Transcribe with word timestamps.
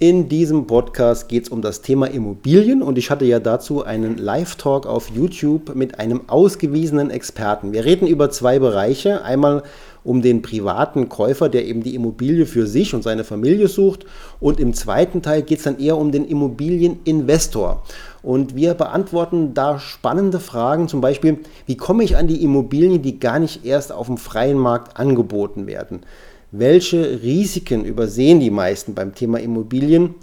In 0.00 0.28
diesem 0.28 0.68
Podcast 0.68 1.28
geht 1.28 1.42
es 1.42 1.48
um 1.48 1.60
das 1.60 1.82
Thema 1.82 2.06
Immobilien 2.06 2.82
und 2.82 2.98
ich 2.98 3.10
hatte 3.10 3.24
ja 3.24 3.40
dazu 3.40 3.82
einen 3.82 4.16
Live-Talk 4.16 4.86
auf 4.86 5.10
YouTube 5.10 5.74
mit 5.74 5.98
einem 5.98 6.20
ausgewiesenen 6.28 7.10
Experten. 7.10 7.72
Wir 7.72 7.84
reden 7.84 8.06
über 8.06 8.30
zwei 8.30 8.60
Bereiche. 8.60 9.24
Einmal 9.24 9.64
um 10.04 10.22
den 10.22 10.40
privaten 10.40 11.08
Käufer, 11.08 11.48
der 11.48 11.66
eben 11.66 11.82
die 11.82 11.96
Immobilie 11.96 12.46
für 12.46 12.68
sich 12.68 12.94
und 12.94 13.02
seine 13.02 13.24
Familie 13.24 13.66
sucht. 13.66 14.06
Und 14.38 14.60
im 14.60 14.72
zweiten 14.72 15.20
Teil 15.20 15.42
geht 15.42 15.58
es 15.58 15.64
dann 15.64 15.80
eher 15.80 15.96
um 15.96 16.12
den 16.12 16.28
Immobilieninvestor. 16.28 17.82
Und 18.22 18.54
wir 18.54 18.74
beantworten 18.74 19.52
da 19.52 19.80
spannende 19.80 20.38
Fragen, 20.38 20.86
zum 20.86 21.00
Beispiel, 21.00 21.38
wie 21.66 21.76
komme 21.76 22.04
ich 22.04 22.16
an 22.16 22.28
die 22.28 22.44
Immobilien, 22.44 23.02
die 23.02 23.18
gar 23.18 23.40
nicht 23.40 23.64
erst 23.66 23.90
auf 23.90 24.06
dem 24.06 24.16
freien 24.16 24.58
Markt 24.58 24.96
angeboten 24.96 25.66
werden? 25.66 26.02
Welche 26.50 27.20
Risiken 27.22 27.84
übersehen 27.84 28.40
die 28.40 28.50
meisten 28.50 28.94
beim 28.94 29.14
Thema 29.14 29.38
Immobilien? 29.38 30.14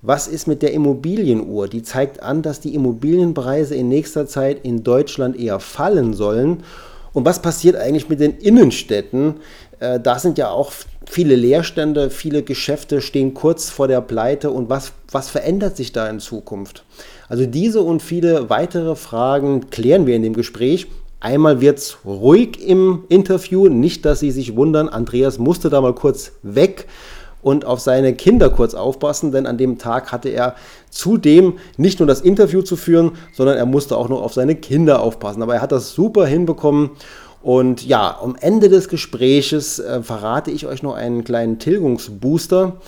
Was 0.00 0.26
ist 0.26 0.46
mit 0.46 0.62
der 0.62 0.72
Immobilienuhr? 0.72 1.68
Die 1.68 1.82
zeigt 1.82 2.22
an, 2.22 2.40
dass 2.40 2.60
die 2.60 2.74
Immobilienpreise 2.74 3.74
in 3.74 3.90
nächster 3.90 4.26
Zeit 4.26 4.64
in 4.64 4.84
Deutschland 4.84 5.38
eher 5.38 5.60
fallen 5.60 6.14
sollen. 6.14 6.62
Und 7.12 7.26
was 7.26 7.42
passiert 7.42 7.76
eigentlich 7.76 8.08
mit 8.08 8.20
den 8.20 8.38
Innenstädten? 8.38 9.34
Äh, 9.78 10.00
da 10.00 10.18
sind 10.18 10.38
ja 10.38 10.48
auch 10.48 10.72
viele 11.04 11.36
Leerstände, 11.36 12.08
viele 12.08 12.42
Geschäfte 12.42 13.02
stehen 13.02 13.34
kurz 13.34 13.68
vor 13.68 13.86
der 13.86 14.00
Pleite. 14.00 14.50
Und 14.50 14.70
was, 14.70 14.92
was 15.12 15.28
verändert 15.28 15.76
sich 15.76 15.92
da 15.92 16.08
in 16.08 16.20
Zukunft? 16.20 16.84
Also 17.28 17.44
diese 17.44 17.82
und 17.82 18.00
viele 18.00 18.48
weitere 18.48 18.96
Fragen 18.96 19.68
klären 19.68 20.06
wir 20.06 20.16
in 20.16 20.22
dem 20.22 20.34
Gespräch. 20.34 20.86
Einmal 21.20 21.60
wird 21.60 21.78
es 21.78 21.98
ruhig 22.04 22.60
im 22.66 23.04
Interview, 23.08 23.68
nicht, 23.68 24.04
dass 24.04 24.20
Sie 24.20 24.30
sich 24.30 24.54
wundern. 24.54 24.88
Andreas 24.88 25.38
musste 25.38 25.70
da 25.70 25.80
mal 25.80 25.94
kurz 25.94 26.32
weg 26.42 26.86
und 27.42 27.64
auf 27.64 27.80
seine 27.80 28.14
Kinder 28.14 28.50
kurz 28.50 28.74
aufpassen, 28.74 29.32
denn 29.32 29.46
an 29.46 29.56
dem 29.56 29.78
Tag 29.78 30.12
hatte 30.12 30.28
er 30.28 30.56
zudem 30.90 31.54
nicht 31.76 32.00
nur 32.00 32.06
das 32.06 32.20
Interview 32.20 32.62
zu 32.62 32.76
führen, 32.76 33.12
sondern 33.32 33.56
er 33.56 33.66
musste 33.66 33.96
auch 33.96 34.08
noch 34.08 34.20
auf 34.20 34.34
seine 34.34 34.56
Kinder 34.56 35.00
aufpassen. 35.00 35.42
Aber 35.42 35.54
er 35.54 35.62
hat 35.62 35.72
das 35.72 35.92
super 35.92 36.26
hinbekommen. 36.26 36.90
Und 37.42 37.86
ja, 37.86 38.18
am 38.20 38.36
Ende 38.40 38.68
des 38.68 38.88
Gespräches 38.88 39.78
äh, 39.78 40.02
verrate 40.02 40.50
ich 40.50 40.66
euch 40.66 40.82
noch 40.82 40.94
einen 40.94 41.22
kleinen 41.22 41.60
Tilgungsbooster. 41.60 42.80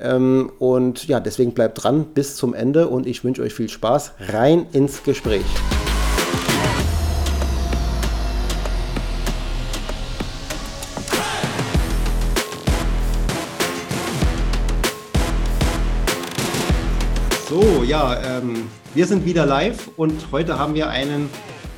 Ähm, 0.00 0.50
und 0.58 1.06
ja, 1.06 1.20
deswegen 1.20 1.52
bleibt 1.52 1.82
dran 1.82 2.06
bis 2.12 2.34
zum 2.34 2.52
Ende 2.52 2.88
und 2.88 3.06
ich 3.06 3.22
wünsche 3.22 3.42
euch 3.42 3.54
viel 3.54 3.68
Spaß. 3.68 4.14
Rein 4.32 4.66
ins 4.72 5.04
Gespräch. 5.04 5.44
Ja, 17.90 18.38
ähm, 18.38 18.68
wir 18.94 19.04
sind 19.04 19.26
wieder 19.26 19.46
live 19.46 19.90
und 19.96 20.30
heute 20.30 20.60
haben 20.60 20.74
wir 20.74 20.90
einen 20.90 21.28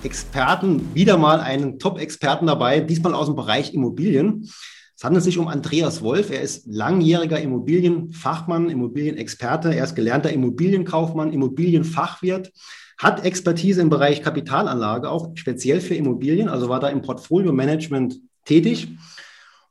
Experten, 0.03 0.95
wieder 0.95 1.17
mal 1.17 1.41
einen 1.41 1.79
Top-Experten 1.79 2.47
dabei, 2.47 2.81
diesmal 2.81 3.15
aus 3.15 3.29
dem 3.29 3.35
Bereich 3.35 3.73
Immobilien. 3.73 4.47
Es 4.95 5.05
handelt 5.05 5.25
sich 5.25 5.39
um 5.39 5.49
Andreas 5.49 6.03
Wolf. 6.03 6.29
Er 6.29 6.43
ist 6.43 6.67
langjähriger 6.67 7.41
Immobilienfachmann, 7.41 8.69
Immobilienexperte. 8.69 9.75
Er 9.75 9.85
ist 9.85 9.95
gelernter 9.95 10.31
Immobilienkaufmann, 10.31 11.33
Immobilienfachwirt, 11.33 12.53
hat 12.99 13.25
Expertise 13.25 13.81
im 13.81 13.89
Bereich 13.89 14.21
Kapitalanlage, 14.21 15.09
auch 15.09 15.31
speziell 15.35 15.81
für 15.81 15.95
Immobilien, 15.95 16.51
also 16.51 16.69
war 16.69 16.81
da 16.81 16.91
im 16.91 17.01
Portfolio-Management 17.01 18.21
tätig. 18.45 18.89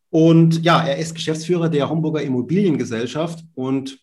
Und 0.09 0.66
ja, 0.66 0.83
er 0.83 0.98
ist 0.98 1.14
Geschäftsführer 1.14 1.70
der 1.70 1.88
Homburger 1.88 2.23
Immobiliengesellschaft 2.23 3.45
und 3.53 4.00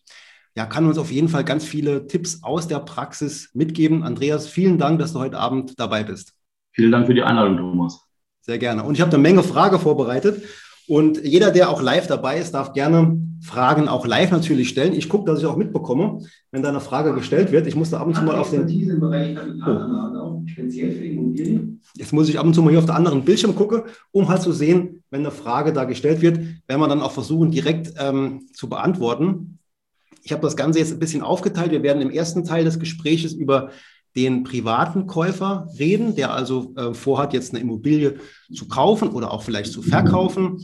ja, 0.59 0.65
kann 0.65 0.85
uns 0.87 0.97
auf 0.97 1.09
jeden 1.09 1.29
Fall 1.29 1.45
ganz 1.45 1.63
viele 1.63 2.05
Tipps 2.07 2.43
aus 2.43 2.67
der 2.67 2.79
Praxis 2.79 3.49
mitgeben. 3.53 4.03
Andreas, 4.03 4.45
vielen 4.45 4.77
Dank, 4.77 4.99
dass 4.99 5.13
du 5.13 5.19
heute 5.19 5.39
Abend 5.39 5.79
dabei 5.79 6.03
bist. 6.03 6.33
Vielen 6.73 6.91
Dank 6.91 7.07
für 7.07 7.13
die 7.13 7.23
Einladung, 7.23 7.55
Thomas. 7.55 8.01
Sehr 8.41 8.57
gerne. 8.57 8.83
Und 8.83 8.95
ich 8.95 8.99
habe 8.99 9.09
eine 9.09 9.21
Menge 9.21 9.41
Fragen 9.41 9.79
vorbereitet. 9.79 10.43
Und 10.85 11.23
jeder, 11.23 11.51
der 11.51 11.69
auch 11.69 11.81
live 11.81 12.07
dabei 12.07 12.39
ist, 12.39 12.51
darf 12.51 12.73
gerne 12.73 13.21
Fragen 13.41 13.87
auch 13.87 14.05
live 14.05 14.31
natürlich 14.31 14.67
stellen. 14.67 14.91
Ich 14.91 15.07
gucke, 15.07 15.31
dass 15.31 15.39
ich 15.39 15.45
auch 15.45 15.55
mitbekomme, 15.55 16.19
wenn 16.51 16.61
da 16.61 16.67
eine 16.67 16.81
Frage 16.81 17.13
gestellt 17.13 17.53
wird. 17.53 17.65
Ich 17.65 17.77
musste 17.77 17.97
ab 17.97 18.07
und 18.07 18.15
zu 18.17 18.23
mal 18.23 18.35
auf 18.35 18.51
den. 18.51 18.63
Oh. 19.65 20.43
Jetzt 21.95 22.11
muss 22.11 22.27
ich 22.27 22.37
ab 22.37 22.45
und 22.45 22.53
zu 22.53 22.61
mal 22.61 22.71
hier 22.71 22.79
auf 22.79 22.85
der 22.85 22.95
anderen 22.95 23.23
Bildschirm 23.23 23.55
gucken, 23.55 23.83
um 24.11 24.27
halt 24.27 24.41
zu 24.41 24.51
sehen, 24.51 25.03
wenn 25.09 25.21
eine 25.21 25.31
Frage 25.31 25.71
da 25.71 25.85
gestellt 25.85 26.21
wird, 26.21 26.37
werden 26.67 26.81
wir 26.81 26.87
dann 26.89 27.01
auch 27.01 27.13
versuchen, 27.13 27.49
direkt 27.49 27.93
ähm, 27.97 28.41
zu 28.51 28.67
beantworten. 28.67 29.58
Ich 30.29 30.31
habe 30.31 30.43
das 30.43 30.55
Ganze 30.55 30.77
jetzt 30.77 30.93
ein 30.93 30.99
bisschen 30.99 31.23
aufgeteilt. 31.23 31.71
Wir 31.71 31.81
werden 31.81 32.03
im 32.03 32.11
ersten 32.11 32.43
Teil 32.43 32.63
des 32.63 32.77
Gesprächs 32.77 33.33
über 33.33 33.71
den 34.15 34.43
privaten 34.43 35.07
Käufer 35.07 35.67
reden, 35.79 36.15
der 36.15 36.31
also 36.31 36.71
äh, 36.75 36.93
vorhat, 36.93 37.33
jetzt 37.33 37.51
eine 37.51 37.61
Immobilie 37.61 38.19
zu 38.53 38.67
kaufen 38.67 39.09
oder 39.09 39.31
auch 39.31 39.41
vielleicht 39.41 39.71
zu 39.71 39.81
verkaufen. 39.81 40.63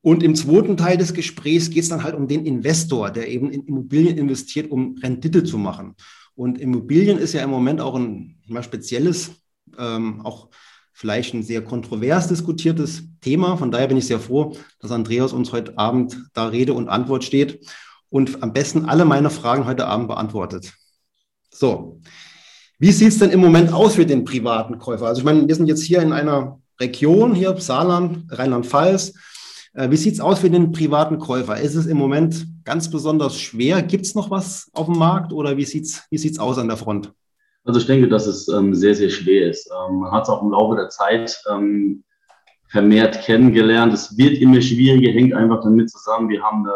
Und 0.00 0.22
im 0.22 0.34
zweiten 0.34 0.78
Teil 0.78 0.96
des 0.96 1.12
Gesprächs 1.12 1.68
geht 1.68 1.82
es 1.82 1.90
dann 1.90 2.02
halt 2.02 2.14
um 2.14 2.28
den 2.28 2.46
Investor, 2.46 3.10
der 3.10 3.28
eben 3.28 3.50
in 3.50 3.64
Immobilien 3.64 4.16
investiert, 4.16 4.70
um 4.70 4.96
Rendite 5.02 5.44
zu 5.44 5.58
machen. 5.58 5.94
Und 6.34 6.58
Immobilien 6.58 7.18
ist 7.18 7.34
ja 7.34 7.42
im 7.42 7.50
Moment 7.50 7.82
auch 7.82 7.94
ein 7.94 8.40
mal 8.46 8.62
spezielles, 8.62 9.32
ähm, 9.76 10.22
auch 10.22 10.48
vielleicht 10.94 11.34
ein 11.34 11.42
sehr 11.42 11.62
kontrovers 11.62 12.26
diskutiertes 12.28 13.02
Thema. 13.20 13.58
Von 13.58 13.70
daher 13.70 13.88
bin 13.88 13.98
ich 13.98 14.06
sehr 14.06 14.18
froh, 14.18 14.56
dass 14.80 14.92
Andreas 14.92 15.34
uns 15.34 15.52
heute 15.52 15.76
Abend 15.76 16.16
da 16.32 16.46
Rede 16.46 16.72
und 16.72 16.88
Antwort 16.88 17.22
steht 17.22 17.60
und 18.10 18.42
am 18.42 18.52
besten 18.52 18.86
alle 18.86 19.04
meine 19.04 19.30
Fragen 19.30 19.66
heute 19.66 19.86
Abend 19.86 20.08
beantwortet. 20.08 20.72
So, 21.50 22.00
wie 22.78 22.92
sieht 22.92 23.08
es 23.08 23.18
denn 23.18 23.30
im 23.30 23.40
Moment 23.40 23.72
aus 23.72 23.96
für 23.96 24.06
den 24.06 24.24
privaten 24.24 24.78
Käufer? 24.78 25.06
Also 25.06 25.20
ich 25.20 25.24
meine, 25.24 25.46
wir 25.48 25.54
sind 25.54 25.66
jetzt 25.66 25.82
hier 25.82 26.00
in 26.00 26.12
einer 26.12 26.60
Region, 26.80 27.34
hier 27.34 27.56
Saarland, 27.56 28.26
Rheinland-Pfalz. 28.30 29.14
Äh, 29.74 29.90
wie 29.90 29.96
sieht 29.96 30.14
es 30.14 30.20
aus 30.20 30.38
für 30.38 30.50
den 30.50 30.72
privaten 30.72 31.18
Käufer? 31.18 31.60
Ist 31.60 31.74
es 31.74 31.86
im 31.86 31.96
Moment 31.96 32.46
ganz 32.64 32.90
besonders 32.90 33.38
schwer? 33.38 33.82
Gibt 33.82 34.06
es 34.06 34.14
noch 34.14 34.30
was 34.30 34.70
auf 34.72 34.86
dem 34.86 34.96
Markt 34.96 35.32
oder 35.32 35.56
wie 35.56 35.64
sieht 35.64 35.84
es 35.84 36.02
wie 36.10 36.18
sieht's 36.18 36.38
aus 36.38 36.58
an 36.58 36.68
der 36.68 36.76
Front? 36.76 37.12
Also 37.64 37.80
ich 37.80 37.86
denke, 37.86 38.08
dass 38.08 38.26
es 38.26 38.48
ähm, 38.48 38.74
sehr, 38.74 38.94
sehr 38.94 39.10
schwer 39.10 39.50
ist. 39.50 39.68
Ähm, 39.70 39.96
man 39.98 40.12
hat 40.12 40.22
es 40.22 40.28
auch 40.28 40.42
im 40.42 40.50
Laufe 40.50 40.76
der 40.76 40.88
Zeit 40.88 41.42
ähm, 41.50 42.04
vermehrt 42.68 43.22
kennengelernt. 43.22 43.92
Es 43.92 44.16
wird 44.16 44.38
immer 44.38 44.60
schwieriger, 44.62 45.10
hängt 45.10 45.34
einfach 45.34 45.62
damit 45.62 45.90
zusammen. 45.90 46.28
Wir 46.28 46.42
haben 46.42 46.64
eine 46.64 46.74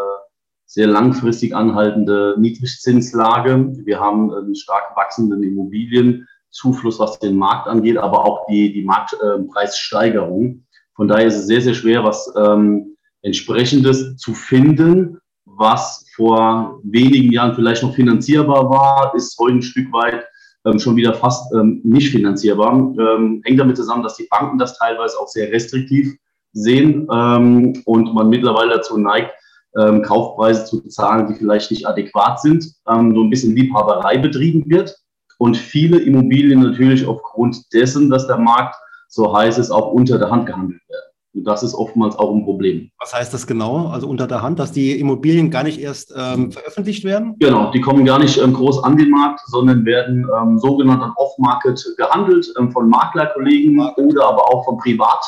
sehr 0.73 0.87
langfristig 0.87 1.55
anhaltende 1.55 2.35
Niedrigzinslage. 2.39 3.75
Wir 3.85 4.01
haben 4.01 4.33
einen 4.33 4.55
stark 4.55 4.97
wachsenden 4.97 5.43
Immobilienzufluss, 5.43 6.99
was 6.99 7.19
den 7.19 7.37
Markt 7.37 7.69
angeht, 7.69 7.99
aber 7.99 8.25
auch 8.25 8.47
die, 8.47 8.73
die 8.73 8.83
Marktpreissteigerung. 8.83 10.65
Von 10.95 11.09
daher 11.09 11.27
ist 11.27 11.37
es 11.37 11.47
sehr, 11.47 11.61
sehr 11.61 11.75
schwer, 11.75 12.05
was 12.05 12.33
ähm, 12.39 12.97
entsprechendes 13.21 14.17
zu 14.17 14.33
finden, 14.33 15.19
was 15.45 16.07
vor 16.17 16.81
wenigen 16.85 17.31
Jahren 17.31 17.55
vielleicht 17.55 17.83
noch 17.83 17.95
finanzierbar 17.95 18.71
war, 18.71 19.15
ist 19.15 19.39
heute 19.39 19.57
ein 19.57 19.63
Stück 19.63 19.93
weit 19.93 20.25
ähm, 20.65 20.79
schon 20.79 20.97
wieder 20.97 21.13
fast 21.13 21.53
ähm, 21.55 21.83
nicht 21.85 22.13
finanzierbar. 22.13 22.73
Ähm, 22.99 23.43
hängt 23.45 23.61
damit 23.61 23.77
zusammen, 23.77 24.03
dass 24.03 24.17
die 24.17 24.29
Banken 24.31 24.57
das 24.57 24.79
teilweise 24.79 25.19
auch 25.21 25.29
sehr 25.29 25.53
restriktiv 25.53 26.17
sehen 26.55 27.07
ähm, 27.13 27.75
und 27.85 28.15
man 28.15 28.31
mittlerweile 28.31 28.77
dazu 28.77 28.97
neigt, 28.97 29.33
ähm, 29.79 30.03
Kaufpreise 30.03 30.65
zu 30.65 30.83
bezahlen, 30.83 31.27
die 31.29 31.35
vielleicht 31.35 31.71
nicht 31.71 31.87
adäquat 31.87 32.41
sind, 32.41 32.65
ähm, 32.89 33.15
so 33.15 33.23
ein 33.23 33.31
bisschen 33.31 33.55
Liebhaberei 33.55 34.19
betrieben 34.19 34.65
wird 34.67 34.97
und 35.39 35.57
viele 35.57 35.99
Immobilien 35.99 36.61
natürlich 36.61 37.07
aufgrund 37.07 37.73
dessen, 37.73 38.11
dass 38.11 38.27
der 38.27 38.39
Markt 38.39 38.77
so 39.09 39.37
heiß 39.37 39.59
ist, 39.59 39.71
auch 39.71 39.93
unter 39.93 40.19
der 40.19 40.31
Hand 40.31 40.47
gehandelt 40.47 40.81
werden. 40.89 41.13
Und 41.35 41.45
das 41.45 41.63
ist 41.63 41.75
oftmals 41.75 42.15
auch 42.17 42.35
ein 42.35 42.45
Problem. 42.45 42.91
Was 42.99 43.15
heißt 43.15 43.33
das 43.33 43.47
genau? 43.47 43.89
Also 43.89 44.07
unter 44.07 44.27
der 44.27 44.43
Hand, 44.43 44.59
dass 44.59 44.71
die 44.71 44.99
Immobilien 45.01 45.51
gar 45.51 45.63
nicht 45.63 45.81
erst 45.81 46.13
ähm, 46.15 46.53
veröffentlicht 46.53 47.05
werden? 47.05 47.37
Genau, 47.39 47.71
die 47.71 47.81
kommen 47.81 48.05
gar 48.05 48.19
nicht 48.19 48.39
ähm, 48.39 48.53
groß 48.53 48.85
an 48.85 48.99
den 48.99 49.11
Markt, 49.11 49.41
sondern 49.47 49.85
werden 49.87 50.29
ähm, 50.39 50.59
sogenannt 50.59 51.03
off-market 51.17 51.83
gehandelt 51.97 52.53
ähm, 52.59 52.71
von 52.71 52.89
Maklerkollegen 52.89 53.81
oder 53.81 54.27
aber 54.27 54.47
auch 54.53 54.65
von 54.65 54.77
Privat. 54.77 55.25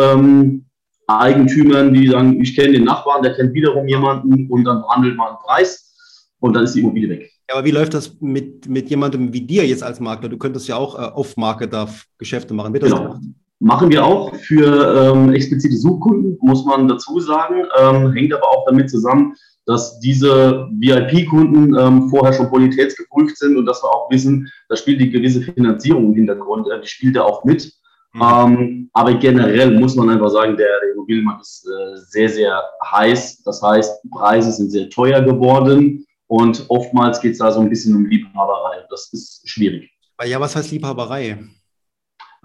Ähm, 0.00 0.66
Eigentümern, 1.06 1.92
die 1.92 2.08
sagen, 2.08 2.40
ich 2.40 2.56
kenne 2.56 2.72
den 2.72 2.84
Nachbarn, 2.84 3.22
der 3.22 3.34
kennt 3.34 3.54
wiederum 3.54 3.86
jemanden 3.86 4.50
und 4.50 4.64
dann 4.64 4.82
handelt 4.88 5.16
man 5.16 5.28
einen 5.28 5.38
Preis 5.38 5.94
und 6.40 6.54
dann 6.54 6.64
ist 6.64 6.74
die 6.74 6.80
Immobilie 6.80 7.08
weg. 7.08 7.30
Ja, 7.48 7.56
aber 7.56 7.66
wie 7.66 7.72
läuft 7.72 7.92
das 7.92 8.16
mit, 8.20 8.68
mit 8.68 8.88
jemandem 8.88 9.32
wie 9.32 9.42
dir 9.42 9.66
jetzt 9.66 9.82
als 9.82 10.00
Makler? 10.00 10.30
Du 10.30 10.38
könntest 10.38 10.66
ja 10.66 10.76
auch 10.76 10.98
äh, 10.98 11.12
off-market 11.12 11.72
da 11.72 11.88
Geschäfte 12.16 12.54
machen. 12.54 12.72
Wird 12.72 12.84
das 12.84 12.90
genau. 12.90 13.18
Machen 13.60 13.90
wir 13.90 14.04
auch 14.04 14.34
für 14.34 15.12
ähm, 15.12 15.32
explizite 15.32 15.76
Suchkunden, 15.76 16.36
muss 16.40 16.64
man 16.64 16.88
dazu 16.88 17.20
sagen. 17.20 17.64
Ähm, 17.80 18.12
hängt 18.12 18.32
aber 18.34 18.48
auch 18.48 18.64
damit 18.66 18.90
zusammen, 18.90 19.34
dass 19.66 19.98
diese 20.00 20.68
VIP-Kunden 20.72 21.76
ähm, 21.78 22.08
vorher 22.10 22.32
schon 22.32 22.50
bonitätsgeprüft 22.50 23.38
sind 23.38 23.56
und 23.56 23.66
dass 23.66 23.82
wir 23.82 23.88
auch 23.88 24.10
wissen, 24.10 24.50
da 24.68 24.76
spielt 24.76 25.00
die 25.00 25.10
gewisse 25.10 25.40
Finanzierung 25.40 26.06
im 26.06 26.14
Hintergrund, 26.14 26.66
äh, 26.70 26.80
die 26.80 26.88
spielt 26.88 27.16
da 27.16 27.22
auch 27.22 27.44
mit. 27.44 27.72
Mhm. 28.14 28.22
Ähm, 28.22 28.90
aber 28.92 29.14
generell 29.14 29.78
muss 29.78 29.96
man 29.96 30.08
einfach 30.08 30.30
sagen, 30.30 30.56
der, 30.56 30.68
der 30.80 30.92
Immobilienmarkt 30.92 31.42
ist 31.42 31.66
äh, 31.66 31.96
sehr, 31.96 32.28
sehr 32.28 32.62
heiß. 32.92 33.42
Das 33.42 33.60
heißt, 33.60 34.08
Preise 34.10 34.52
sind 34.52 34.70
sehr 34.70 34.88
teuer 34.88 35.20
geworden 35.20 36.06
Und 36.28 36.64
oftmals 36.68 37.20
geht 37.20 37.32
es 37.32 37.38
da 37.38 37.50
so 37.50 37.60
ein 37.60 37.68
bisschen 37.68 37.94
um 37.96 38.06
Liebhaberei. 38.06 38.84
Das 38.88 39.12
ist 39.12 39.48
schwierig. 39.48 39.90
Ja, 40.24 40.40
was 40.40 40.54
heißt 40.54 40.70
Liebhaberei? 40.70 41.38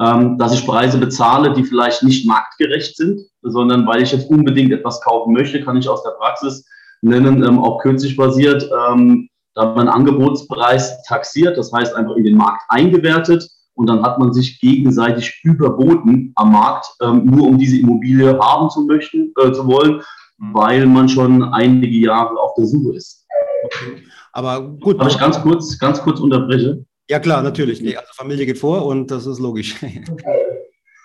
Ähm, 0.02 0.38
dass 0.38 0.54
ich 0.54 0.66
Preise 0.66 0.98
bezahle, 0.98 1.54
die 1.54 1.64
vielleicht 1.64 2.04
nicht 2.04 2.26
marktgerecht 2.26 2.98
sind, 2.98 3.22
sondern 3.44 3.86
weil 3.86 4.02
ich 4.02 4.12
jetzt 4.12 4.30
unbedingt 4.30 4.72
etwas 4.72 5.02
kaufen 5.02 5.34
möchte, 5.34 5.64
kann 5.64 5.78
ich 5.78 5.88
aus 5.88 6.04
der 6.04 6.12
Praxis 6.12 6.66
nennen, 7.02 7.44
ähm, 7.44 7.60
auch 7.60 7.80
kürzlich 7.80 8.16
basiert, 8.16 8.64
ähm, 8.64 9.30
da 9.56 9.64
hat 9.64 9.76
man 9.76 9.90
Angebotspreis 9.90 11.04
taxiert, 11.04 11.58
das 11.58 11.72
heißt 11.74 11.94
einfach 11.96 12.16
in 12.16 12.24
den 12.24 12.38
Markt 12.38 12.64
eingewertet 12.70 13.50
und 13.80 13.88
dann 13.88 14.04
hat 14.04 14.20
man 14.20 14.34
sich 14.34 14.60
gegenseitig 14.60 15.40
überboten 15.44 16.34
am 16.36 16.52
Markt, 16.52 16.86
ähm, 17.02 17.24
nur 17.24 17.48
um 17.48 17.58
diese 17.58 17.80
Immobilie 17.80 18.38
haben 18.38 18.70
zu 18.70 18.82
möchten, 18.82 19.32
äh, 19.42 19.54
zu 19.54 19.66
wollen, 19.66 20.02
mhm. 20.38 20.54
weil 20.54 20.86
man 20.86 21.08
schon 21.08 21.42
einige 21.54 21.96
Jahre 21.96 22.38
auf 22.38 22.56
der 22.56 22.66
Suche 22.66 22.98
ist. 22.98 23.26
Okay. 23.64 24.04
Aber 24.34 24.62
gut. 24.62 25.00
Darf 25.00 25.14
ich 25.14 25.18
ganz 25.18 25.42
kurz, 25.42 25.80
ganz 25.80 26.02
kurz 26.02 26.20
unterbreche? 26.20 26.84
Ja, 27.10 27.20
klar, 27.20 27.42
natürlich. 27.42 27.82
Nee, 27.82 27.96
also 27.96 28.10
Familie 28.14 28.46
geht 28.46 28.58
vor 28.58 28.86
und 28.86 29.10
das 29.12 29.26
ist 29.26 29.40
logisch. 29.40 29.76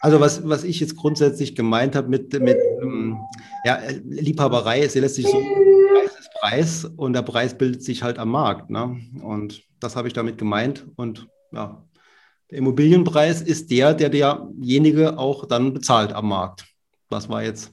Also 0.01 0.21
was, 0.21 0.47
was 0.47 0.65
ich 0.65 0.81
jetzt 0.81 0.97
grundsätzlich 0.97 1.57
gemeint 1.57 1.97
habe 1.97 2.09
mit, 2.09 2.39
mit 2.39 2.59
ähm, 2.83 3.17
ja, 3.65 3.79
Liebhaberei, 4.05 4.87
sie 4.87 5.01
lässt 5.01 5.15
sich 5.15 5.27
so 5.27 5.39
Preis 5.41 6.19
ist 6.21 6.31
Preis 6.39 6.85
und 6.99 7.15
der 7.15 7.23
Preis 7.23 7.57
bildet 7.57 7.83
sich 7.83 8.03
halt 8.03 8.19
am 8.19 8.29
Markt. 8.29 8.69
Ne? 8.69 9.01
Und 9.23 9.63
das 9.81 9.97
habe 9.97 10.07
ich 10.07 10.13
damit 10.13 10.37
gemeint. 10.37 10.85
Und 10.97 11.27
ja, 11.53 11.83
der 12.51 12.59
Immobilienpreis 12.59 13.41
ist 13.43 13.71
der, 13.71 13.95
der 13.95 14.11
derjenige 14.11 15.19
auch 15.19 15.47
dann 15.47 15.73
bezahlt 15.75 16.13
am 16.13 16.29
Markt. 16.29 16.67
Das 17.09 17.29
war 17.29 17.43
jetzt, 17.43 17.73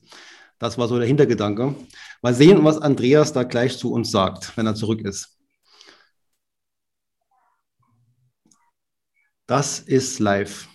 das 0.59 0.77
war 0.77 0.87
so 0.87 0.97
der 0.97 1.07
Hintergedanke. 1.07 1.75
Mal 2.21 2.33
sehen, 2.33 2.63
was 2.63 2.77
Andreas 2.77 3.33
da 3.33 3.43
gleich 3.43 3.77
zu 3.77 3.91
uns 3.91 4.11
sagt, 4.11 4.55
wenn 4.57 4.65
er 4.67 4.75
zurück 4.75 5.01
ist. 5.01 5.37
Das 9.47 9.79
ist 9.79 10.19
live. 10.19 10.67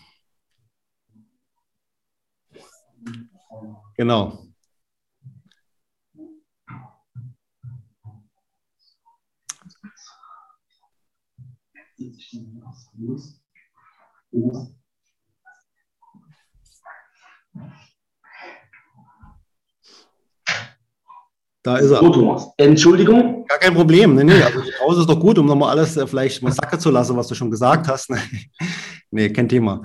Genau. 3.96 4.46
Da 21.66 21.78
ist 21.78 21.90
er. 21.90 21.98
So, 21.98 22.10
Thomas. 22.10 22.48
Entschuldigung. 22.58 23.44
Gar 23.48 23.58
kein 23.58 23.74
Problem. 23.74 24.14
Nee, 24.14 24.22
nee, 24.22 24.40
also 24.40 24.60
die 24.60 24.70
Pause 24.78 25.00
ist 25.00 25.10
doch 25.10 25.18
gut, 25.18 25.36
um 25.36 25.46
nochmal 25.46 25.70
alles 25.70 25.96
äh, 25.96 26.06
vielleicht 26.06 26.40
mal 26.40 26.52
sacken 26.52 26.78
zu 26.78 26.90
lassen, 26.90 27.16
was 27.16 27.26
du 27.26 27.34
schon 27.34 27.50
gesagt 27.50 27.88
hast. 27.88 28.08
nee, 29.10 29.30
kein 29.30 29.48
Thema. 29.48 29.82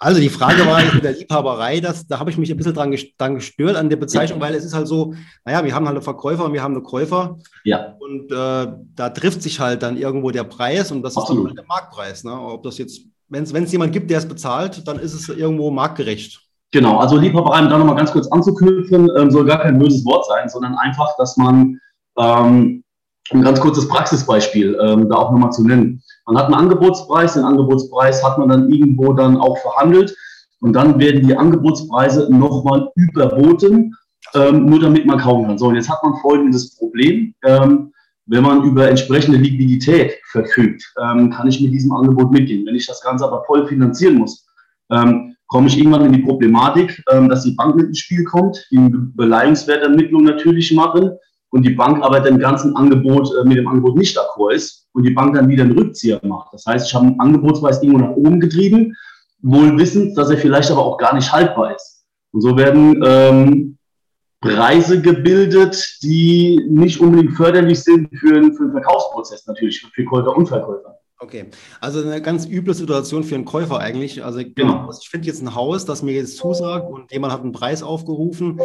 Also 0.00 0.20
die 0.20 0.28
Frage 0.28 0.64
war 0.66 0.80
mit 0.94 1.02
der 1.02 1.12
Liebhaberei, 1.12 1.80
das, 1.80 2.06
da 2.06 2.20
habe 2.20 2.30
ich 2.30 2.38
mich 2.38 2.50
ein 2.50 2.56
bisschen 2.56 2.74
dran, 2.74 2.94
dran 3.16 3.34
gestört 3.34 3.76
an 3.76 3.88
der 3.88 3.96
Bezeichnung, 3.96 4.40
weil 4.40 4.54
es 4.54 4.64
ist 4.64 4.74
halt 4.74 4.86
so, 4.86 5.14
naja, 5.44 5.64
wir 5.64 5.74
haben 5.74 5.86
halt 5.86 5.96
einen 5.96 6.04
Verkäufer 6.04 6.44
und 6.44 6.52
wir 6.52 6.62
haben 6.62 6.74
einen 6.74 6.84
Käufer. 6.84 7.38
Ja. 7.64 7.96
Und 7.98 8.30
äh, 8.30 8.72
da 8.94 9.10
trifft 9.10 9.42
sich 9.42 9.58
halt 9.58 9.82
dann 9.82 9.96
irgendwo 9.96 10.30
der 10.30 10.44
Preis 10.44 10.92
und 10.92 11.02
das 11.02 11.16
Absolut. 11.16 11.30
ist 11.30 11.36
dann 11.38 11.48
halt 11.48 11.58
der 11.58 11.66
Marktpreis. 11.66 12.24
Ne? 12.24 12.32
Ob 12.32 12.62
das 12.62 12.78
jetzt, 12.78 13.00
wenn 13.28 13.44
es 13.44 13.72
jemand 13.72 13.92
gibt, 13.92 14.10
der 14.10 14.18
es 14.18 14.28
bezahlt, 14.28 14.86
dann 14.88 14.98
ist 14.98 15.14
es 15.14 15.28
irgendwo 15.28 15.70
marktgerecht. 15.70 16.40
Genau, 16.70 16.98
also 16.98 17.16
Liebhaberei, 17.16 17.62
um 17.62 17.70
da 17.70 17.78
nochmal 17.78 17.96
ganz 17.96 18.12
kurz 18.12 18.26
anzuknüpfen, 18.28 19.08
ähm, 19.16 19.30
soll 19.30 19.46
gar 19.46 19.60
kein 19.60 19.78
böses 19.78 20.04
Wort 20.04 20.26
sein, 20.26 20.48
sondern 20.48 20.74
einfach, 20.74 21.16
dass 21.16 21.36
man 21.36 21.80
ähm, 22.18 22.84
ein 23.30 23.42
ganz 23.42 23.60
kurzes 23.60 23.88
Praxisbeispiel 23.88 24.78
ähm, 24.80 25.08
da 25.08 25.16
auch 25.16 25.30
nochmal 25.30 25.52
zu 25.52 25.66
nennen. 25.66 26.02
Man 26.26 26.36
hat 26.36 26.46
einen 26.46 26.54
Angebotspreis, 26.54 27.34
den 27.34 27.44
Angebotspreis 27.44 28.22
hat 28.22 28.38
man 28.38 28.48
dann 28.48 28.70
irgendwo 28.70 29.12
dann 29.12 29.38
auch 29.38 29.56
verhandelt 29.58 30.14
und 30.60 30.74
dann 30.74 30.98
werden 30.98 31.26
die 31.26 31.36
Angebotspreise 31.36 32.28
nochmal 32.30 32.90
überboten, 32.96 33.94
ähm, 34.34 34.66
nur 34.66 34.80
damit 34.80 35.06
man 35.06 35.18
kaufen 35.18 35.46
kann. 35.46 35.58
So, 35.58 35.68
und 35.68 35.76
jetzt 35.76 35.88
hat 35.88 36.02
man 36.02 36.16
folgendes 36.20 36.76
Problem. 36.76 37.34
Ähm, 37.44 37.92
wenn 38.28 38.42
man 38.42 38.62
über 38.62 38.88
entsprechende 38.88 39.38
Liquidität 39.38 40.18
verfügt, 40.30 40.84
ähm, 41.02 41.30
kann 41.30 41.48
ich 41.48 41.60
mit 41.60 41.72
diesem 41.72 41.92
Angebot 41.92 42.30
mitgehen. 42.30 42.64
Wenn 42.66 42.76
ich 42.76 42.86
das 42.86 43.02
Ganze 43.02 43.24
aber 43.24 43.42
voll 43.44 43.66
finanzieren 43.66 44.16
muss, 44.16 44.46
ähm, 44.90 45.34
komme 45.46 45.68
ich 45.68 45.78
irgendwann 45.78 46.04
in 46.04 46.12
die 46.12 46.22
Problematik, 46.22 47.02
ähm, 47.10 47.28
dass 47.28 47.44
die 47.44 47.52
Bank 47.52 47.76
mit 47.76 47.86
ins 47.86 47.98
Spiel 47.98 48.24
kommt, 48.24 48.66
die 48.70 48.90
Beleihungswertermittlung 49.16 50.24
natürlich 50.24 50.72
machen 50.72 51.10
und 51.50 51.64
die 51.64 51.70
Bank 51.70 52.04
aber 52.04 52.20
dem 52.20 52.38
ganzen 52.38 52.76
Angebot 52.76 53.30
äh, 53.40 53.48
mit 53.48 53.56
dem 53.56 53.66
Angebot 53.66 53.96
nicht 53.96 54.16
d'accord 54.16 54.52
ist 54.52 54.86
und 54.92 55.04
die 55.04 55.14
Bank 55.14 55.34
dann 55.34 55.48
wieder 55.48 55.64
einen 55.64 55.78
Rückzieher 55.78 56.20
macht. 56.22 56.52
Das 56.52 56.66
heißt, 56.66 56.86
ich 56.86 56.94
habe 56.94 57.06
einen 57.06 57.20
Angebotspreis 57.20 57.82
irgendwo 57.82 58.04
nach 58.04 58.16
oben 58.16 58.40
getrieben, 58.40 58.94
wohl 59.40 59.78
wissend, 59.78 60.18
dass 60.18 60.28
er 60.28 60.36
vielleicht 60.36 60.70
aber 60.70 60.84
auch 60.84 60.98
gar 60.98 61.14
nicht 61.14 61.32
haltbar 61.32 61.74
ist. 61.74 62.04
Und 62.32 62.42
so 62.42 62.56
werden 62.58 63.02
ähm, 63.06 63.77
Preise 64.40 65.00
gebildet, 65.00 65.98
die 66.02 66.60
nicht 66.68 67.00
unbedingt 67.00 67.36
förderlich 67.36 67.82
sind 67.82 68.08
für, 68.16 68.28
für 68.28 68.64
den 68.64 68.72
Verkaufsprozess 68.72 69.46
natürlich, 69.46 69.80
für 69.80 70.04
Käufer 70.04 70.36
und 70.36 70.46
Verkäufer. 70.46 70.98
Okay, 71.20 71.46
also 71.80 72.00
eine 72.00 72.22
ganz 72.22 72.46
üble 72.46 72.74
Situation 72.74 73.24
für 73.24 73.34
einen 73.34 73.44
Käufer 73.44 73.80
eigentlich. 73.80 74.24
Also 74.24 74.40
genau. 74.54 74.86
Also 74.86 75.00
ich 75.02 75.08
finde 75.08 75.26
jetzt 75.26 75.42
ein 75.42 75.54
Haus, 75.56 75.84
das 75.84 76.02
mir 76.02 76.12
jetzt 76.12 76.36
zusagt 76.36 76.88
und 76.88 77.10
jemand 77.10 77.32
hat 77.32 77.42
einen 77.42 77.50
Preis 77.50 77.82
aufgerufen. 77.82 78.60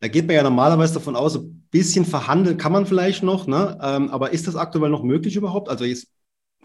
Da 0.00 0.08
geht 0.08 0.26
man 0.26 0.34
ja 0.34 0.42
normalerweise 0.42 0.94
davon 0.94 1.14
aus, 1.14 1.36
ein 1.36 1.66
bisschen 1.70 2.04
verhandeln 2.04 2.56
kann 2.56 2.72
man 2.72 2.86
vielleicht 2.86 3.22
noch, 3.22 3.46
ne? 3.46 3.78
Ähm, 3.80 4.10
aber 4.10 4.32
ist 4.32 4.48
das 4.48 4.56
aktuell 4.56 4.90
noch 4.90 5.04
möglich 5.04 5.36
überhaupt? 5.36 5.68
Also 5.68 5.84
jetzt 5.84 6.08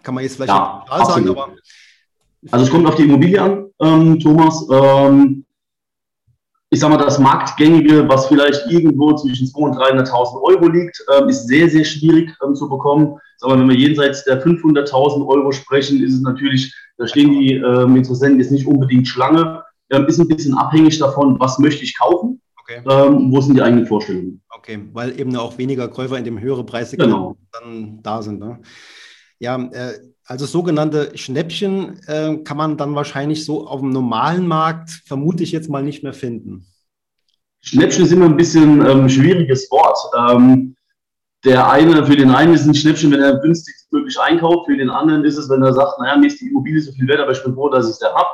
kann 0.01 0.15
man 0.15 0.23
jetzt 0.23 0.37
vielleicht 0.37 0.49
ja, 0.49 0.83
sagen, 1.03 1.29
aber. 1.29 1.49
Also 2.51 2.65
es 2.65 2.71
kommt 2.71 2.87
auf 2.87 2.95
die 2.95 3.03
Immobilie 3.03 3.41
an, 3.41 3.67
ähm, 3.79 4.19
Thomas. 4.19 4.67
Ähm, 4.71 5.45
ich 6.73 6.79
sage 6.79 6.95
mal, 6.95 7.03
das 7.03 7.19
Marktgängige, 7.19 8.09
was 8.09 8.25
vielleicht 8.25 8.65
irgendwo 8.67 9.13
zwischen 9.13 9.45
200.000 9.45 9.55
und 9.57 9.77
300.000 9.77 10.41
Euro 10.41 10.67
liegt, 10.69 11.05
ähm, 11.15 11.29
ist 11.29 11.47
sehr, 11.47 11.69
sehr 11.69 11.83
schwierig 11.83 12.35
ähm, 12.43 12.55
zu 12.55 12.67
bekommen. 12.67 13.19
Aber 13.41 13.59
wenn 13.59 13.69
wir 13.69 13.75
jenseits 13.75 14.23
der 14.23 14.43
500.000 14.43 15.27
Euro 15.27 15.51
sprechen, 15.51 16.03
ist 16.03 16.15
es 16.15 16.21
natürlich, 16.21 16.75
da 16.97 17.07
stehen 17.07 17.31
die 17.31 17.53
ähm, 17.53 17.95
Interessenten 17.95 18.39
jetzt 18.39 18.51
nicht 18.51 18.65
unbedingt 18.65 19.07
Schlange. 19.07 19.63
Ähm, 19.91 20.07
ist 20.07 20.19
ein 20.19 20.27
bisschen 20.27 20.57
abhängig 20.57 20.97
davon, 20.97 21.39
was 21.39 21.59
möchte 21.59 21.83
ich 21.83 21.95
kaufen. 21.95 22.41
Okay. 22.61 22.81
Ähm, 22.89 23.31
wo 23.31 23.39
sind 23.39 23.55
die 23.55 23.61
eigenen 23.61 23.85
Vorstellungen? 23.85 24.41
Okay, 24.49 24.79
weil 24.93 25.19
eben 25.19 25.35
auch 25.35 25.55
weniger 25.59 25.87
Käufer 25.89 26.17
in 26.17 26.23
dem 26.23 26.39
höheren 26.39 26.65
Preis 26.65 26.91
genau. 26.91 27.37
dann 27.51 27.99
da 28.01 28.23
sind. 28.23 28.39
Ne? 28.39 28.61
Ja, 29.37 29.61
äh, 29.61 29.93
also 30.25 30.45
sogenannte 30.45 31.17
Schnäppchen 31.17 31.99
äh, 32.07 32.37
kann 32.43 32.57
man 32.57 32.77
dann 32.77 32.95
wahrscheinlich 32.95 33.45
so 33.45 33.67
auf 33.67 33.81
dem 33.81 33.89
normalen 33.89 34.47
Markt, 34.47 34.89
vermute 35.05 35.43
ich 35.43 35.51
jetzt 35.51 35.69
mal, 35.69 35.83
nicht 35.83 36.03
mehr 36.03 36.13
finden. 36.13 36.65
Schnäppchen 37.61 38.05
ist 38.05 38.11
immer 38.11 38.25
ein 38.25 38.37
bisschen 38.37 38.85
ähm, 38.85 39.09
schwieriges 39.09 39.69
Wort. 39.71 39.97
Ähm, 40.17 40.75
der 41.45 41.69
eine, 41.69 42.05
für 42.05 42.15
den 42.15 42.29
einen 42.29 42.53
ist 42.53 42.65
ein 42.65 42.75
Schnäppchen, 42.75 43.11
wenn 43.11 43.21
er 43.21 43.37
günstigstmöglich 43.39 44.17
einkauft, 44.19 44.67
für 44.67 44.77
den 44.77 44.89
anderen 44.89 45.25
ist 45.25 45.37
es, 45.37 45.49
wenn 45.49 45.61
er 45.61 45.73
sagt, 45.73 45.99
naja, 45.99 46.17
mir 46.17 46.27
ist 46.27 46.39
die 46.39 46.47
Immobilie 46.47 46.81
so 46.81 46.91
viel 46.93 47.07
wert, 47.07 47.19
aber 47.19 47.31
ich 47.31 47.43
bin 47.43 47.53
froh, 47.53 47.69
dass 47.69 47.89
ich 47.89 47.95
sie 47.95 48.05
habe. 48.05 48.29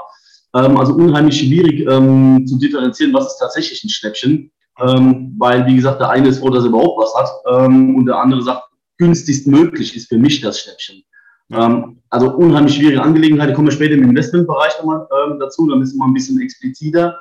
Ähm, 0.55 0.77
also 0.77 0.93
unheimlich 0.93 1.39
schwierig 1.39 1.87
ähm, 1.87 2.45
zu 2.45 2.57
differenzieren, 2.59 3.13
was 3.13 3.27
ist 3.27 3.39
tatsächlich 3.39 3.83
ein 3.83 3.89
Schnäppchen. 3.89 4.51
Ähm, 4.79 5.35
weil, 5.37 5.65
wie 5.65 5.75
gesagt, 5.75 5.99
der 5.99 6.09
eine 6.09 6.29
ist 6.29 6.39
froh, 6.39 6.49
dass 6.49 6.63
er 6.63 6.69
überhaupt 6.69 7.01
was 7.01 7.13
hat 7.15 7.29
ähm, 7.51 7.95
und 7.95 8.05
der 8.05 8.17
andere 8.17 8.41
sagt, 8.41 8.63
günstigst 8.97 9.47
möglich 9.47 9.95
ist 9.95 10.07
für 10.07 10.17
mich 10.17 10.41
das 10.41 10.59
Schnäppchen. 10.59 11.03
Ähm, 11.51 12.01
also 12.09 12.35
unheimlich 12.35 12.75
schwierige 12.75 13.01
Angelegenheit. 13.01 13.49
Da 13.49 13.53
kommen 13.53 13.67
wir 13.67 13.73
später 13.73 13.95
im 13.95 14.03
Investmentbereich 14.03 14.77
nochmal 14.79 15.07
ähm, 15.25 15.39
dazu, 15.39 15.67
dann 15.67 15.81
ist 15.81 15.89
es 15.89 15.95
mal 15.95 16.07
ein 16.07 16.13
bisschen 16.13 16.39
expliziter. 16.41 17.17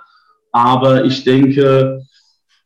Aber 0.52 1.04
ich 1.04 1.25
denke, 1.25 2.02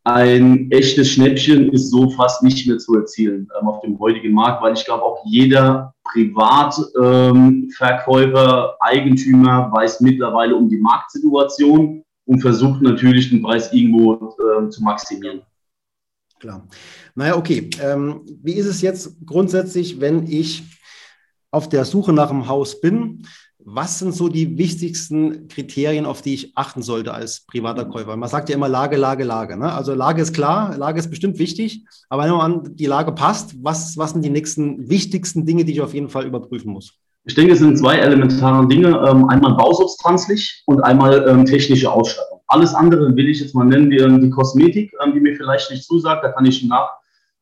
ein 0.04 0.70
echtes 0.70 1.10
Schnäppchen 1.10 1.72
ist 1.72 1.90
so 1.90 2.10
fast 2.10 2.42
nicht 2.42 2.66
mehr 2.66 2.78
zu 2.78 2.96
erzielen 2.96 3.48
ähm, 3.60 3.68
auf 3.68 3.80
dem 3.82 3.98
heutigen 3.98 4.32
Markt, 4.32 4.62
weil 4.62 4.74
ich 4.74 4.84
glaube, 4.84 5.04
auch 5.04 5.24
jeder 5.24 5.94
Privatverkäufer, 6.12 8.64
ähm, 8.64 8.70
Eigentümer 8.80 9.70
weiß 9.72 10.00
mittlerweile 10.00 10.56
um 10.56 10.68
die 10.68 10.78
Marktsituation 10.78 12.04
und 12.26 12.40
versucht 12.40 12.82
natürlich 12.82 13.30
den 13.30 13.42
Preis 13.42 13.72
irgendwo 13.72 14.14
äh, 14.14 14.68
zu 14.70 14.82
maximieren. 14.82 15.42
Klar. 16.40 16.66
Naja, 17.14 17.36
okay. 17.36 17.70
Ähm, 17.80 18.22
wie 18.42 18.54
ist 18.54 18.66
es 18.66 18.82
jetzt 18.82 19.24
grundsätzlich, 19.24 20.00
wenn 20.00 20.26
ich 20.26 20.64
auf 21.52 21.68
der 21.68 21.84
Suche 21.84 22.12
nach 22.12 22.30
einem 22.30 22.48
Haus 22.48 22.80
bin? 22.80 23.26
Was 23.64 24.00
sind 24.00 24.12
so 24.12 24.28
die 24.28 24.58
wichtigsten 24.58 25.46
Kriterien, 25.46 26.04
auf 26.04 26.20
die 26.20 26.34
ich 26.34 26.56
achten 26.56 26.82
sollte 26.82 27.14
als 27.14 27.46
privater 27.46 27.84
Käufer? 27.84 28.16
Man 28.16 28.28
sagt 28.28 28.48
ja 28.48 28.56
immer 28.56 28.68
Lage, 28.68 28.96
Lage, 28.96 29.22
Lage. 29.22 29.56
Ne? 29.56 29.72
Also 29.72 29.94
Lage 29.94 30.20
ist 30.20 30.34
klar, 30.34 30.76
Lage 30.76 30.98
ist 30.98 31.10
bestimmt 31.10 31.38
wichtig, 31.38 31.84
aber 32.08 32.24
wenn 32.24 32.32
man 32.32 32.52
an 32.52 32.76
die 32.76 32.86
Lage 32.86 33.12
passt, 33.12 33.54
was, 33.62 33.96
was 33.96 34.10
sind 34.10 34.24
die 34.24 34.30
nächsten 34.30 34.88
wichtigsten 34.88 35.46
Dinge, 35.46 35.64
die 35.64 35.74
ich 35.74 35.80
auf 35.80 35.94
jeden 35.94 36.08
Fall 36.08 36.26
überprüfen 36.26 36.72
muss? 36.72 36.94
Ich 37.24 37.36
denke, 37.36 37.52
es 37.52 37.60
sind 37.60 37.78
zwei 37.78 37.98
elementare 37.98 38.66
Dinge. 38.66 38.88
Ähm, 38.88 39.28
einmal 39.28 39.54
bausubstanzlich 39.54 40.64
und 40.66 40.80
einmal 40.80 41.24
ähm, 41.28 41.44
technische 41.44 41.90
Ausstattung. 41.90 42.40
Alles 42.48 42.74
andere 42.74 43.14
will 43.14 43.28
ich 43.28 43.38
jetzt 43.38 43.54
mal 43.54 43.64
nennen, 43.64 43.90
die, 43.90 43.98
die 43.98 44.30
Kosmetik, 44.30 44.92
ähm, 45.04 45.14
die 45.14 45.20
mir 45.20 45.36
vielleicht 45.36 45.70
nicht 45.70 45.84
zusagt. 45.84 46.24
Da 46.24 46.32
kann 46.32 46.44
ich 46.46 46.64
nach 46.64 46.90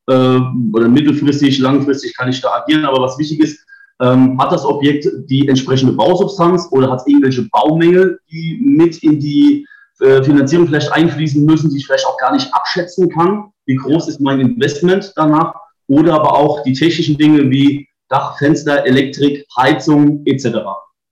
äh, 0.07 0.39
oder 0.75 0.87
mittelfristig, 0.87 1.61
langfristig 1.61 2.15
kann 2.15 2.29
ich 2.29 2.43
da 2.43 2.51
agieren. 2.57 2.85
Aber 2.85 3.01
was 3.01 3.17
wichtig 3.19 3.41
ist, 3.41 3.65
ähm, 4.01 4.41
hat 4.41 4.53
das 4.53 4.65
Objekt 4.65 5.07
die 5.29 5.49
entsprechende 5.49 5.93
Bausubstanz 5.93 6.69
oder 6.71 6.91
hat 6.91 7.01
es 7.01 7.07
irgendwelche 7.07 7.49
Baumängel, 7.51 8.19
die 8.31 8.59
mit 8.63 9.03
in 9.03 9.21
die 9.21 9.67
äh, 10.01 10.23
Finanzierung 10.23 10.67
vielleicht 10.67 10.93
einfließen 10.93 11.45
müssen, 11.45 11.71
die 11.71 11.77
ich 11.79 11.87
vielleicht 11.87 12.07
auch 12.07 12.19
gar 12.19 12.33
nicht 12.33 12.53
abschätzen 12.53 13.11
kann? 13.11 13.53
Wie 13.67 13.77
groß 13.77 14.09
ist 14.09 14.21
mein 14.21 14.41
Investment 14.41 15.13
danach? 15.17 15.55
Oder 15.87 16.15
aber 16.15 16.35
auch 16.35 16.63
die 16.63 16.73
technischen 16.73 17.19
Dinge 17.19 17.51
wie 17.51 17.89
Dach, 18.09 18.39
Fenster, 18.39 18.87
Elektrik, 18.87 19.47
Heizung 19.57 20.23
etc. 20.25 20.59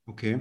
Okay. 0.07 0.39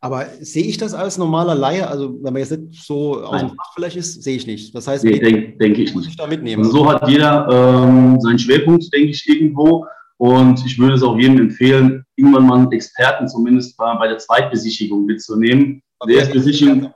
Aber 0.00 0.26
sehe 0.40 0.64
ich 0.64 0.76
das 0.76 0.92
als 0.92 1.16
normaler 1.16 1.54
Laie? 1.54 1.88
Also, 1.88 2.22
wenn 2.22 2.34
man 2.34 2.36
jetzt 2.36 2.50
nicht 2.50 2.84
so 2.84 3.22
aus 3.22 3.40
dem 3.40 3.48
Fach 3.48 3.72
vielleicht 3.74 3.96
ist, 3.96 4.22
sehe 4.22 4.36
ich 4.36 4.46
nicht. 4.46 4.74
Das 4.74 4.86
heißt, 4.86 5.02
nee, 5.02 5.18
denke 5.18 5.56
denk 5.56 5.78
ich 5.78 5.94
muss 5.94 6.04
nicht. 6.04 6.10
ich 6.10 6.16
da 6.18 6.26
mitnehmen. 6.26 6.62
Also 6.62 6.78
so 6.78 6.92
hat 6.92 7.08
jeder 7.08 7.48
ähm, 7.50 8.20
seinen 8.20 8.38
Schwerpunkt, 8.38 8.92
denke 8.92 9.12
ich, 9.12 9.26
irgendwo. 9.26 9.86
Und 10.24 10.64
ich 10.64 10.78
würde 10.78 10.94
es 10.94 11.02
auch 11.02 11.18
jedem 11.18 11.38
empfehlen, 11.38 12.02
irgendwann 12.16 12.46
mal 12.46 12.58
einen 12.60 12.72
Experten 12.72 13.28
zumindest 13.28 13.76
bei, 13.76 13.94
bei 13.96 14.08
der 14.08 14.16
Zweitbesichtigung 14.16 15.04
mitzunehmen. 15.04 15.82
Okay. 15.98 16.12
Der 16.12 16.20
Erstbesichtigung. 16.22 16.94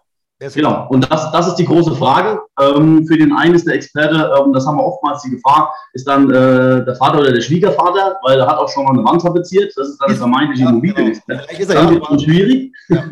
Genau. 0.54 0.86
Und 0.88 1.12
das, 1.12 1.30
das 1.30 1.48
ist 1.48 1.56
die 1.56 1.66
große 1.66 1.94
Frage. 1.96 2.40
Ähm, 2.58 3.06
für 3.06 3.18
den 3.18 3.34
einen 3.34 3.54
ist 3.54 3.66
der 3.66 3.74
Experte, 3.74 4.32
ähm, 4.34 4.54
das 4.54 4.66
haben 4.66 4.78
wir 4.78 4.84
oftmals 4.86 5.20
die 5.20 5.30
Gefahr, 5.30 5.74
ist 5.92 6.08
dann 6.08 6.30
äh, 6.30 6.82
der 6.86 6.96
Vater 6.96 7.18
oder 7.18 7.30
der 7.30 7.42
Schwiegervater, 7.42 8.16
weil 8.22 8.40
er 8.40 8.46
hat 8.46 8.56
auch 8.56 8.68
schon 8.70 8.84
mal 8.84 8.94
eine 8.94 9.04
Wand 9.04 9.20
tapeziert. 9.20 9.74
Das 9.76 9.88
ist 9.88 10.00
dann 10.00 10.10
ist, 10.10 10.18
vermeintlich 10.18 10.60
ja, 10.60 10.70
Immobilienexperte. 10.70 11.48
Genau. 11.48 11.60
Ist 11.60 11.70
er 11.70 11.92
ja, 11.92 12.18
schwierig. 12.18 12.72
Ja. 12.88 13.04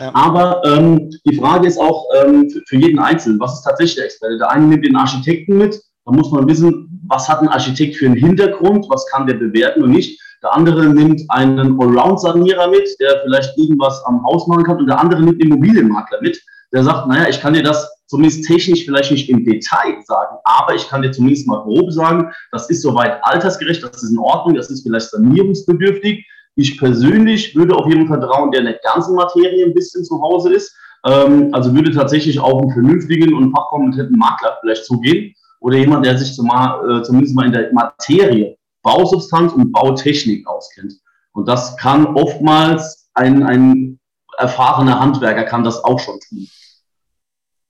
Ja, 0.00 0.10
Aber 0.14 0.62
ähm, 0.64 1.10
die 1.26 1.36
Frage 1.36 1.66
ist 1.66 1.78
auch 1.78 2.06
ähm, 2.22 2.48
für, 2.48 2.62
für, 2.66 2.76
jeden 2.76 2.98
Einzelnen, 2.98 3.38
was 3.38 3.54
ist 3.54 3.62
tatsächlich 3.62 3.96
der 3.96 4.06
Experte? 4.06 4.38
Der 4.38 4.50
eine 4.50 4.66
nimmt 4.66 4.84
den 4.84 4.96
Architekten 4.96 5.58
mit, 5.58 5.80
da 6.08 6.16
muss 6.16 6.30
man 6.30 6.48
wissen, 6.48 7.02
was 7.08 7.28
hat 7.28 7.40
ein 7.40 7.48
Architekt 7.48 7.96
für 7.96 8.06
einen 8.06 8.16
Hintergrund, 8.16 8.86
was 8.88 9.06
kann 9.06 9.26
der 9.26 9.34
bewerten 9.34 9.82
und 9.82 9.90
nicht. 9.90 10.20
Der 10.42 10.54
andere 10.54 10.86
nimmt 10.86 11.22
einen 11.28 11.80
Allround-Sanierer 11.80 12.68
mit, 12.68 12.88
der 13.00 13.20
vielleicht 13.24 13.56
irgendwas 13.58 14.02
am 14.06 14.24
Haus 14.24 14.46
machen 14.46 14.64
kann 14.64 14.78
und 14.78 14.86
der 14.86 15.00
andere 15.00 15.22
nimmt 15.22 15.42
den 15.42 15.50
Immobilienmakler 15.50 16.20
mit 16.22 16.40
der 16.72 16.84
sagt, 16.84 17.08
naja, 17.08 17.28
ich 17.28 17.40
kann 17.40 17.54
dir 17.54 17.62
das 17.62 17.90
zumindest 18.06 18.44
technisch 18.46 18.84
vielleicht 18.84 19.10
nicht 19.10 19.28
im 19.28 19.44
Detail 19.44 19.96
sagen, 20.04 20.36
aber 20.44 20.74
ich 20.74 20.88
kann 20.88 21.02
dir 21.02 21.10
zumindest 21.10 21.46
mal 21.46 21.62
grob 21.62 21.92
sagen, 21.92 22.30
das 22.52 22.68
ist 22.70 22.82
soweit 22.82 23.18
altersgerecht, 23.22 23.82
das 23.82 24.02
ist 24.02 24.10
in 24.10 24.18
Ordnung, 24.18 24.54
das 24.54 24.70
ist 24.70 24.82
vielleicht 24.82 25.10
sanierungsbedürftig. 25.10 26.26
Ich 26.56 26.78
persönlich 26.78 27.54
würde 27.54 27.74
auf 27.74 27.86
jeden 27.86 28.06
vertrauen, 28.06 28.50
der 28.50 28.60
in 28.60 28.66
der 28.66 28.80
ganzen 28.82 29.14
Materie 29.14 29.64
ein 29.64 29.74
bisschen 29.74 30.04
zu 30.04 30.20
Hause 30.20 30.52
ist. 30.54 30.74
Ähm, 31.06 31.50
also 31.52 31.72
würde 31.72 31.92
tatsächlich 31.92 32.40
auf 32.40 32.60
einen 32.60 32.72
vernünftigen 32.72 33.32
und 33.34 33.52
fachkompetenten 33.52 34.18
Makler 34.18 34.58
vielleicht 34.60 34.84
zugehen 34.84 35.34
oder 35.60 35.76
jemand, 35.76 36.06
der 36.06 36.16
sich 36.18 36.34
zumal, 36.34 36.88
äh, 36.90 37.02
zumindest 37.02 37.34
mal 37.34 37.46
in 37.46 37.52
der 37.52 37.72
Materie 37.72 38.56
Bausubstanz 38.82 39.52
und 39.52 39.72
Bautechnik 39.72 40.46
auskennt. 40.46 40.94
Und 41.32 41.46
das 41.46 41.76
kann 41.76 42.06
oftmals 42.06 43.10
ein, 43.14 43.42
ein 43.42 43.98
erfahrener 44.38 44.98
Handwerker 44.98 45.44
kann 45.44 45.64
das 45.64 45.82
auch 45.84 45.98
schon 45.98 46.18
tun. 46.20 46.46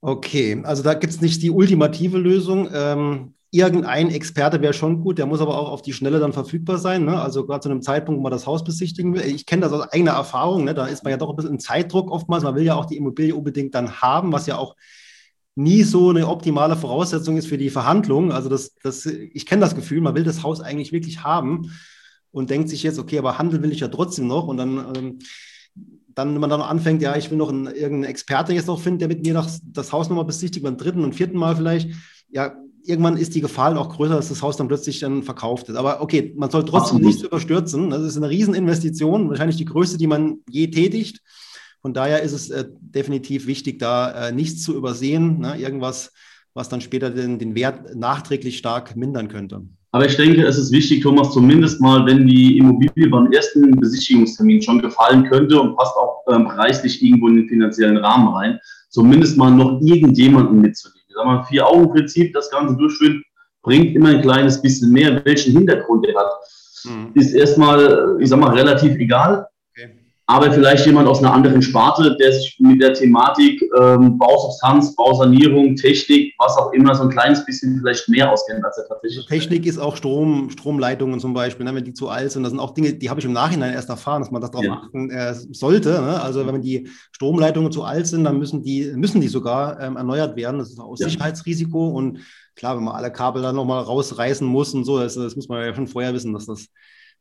Okay, 0.01 0.61
also 0.63 0.81
da 0.81 0.93
gibt 0.93 1.13
es 1.13 1.21
nicht 1.21 1.41
die 1.41 1.51
ultimative 1.51 2.17
Lösung. 2.17 2.69
Ähm, 2.73 3.33
irgendein 3.51 4.11
Experte 4.11 4.61
wäre 4.61 4.73
schon 4.73 5.01
gut, 5.01 5.17
der 5.17 5.25
muss 5.25 5.41
aber 5.41 5.57
auch 5.57 5.69
auf 5.71 5.81
die 5.81 5.91
Schnelle 5.91 6.19
dann 6.19 6.31
verfügbar 6.31 6.77
sein. 6.77 7.05
Ne? 7.05 7.19
Also 7.19 7.45
gerade 7.45 7.61
zu 7.61 7.69
einem 7.69 7.81
Zeitpunkt, 7.81 8.19
wo 8.19 8.23
man 8.23 8.31
das 8.31 8.47
Haus 8.47 8.63
besichtigen 8.63 9.13
will. 9.13 9.25
Ich 9.25 9.45
kenne 9.45 9.63
das 9.63 9.73
aus 9.73 9.91
eigener 9.91 10.11
Erfahrung, 10.11 10.63
ne? 10.63 10.73
da 10.73 10.85
ist 10.85 11.03
man 11.03 11.11
ja 11.11 11.17
doch 11.17 11.31
ein 11.31 11.35
bisschen 11.35 11.51
im 11.51 11.59
Zeitdruck 11.59 12.11
oftmals. 12.11 12.43
Man 12.43 12.55
will 12.55 12.63
ja 12.63 12.75
auch 12.75 12.85
die 12.85 12.97
Immobilie 12.97 13.35
unbedingt 13.35 13.75
dann 13.75 14.01
haben, 14.01 14.31
was 14.31 14.45
ja 14.45 14.57
auch 14.57 14.75
nie 15.59 15.83
so 15.83 16.09
eine 16.09 16.27
optimale 16.27 16.75
Voraussetzung 16.75 17.37
ist 17.37 17.47
für 17.47 17.57
die 17.57 17.69
Verhandlungen. 17.69 18.31
Also 18.31 18.49
das, 18.49 18.75
das, 18.81 19.05
ich 19.05 19.45
kenne 19.45 19.61
das 19.61 19.75
Gefühl, 19.75 20.01
man 20.01 20.15
will 20.15 20.23
das 20.23 20.43
Haus 20.43 20.61
eigentlich 20.61 20.91
wirklich 20.91 21.23
haben 21.23 21.71
und 22.31 22.49
denkt 22.49 22.69
sich 22.69 22.83
jetzt, 22.83 22.99
okay, 22.99 23.19
aber 23.19 23.37
handeln 23.37 23.61
will 23.61 23.71
ich 23.71 23.81
ja 23.81 23.87
trotzdem 23.89 24.27
noch. 24.27 24.47
Und 24.47 24.57
dann 24.57 24.77
ähm, 24.95 25.19
dann, 26.19 26.33
wenn 26.33 26.41
man 26.41 26.49
dann 26.49 26.61
anfängt, 26.61 27.01
ja, 27.01 27.15
ich 27.15 27.31
will 27.31 27.37
noch 27.37 27.49
einen, 27.49 27.67
irgendeinen 27.67 28.03
Experte 28.03 28.53
jetzt 28.53 28.67
noch 28.67 28.79
finden, 28.79 28.99
der 28.99 29.07
mit 29.07 29.25
mir 29.25 29.33
das, 29.33 29.61
das 29.63 29.93
Haus 29.93 30.09
nochmal 30.09 30.25
besichtigt, 30.25 30.63
beim 30.63 30.77
dritten 30.77 31.03
und 31.03 31.15
vierten 31.15 31.37
Mal 31.37 31.55
vielleicht, 31.55 31.91
ja, 32.29 32.55
irgendwann 32.83 33.17
ist 33.17 33.35
die 33.35 33.41
Gefahr 33.41 33.77
auch 33.77 33.89
größer, 33.89 34.15
dass 34.15 34.29
das 34.29 34.41
Haus 34.41 34.57
dann 34.57 34.67
plötzlich 34.67 34.99
dann 34.99 35.23
verkauft 35.23 35.67
wird. 35.67 35.77
Aber 35.77 36.01
okay, 36.01 36.33
man 36.35 36.49
soll 36.49 36.65
trotzdem 36.65 36.97
Absolut. 36.97 37.05
nicht 37.05 37.23
überstürzen. 37.23 37.89
Das 37.89 38.01
ist 38.01 38.17
eine 38.17 38.29
Rieseninvestition, 38.29 39.29
wahrscheinlich 39.29 39.57
die 39.57 39.65
größte, 39.65 39.97
die 39.97 40.07
man 40.07 40.39
je 40.49 40.67
tätigt. 40.67 41.21
Von 41.81 41.93
daher 41.93 42.21
ist 42.21 42.33
es 42.33 42.49
äh, 42.49 42.65
definitiv 42.79 43.47
wichtig, 43.47 43.79
da 43.79 44.27
äh, 44.27 44.31
nichts 44.31 44.63
zu 44.63 44.75
übersehen, 44.75 45.39
ne? 45.39 45.55
irgendwas, 45.57 46.11
was 46.53 46.67
dann 46.67 46.81
später 46.81 47.09
den, 47.09 47.39
den 47.39 47.55
Wert 47.55 47.95
nachträglich 47.95 48.57
stark 48.57 48.95
mindern 48.95 49.29
könnte. 49.29 49.61
Aber 49.91 50.05
ich 50.05 50.17
denke, 50.17 50.45
es 50.45 50.57
ist 50.57 50.71
wichtig, 50.71 51.01
Thomas, 51.01 51.31
zumindest 51.31 51.81
mal, 51.81 52.05
wenn 52.05 52.27
die 52.27 52.57
Immobilie 52.57 53.09
beim 53.09 53.31
ersten 53.31 53.71
Besichtigungstermin 53.71 54.61
schon 54.61 54.81
gefallen 54.81 55.27
könnte 55.29 55.59
und 55.59 55.75
passt 55.77 55.95
auch 55.95 56.23
ähm, 56.29 56.45
preislich 56.45 57.01
irgendwo 57.01 57.27
in 57.29 57.37
den 57.37 57.49
finanziellen 57.49 57.97
Rahmen 57.97 58.27
rein, 58.35 58.59
zumindest 58.89 59.37
mal 59.37 59.49
noch 59.49 59.81
irgendjemanden 59.81 60.61
mitzunehmen. 60.61 61.01
Ich 61.07 61.15
sag 61.15 61.25
mal, 61.25 61.43
Vier-Augen-Prinzip, 61.45 62.33
das 62.33 62.51
Ganze 62.51 62.75
durchführen, 62.75 63.23
bringt 63.63 63.95
immer 63.95 64.09
ein 64.09 64.21
kleines 64.21 64.61
bisschen 64.61 64.91
mehr. 64.91 65.23
Welchen 65.25 65.57
Hintergrund 65.57 66.05
er 66.05 66.19
hat, 66.19 66.31
mhm. 66.85 67.11
ist 67.15 67.33
erstmal, 67.33 68.17
ich 68.19 68.29
sag 68.29 68.39
mal, 68.39 68.53
relativ 68.53 68.95
egal 68.95 69.47
aber 70.29 70.51
vielleicht 70.51 70.85
jemand 70.85 71.07
aus 71.07 71.23
einer 71.23 71.33
anderen 71.33 71.59
Sparte, 71.59 72.15
der 72.17 72.31
sich 72.31 72.55
mit 72.59 72.79
der 72.79 72.93
Thematik 72.93 73.63
ähm, 73.79 74.15
Bausubstanz, 74.19 74.95
Bausanierung, 74.95 75.75
Technik, 75.75 76.35
was 76.37 76.55
auch 76.55 76.71
immer, 76.71 76.93
so 76.93 77.01
ein 77.01 77.09
kleines 77.09 77.43
bisschen 77.43 77.79
vielleicht 77.79 78.07
mehr 78.09 78.31
auskennt, 78.31 78.63
als 78.63 78.77
er 78.77 78.87
tatsächlich. 78.87 79.17
Also 79.17 79.27
Technik 79.27 79.65
ist 79.65 79.79
auch 79.79 79.95
Strom, 79.95 80.51
Stromleitungen 80.51 81.19
zum 81.19 81.33
Beispiel, 81.33 81.65
ne, 81.65 81.73
wenn 81.73 81.83
die 81.83 81.93
zu 81.93 82.09
alt 82.09 82.31
sind. 82.31 82.43
Das 82.43 82.51
sind 82.51 82.59
auch 82.59 82.75
Dinge, 82.75 82.93
die 82.93 83.09
habe 83.09 83.19
ich 83.19 83.25
im 83.25 83.33
Nachhinein 83.33 83.73
erst 83.73 83.89
erfahren, 83.89 84.21
dass 84.21 84.29
man 84.29 84.39
das 84.39 84.51
darauf 84.51 84.65
ja. 84.65 84.73
achten 84.73 85.09
äh, 85.09 85.33
sollte. 85.33 85.89
Ne? 85.99 86.21
Also 86.21 86.45
wenn 86.45 86.61
die 86.61 86.87
Stromleitungen 87.11 87.71
zu 87.71 87.83
alt 87.83 88.05
sind, 88.05 88.23
dann 88.23 88.37
müssen 88.37 88.61
die, 88.61 88.91
müssen 88.95 89.21
die 89.21 89.29
sogar 89.29 89.79
ähm, 89.79 89.97
erneuert 89.97 90.35
werden. 90.35 90.59
Das 90.59 90.69
ist 90.69 90.79
auch 90.79 90.95
ja. 90.99 91.09
Sicherheitsrisiko 91.09 91.87
und 91.87 92.19
klar, 92.55 92.77
wenn 92.77 92.83
man 92.83 92.93
alle 92.93 93.11
Kabel 93.11 93.41
dann 93.41 93.55
nochmal 93.55 93.81
rausreißen 93.81 94.45
muss 94.45 94.75
und 94.75 94.83
so, 94.83 94.99
das, 94.99 95.15
das 95.15 95.35
muss 95.35 95.49
man 95.49 95.65
ja 95.65 95.73
schon 95.73 95.87
vorher 95.87 96.13
wissen, 96.13 96.33
dass 96.33 96.45
das 96.45 96.67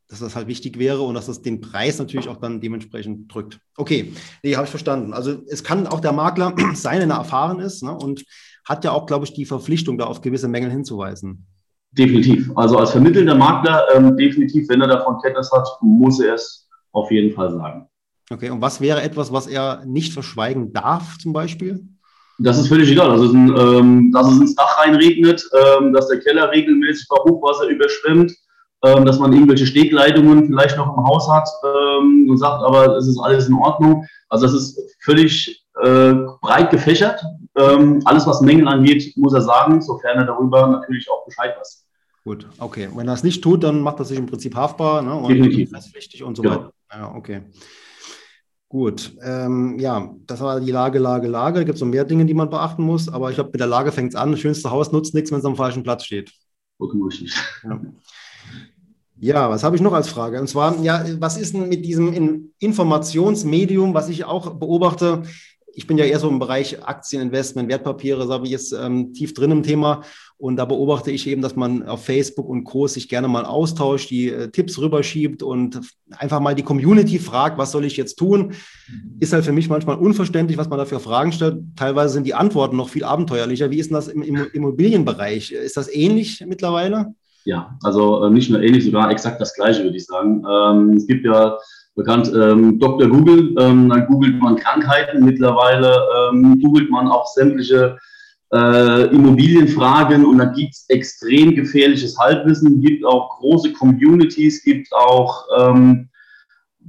dass 0.09 0.21
das 0.21 0.35
halt 0.35 0.47
wichtig 0.49 0.79
wäre 0.79 1.03
und 1.03 1.15
dass 1.15 1.27
das 1.27 1.43
den 1.43 1.61
Preis 1.61 1.99
natürlich 1.99 2.29
auch 2.29 2.39
dann 2.39 2.61
dementsprechend 2.61 3.33
drückt. 3.33 3.61
Okay, 3.77 4.13
nee, 4.43 4.55
habe 4.55 4.65
ich 4.65 4.71
verstanden. 4.71 5.13
Also 5.13 5.43
es 5.49 5.63
kann 5.63 5.87
auch 5.87 6.01
der 6.01 6.13
Makler 6.13 6.55
sein, 6.75 7.01
wenn 7.01 7.11
er 7.11 7.19
erfahren 7.19 7.61
ist 7.61 7.83
ne, 7.83 7.93
und 7.93 8.25
hat 8.65 8.85
ja 8.85 8.93
auch, 8.93 9.07
glaube 9.07 9.27
ich, 9.27 9.35
die 9.35 9.45
Verpflichtung, 9.45 9.99
da 9.99 10.07
auf 10.07 10.21
gewisse 10.21 10.49
Mängel 10.49 10.71
hinzuweisen. 10.71 11.47
Definitiv. 11.93 12.51
Also 12.55 12.79
als 12.79 12.91
vermittelnder 12.91 13.35
Makler, 13.35 13.87
ähm, 13.95 14.17
definitiv, 14.17 14.69
wenn 14.69 14.81
er 14.81 14.89
davon 14.89 15.21
Kenntnis 15.23 15.51
hat, 15.53 15.67
muss 15.81 16.21
er 16.21 16.35
es 16.35 16.69
auf 16.93 17.11
jeden 17.11 17.35
Fall 17.35 17.51
sagen. 17.51 17.89
Okay, 18.31 18.51
und 18.51 18.61
was 18.61 18.81
wäre 18.81 19.03
etwas, 19.03 19.33
was 19.33 19.47
er 19.47 19.85
nicht 19.87 20.13
verschweigen 20.13 20.73
darf, 20.73 21.17
zum 21.19 21.33
Beispiel? 21.33 21.83
Das 22.39 22.59
ist 22.59 22.69
völlig 22.69 22.91
egal. 22.91 23.11
Also, 23.11 23.35
ähm, 23.35 24.13
dass 24.13 24.31
es 24.31 24.41
ins 24.41 24.55
Dach 24.55 24.79
reinregnet, 24.79 25.43
ähm, 25.53 25.93
dass 25.93 26.09
der 26.09 26.21
Keller 26.21 26.51
regelmäßig 26.53 27.09
bei 27.09 27.17
Hochwasser 27.17 27.69
überschwemmt, 27.69 28.33
ähm, 28.85 29.05
dass 29.05 29.19
man 29.19 29.33
irgendwelche 29.33 29.67
Stegleitungen 29.67 30.47
vielleicht 30.47 30.77
noch 30.77 30.97
im 30.97 31.05
Haus 31.05 31.29
hat 31.29 31.49
ähm, 31.65 32.29
und 32.31 32.37
sagt, 32.37 32.63
aber 32.63 32.97
es 32.97 33.09
ist 33.09 33.19
alles 33.19 33.49
in 33.49 33.55
Ordnung. 33.55 34.07
Also 34.29 34.47
das 34.47 34.55
ist 34.55 34.97
völlig 35.01 35.65
äh, 35.83 36.15
breit 36.41 36.71
gefächert. 36.71 37.25
Ähm, 37.57 38.01
alles, 38.05 38.27
was 38.27 38.41
Mängel 38.41 38.69
angeht, 38.69 39.17
muss 39.17 39.35
er 39.35 39.43
sagen, 39.43 39.81
sofern 39.81 40.19
er 40.19 40.27
darüber 40.27 40.67
natürlich 40.69 41.11
auch 41.11 41.25
Bescheid 41.25 41.57
weiß. 41.59 41.87
Gut, 42.25 42.47
okay. 42.59 42.89
Wenn 42.95 43.09
er 43.09 43.15
es 43.15 43.25
nicht 43.25 43.43
tut, 43.43 43.65
dann 43.65 43.81
macht 43.81 43.99
er 44.01 44.05
sich 44.05 44.19
im 44.19 44.27
Prinzip 44.27 44.55
haftbar 44.55 45.03
ne? 45.03 45.15
und 45.15 45.29
Definitiv. 45.29 45.73
wichtig 45.95 46.23
und 46.23 46.37
so 46.37 46.45
ja. 46.45 46.51
weiter. 46.51 46.73
Ja, 46.93 47.15
okay. 47.15 47.43
Gut, 48.69 49.13
ähm, 49.23 49.79
ja, 49.79 50.15
das 50.27 50.41
war 50.41 50.61
die 50.61 50.71
Lage, 50.71 50.99
Lage, 50.99 51.27
Lage. 51.27 51.61
Da 51.61 51.65
gibt 51.65 51.77
es 51.77 51.81
noch 51.81 51.89
mehr 51.89 52.05
Dinge, 52.05 52.27
die 52.27 52.35
man 52.35 52.51
beachten 52.51 52.83
muss, 52.83 53.09
aber 53.09 53.31
ich 53.31 53.37
glaube, 53.37 53.51
mit 53.51 53.61
der 53.61 53.67
Lage 53.67 53.93
fängt 53.93 54.13
es 54.13 54.15
an. 54.15 54.31
Das 54.31 54.41
schönste 54.41 54.71
Haus 54.71 54.93
nutzt 54.93 55.15
nichts, 55.15 55.33
wenn 55.33 55.39
es 55.39 55.45
am 55.47 55.57
falschen 55.57 55.83
Platz 55.83 56.05
steht. 56.05 56.31
Richtig. 56.79 57.35
Ja. 57.65 57.81
Ja, 59.21 59.51
was 59.51 59.65
habe 59.65 59.75
ich 59.75 59.83
noch 59.83 59.93
als 59.93 60.09
Frage? 60.09 60.41
Und 60.41 60.49
zwar, 60.49 60.81
ja, 60.83 61.05
was 61.19 61.37
ist 61.37 61.55
denn 61.55 61.69
mit 61.69 61.85
diesem 61.85 62.51
Informationsmedium, 62.61 63.93
was 63.93 64.09
ich 64.09 64.25
auch 64.25 64.55
beobachte? 64.55 65.23
Ich 65.75 65.87
bin 65.87 65.99
ja 65.99 66.05
eher 66.05 66.21
so 66.21 66.29
im 66.29 66.39
Bereich 66.39 66.85
Aktieninvestment, 66.85 67.69
Wertpapiere, 67.69 68.27
so 68.27 68.33
habe 68.33 68.47
ich 68.47 68.53
jetzt 68.53 68.73
ähm, 68.73 69.13
tief 69.15 69.35
drin 69.35 69.51
im 69.51 69.63
Thema. 69.63 70.03
Und 70.37 70.57
da 70.57 70.65
beobachte 70.65 71.11
ich 71.11 71.27
eben, 71.27 71.43
dass 71.43 71.57
man 71.57 71.83
auf 71.83 72.05
Facebook 72.05 72.49
und 72.49 72.63
Co. 72.63 72.87
sich 72.87 73.09
gerne 73.09 73.27
mal 73.27 73.45
austauscht, 73.45 74.11
die 74.11 74.29
äh, 74.29 74.51
Tipps 74.51 74.79
rüberschiebt 74.79 75.43
und 75.43 75.81
einfach 76.11 76.39
mal 76.39 76.55
die 76.55 76.63
Community 76.63 77.19
fragt, 77.19 77.59
was 77.59 77.73
soll 77.73 77.85
ich 77.85 77.97
jetzt 77.97 78.17
tun? 78.17 78.55
Ist 79.19 79.33
halt 79.33 79.45
für 79.45 79.53
mich 79.53 79.69
manchmal 79.69 79.99
unverständlich, 79.99 80.59
was 80.59 80.69
man 80.69 80.79
da 80.79 80.85
für 80.85 81.01
Fragen 81.01 81.33
stellt. 81.33 81.59
Teilweise 81.75 82.15
sind 82.15 82.25
die 82.25 82.35
Antworten 82.35 82.77
noch 82.77 82.89
viel 82.89 83.05
abenteuerlicher. 83.05 83.71
Wie 83.73 83.79
ist 83.79 83.91
denn 83.91 83.97
das 83.97 84.07
im, 84.07 84.23
im 84.23 84.37
Immobilienbereich? 84.53 85.51
Ist 85.51 85.77
das 85.77 85.93
ähnlich 85.93 86.45
mittlerweile? 86.47 87.15
Ja, 87.49 87.79
also 87.83 88.25
äh, 88.25 88.31
nicht 88.31 88.51
nur 88.51 88.63
ähnlich, 88.63 88.85
sogar 88.85 89.11
exakt 89.11 89.41
das 89.41 89.55
Gleiche, 89.55 89.83
würde 89.83 89.97
ich 89.97 90.05
sagen. 90.05 90.45
Ähm, 90.47 90.91
es 90.99 91.07
gibt 91.07 91.25
ja 91.25 91.57
bekannt 91.95 92.31
ähm, 92.35 92.79
Dr. 92.79 93.09
Google, 93.09 93.55
ähm, 93.59 93.89
dann 93.89 94.07
googelt 94.07 94.39
man 94.39 94.57
Krankheiten 94.57 95.25
mittlerweile, 95.25 95.97
ähm, 96.31 96.61
googelt 96.61 96.91
man 96.91 97.09
auch 97.09 97.27
sämtliche 97.27 97.97
äh, 98.53 99.05
Immobilienfragen 99.07 100.27
und 100.27 100.37
da 100.37 100.45
gibt 100.45 100.75
es 100.75 100.85
extrem 100.91 101.55
gefährliches 101.55 102.19
Halbwissen, 102.19 102.83
gibt 102.83 103.07
auch 103.07 103.39
große 103.39 103.73
Communities, 103.73 104.63
gibt 104.63 104.93
auch 104.93 105.47
ähm, 105.59 106.11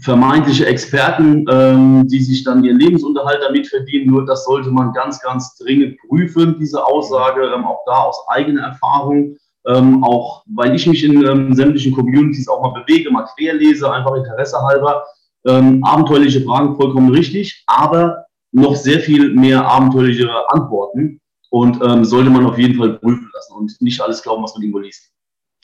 vermeintliche 0.01 0.65
Experten, 0.65 1.45
ähm, 1.49 2.05
die 2.09 2.21
sich 2.21 2.43
dann 2.43 2.65
ihren 2.65 2.79
Lebensunterhalt 2.79 3.39
damit 3.41 3.67
verdienen. 3.69 4.11
Nur 4.11 4.25
das 4.25 4.43
sollte 4.43 4.71
man 4.71 4.91
ganz, 4.91 5.21
ganz 5.21 5.55
dringend 5.55 5.97
prüfen, 5.99 6.57
diese 6.59 6.85
Aussage, 6.85 7.49
ähm, 7.55 7.63
auch 7.63 7.79
da 7.85 7.99
aus 7.99 8.17
eigener 8.27 8.63
Erfahrung. 8.63 9.37
Ähm, 9.67 10.03
auch 10.03 10.43
weil 10.47 10.73
ich 10.75 10.87
mich 10.87 11.03
in 11.03 11.25
ähm, 11.25 11.53
sämtlichen 11.53 11.93
Communities 11.93 12.47
auch 12.47 12.61
mal 12.61 12.81
bewege, 12.81 13.11
mal 13.11 13.27
querlese, 13.35 13.91
einfach 13.91 14.15
Interesse 14.15 14.57
halber. 14.61 15.03
Ähm, 15.45 15.83
abenteuerliche 15.83 16.41
Fragen 16.41 16.75
vollkommen 16.75 17.09
richtig, 17.11 17.63
aber 17.67 18.25
noch 18.51 18.75
sehr 18.75 18.99
viel 18.99 19.33
mehr 19.33 19.65
abenteuerliche 19.65 20.29
Antworten 20.49 21.19
und 21.49 21.81
ähm, 21.83 22.03
sollte 22.03 22.29
man 22.29 22.45
auf 22.45 22.57
jeden 22.57 22.77
Fall 22.77 22.99
prüfen 22.99 23.29
lassen 23.33 23.53
und 23.55 23.81
nicht 23.81 24.01
alles 24.01 24.21
glauben, 24.21 24.43
was 24.43 24.53
man 24.53 24.63
irgendwo 24.63 24.79
liest. 24.79 25.11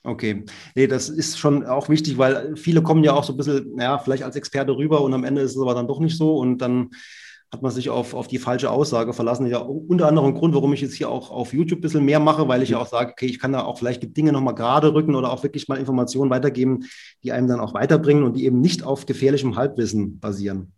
Okay, 0.04 0.46
nee, 0.76 0.86
das 0.86 1.10
ist 1.10 1.40
schon 1.40 1.66
auch 1.66 1.90
wichtig, 1.90 2.18
weil 2.18 2.56
viele 2.56 2.84
kommen 2.84 3.04
ja 3.04 3.14
auch 3.14 3.24
so 3.24 3.34
ein 3.34 3.38
bisschen, 3.38 3.76
ja, 3.80 3.98
vielleicht 3.98 4.24
als 4.24 4.36
Experte 4.36 4.76
rüber 4.76 5.02
und 5.02 5.14
am 5.14 5.24
Ende 5.24 5.42
ist 5.42 5.56
es 5.56 5.62
aber 5.62 5.74
dann 5.74 5.88
doch 5.88 6.00
nicht 6.00 6.16
so 6.16 6.38
und 6.38 6.60
dann 6.60 6.92
hat 7.56 7.62
man 7.62 7.72
sich 7.72 7.90
auf, 7.90 8.14
auf 8.14 8.28
die 8.28 8.38
falsche 8.38 8.70
Aussage 8.70 9.14
verlassen. 9.14 9.48
Ja, 9.48 9.60
unter 9.60 10.08
anderem 10.08 10.34
Grund, 10.34 10.54
warum 10.54 10.74
ich 10.74 10.82
jetzt 10.82 10.94
hier 10.94 11.10
auch 11.10 11.32
auf 11.32 11.54
YouTube 11.54 11.80
ein 11.80 11.82
bisschen 11.82 12.04
mehr 12.04 12.20
mache, 12.20 12.50
weil 12.50 12.62
ich 12.62 12.70
ja 12.70 12.80
auch 12.80 12.88
sage, 12.88 13.12
okay, 13.12 13.28
ich 13.28 13.40
kann 13.40 13.54
da 13.54 13.64
auch 13.64 13.78
vielleicht 13.78 14.16
Dinge 14.18 14.34
nochmal 14.34 14.56
gerade 14.56 14.94
rücken 14.94 15.16
oder 15.16 15.32
auch 15.32 15.42
wirklich 15.42 15.70
mal 15.70 15.80
Informationen 15.80 16.30
weitergeben, 16.30 16.84
die 17.24 17.32
einem 17.32 17.48
dann 17.48 17.62
auch 17.62 17.74
weiterbringen 17.74 18.24
und 18.24 18.36
die 18.36 18.46
eben 18.46 18.60
nicht 18.60 18.84
auf 18.84 19.06
gefährlichem 19.06 19.56
Halbwissen 19.56 20.20
basieren. 20.20 20.74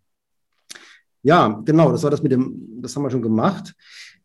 Ja, 1.24 1.60
genau, 1.64 1.90
das 1.90 2.04
war 2.04 2.10
das 2.10 2.22
mit 2.22 2.30
dem, 2.30 2.80
das 2.80 2.94
haben 2.94 3.02
wir 3.02 3.10
schon 3.10 3.22
gemacht. 3.22 3.74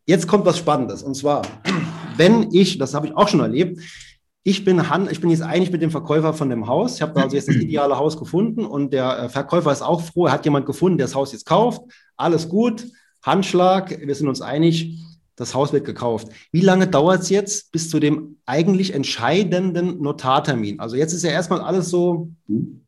Jetzt 0.06 0.28
kommt 0.28 0.46
was 0.46 0.56
Spannendes 0.56 1.02
und 1.02 1.16
zwar, 1.16 1.42
wenn 2.16 2.52
ich, 2.52 2.78
das 2.78 2.94
habe 2.94 3.08
ich 3.08 3.16
auch 3.16 3.26
schon 3.26 3.40
erlebt, 3.40 3.80
ich 4.46 4.64
bin, 4.64 4.90
Han, 4.90 5.08
ich 5.10 5.22
bin 5.22 5.30
jetzt 5.30 5.42
einig 5.42 5.72
mit 5.72 5.80
dem 5.80 5.90
Verkäufer 5.90 6.34
von 6.34 6.50
dem 6.50 6.66
Haus. 6.66 6.96
Ich 6.96 7.02
habe 7.02 7.20
also 7.20 7.34
jetzt 7.34 7.48
das 7.48 7.56
ideale 7.56 7.96
Haus 7.96 8.18
gefunden 8.18 8.66
und 8.66 8.92
der 8.92 9.18
äh, 9.18 9.28
Verkäufer 9.30 9.72
ist 9.72 9.80
auch 9.80 10.02
froh. 10.02 10.26
Er 10.26 10.32
hat 10.32 10.44
jemand 10.44 10.66
gefunden, 10.66 10.98
der 10.98 11.06
das 11.06 11.14
Haus 11.14 11.32
jetzt 11.32 11.46
kauft. 11.46 11.80
Alles 12.16 12.48
gut, 12.48 12.86
Handschlag, 13.22 13.98
wir 14.00 14.14
sind 14.14 14.28
uns 14.28 14.40
einig, 14.40 15.00
das 15.36 15.54
Haus 15.54 15.72
wird 15.72 15.84
gekauft. 15.84 16.28
Wie 16.52 16.60
lange 16.60 16.86
dauert 16.86 17.22
es 17.22 17.30
jetzt 17.30 17.72
bis 17.72 17.90
zu 17.90 17.98
dem 17.98 18.36
eigentlich 18.46 18.94
entscheidenden 18.94 20.00
Notartermin? 20.00 20.78
Also 20.78 20.96
jetzt 20.96 21.12
ist 21.12 21.24
ja 21.24 21.30
erstmal 21.30 21.60
alles 21.60 21.90
so 21.90 22.30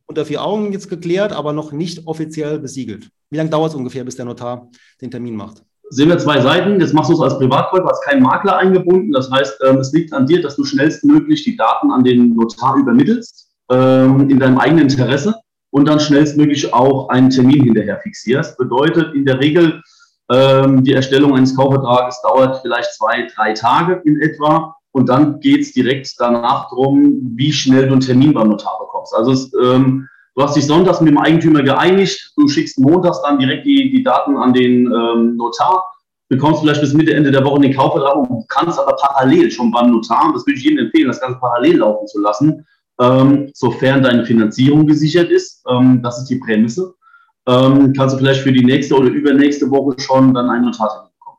unter 0.07 0.25
vier 0.25 0.43
Augen 0.45 0.73
jetzt 0.73 0.89
geklärt, 0.89 1.33
aber 1.33 1.53
noch 1.53 1.73
nicht 1.73 2.07
offiziell 2.07 2.61
besiegelt. 2.61 3.09
Wie 3.31 3.37
lange 3.37 3.51
dauert 3.51 3.71
es 3.71 3.77
ungefähr, 3.77 4.05
bis 4.05 4.17
der 4.17 4.27
Notar 4.27 4.71
den 5.01 5.11
Termin 5.11 5.35
macht? 5.35 5.63
sehen 5.89 6.09
wir 6.09 6.19
zwei 6.19 6.41
Seiten. 6.41 6.81
Jetzt 6.81 6.95
machst 6.95 7.11
du 7.11 7.15
es 7.15 7.21
als 7.21 7.39
Privatkäufer, 7.39 7.87
hast 7.87 8.05
keinen 8.05 8.23
Makler 8.23 8.57
eingebunden. 8.57 9.13
Das 9.13 9.31
heißt, 9.31 9.61
ähm, 9.67 9.79
es 9.79 9.93
liegt 9.93 10.13
an 10.13 10.27
dir, 10.27 10.43
dass 10.43 10.57
du 10.57 10.65
schnellstmöglich 10.65 11.45
die 11.45 11.57
Daten 11.57 11.91
an 11.91 12.05
den 12.05 12.35
Notar 12.35 12.77
übermittelst, 12.77 13.51
ähm, 13.71 14.29
in 14.29 14.39
deinem 14.39 14.59
eigenen 14.59 14.85
Interesse 14.89 15.35
und 15.77 15.87
dann 15.87 16.01
schnellstmöglich 16.01 16.73
auch 16.73 17.11
einen 17.11 17.29
Termin 17.29 17.65
hinterher 17.65 18.01
fixierst. 18.01 18.57
Bedeutet 18.57 19.15
in 19.15 19.27
der 19.27 19.39
Regel, 19.39 19.83
ähm, 20.33 20.83
die 20.83 20.95
Erstellung 20.95 21.37
eines 21.37 21.55
Kaufvertrages 21.55 22.23
dauert 22.23 22.63
vielleicht 22.63 22.95
zwei, 22.95 23.29
drei 23.35 23.53
Tage 23.53 24.01
in 24.07 24.19
etwa. 24.23 24.75
Und 24.93 25.11
dann 25.11 25.39
geht 25.41 25.61
es 25.61 25.73
direkt 25.73 26.15
danach 26.19 26.71
darum, 26.71 27.31
wie 27.37 27.53
schnell 27.53 27.89
du 27.89 27.93
einen 27.93 28.01
Termin 28.01 28.33
beim 28.33 28.49
Notar 28.49 28.79
bekommst. 28.81 29.15
Also 29.15 29.33
es, 29.33 29.53
ähm, 29.63 30.09
Du 30.35 30.43
hast 30.43 30.55
dich 30.55 30.67
sonntags 30.67 31.01
mit 31.01 31.09
dem 31.09 31.17
Eigentümer 31.17 31.63
geeinigt, 31.63 32.35
du 32.37 32.47
schickst 32.47 32.79
montags 32.79 33.23
dann 33.23 33.39
direkt 33.39 33.65
die, 33.65 33.91
die 33.91 34.03
Daten 34.03 34.37
an 34.37 34.53
den 34.53 34.85
ähm, 34.85 35.35
Notar, 35.37 35.83
bekommst 36.29 36.61
vielleicht 36.61 36.83
bis 36.83 36.93
Mitte, 36.93 37.15
Ende 37.15 37.31
der 37.31 37.43
Woche 37.43 37.63
den 37.63 37.75
Kaufvertrag 37.75 38.17
und 38.17 38.47
kannst 38.51 38.79
aber 38.79 38.97
parallel 38.97 39.51
schon 39.51 39.71
beim 39.71 39.91
Notar, 39.91 40.35
das 40.35 40.47
würde 40.47 40.59
ich 40.59 40.65
jedem 40.65 40.85
empfehlen, 40.85 41.09
das 41.09 41.23
Ganze 41.23 41.39
parallel 41.41 41.79
laufen 41.79 42.07
zu 42.07 42.21
lassen, 42.21 42.67
ähm, 43.01 43.51
sofern 43.55 44.03
deine 44.03 44.25
Finanzierung 44.25 44.87
gesichert 44.87 45.31
ist. 45.31 45.63
Ähm, 45.69 46.01
das 46.03 46.19
ist 46.19 46.27
die 46.27 46.37
Prämisse. 46.37 46.95
Ähm, 47.47 47.93
kannst 47.93 48.15
du 48.15 48.19
vielleicht 48.19 48.41
für 48.41 48.53
die 48.53 48.65
nächste 48.65 48.97
oder 48.97 49.09
übernächste 49.09 49.71
Woche 49.71 49.99
schon 50.01 50.35
dann 50.35 50.51
einen 50.51 50.65
Notar 50.65 51.11
bekommen. 51.19 51.39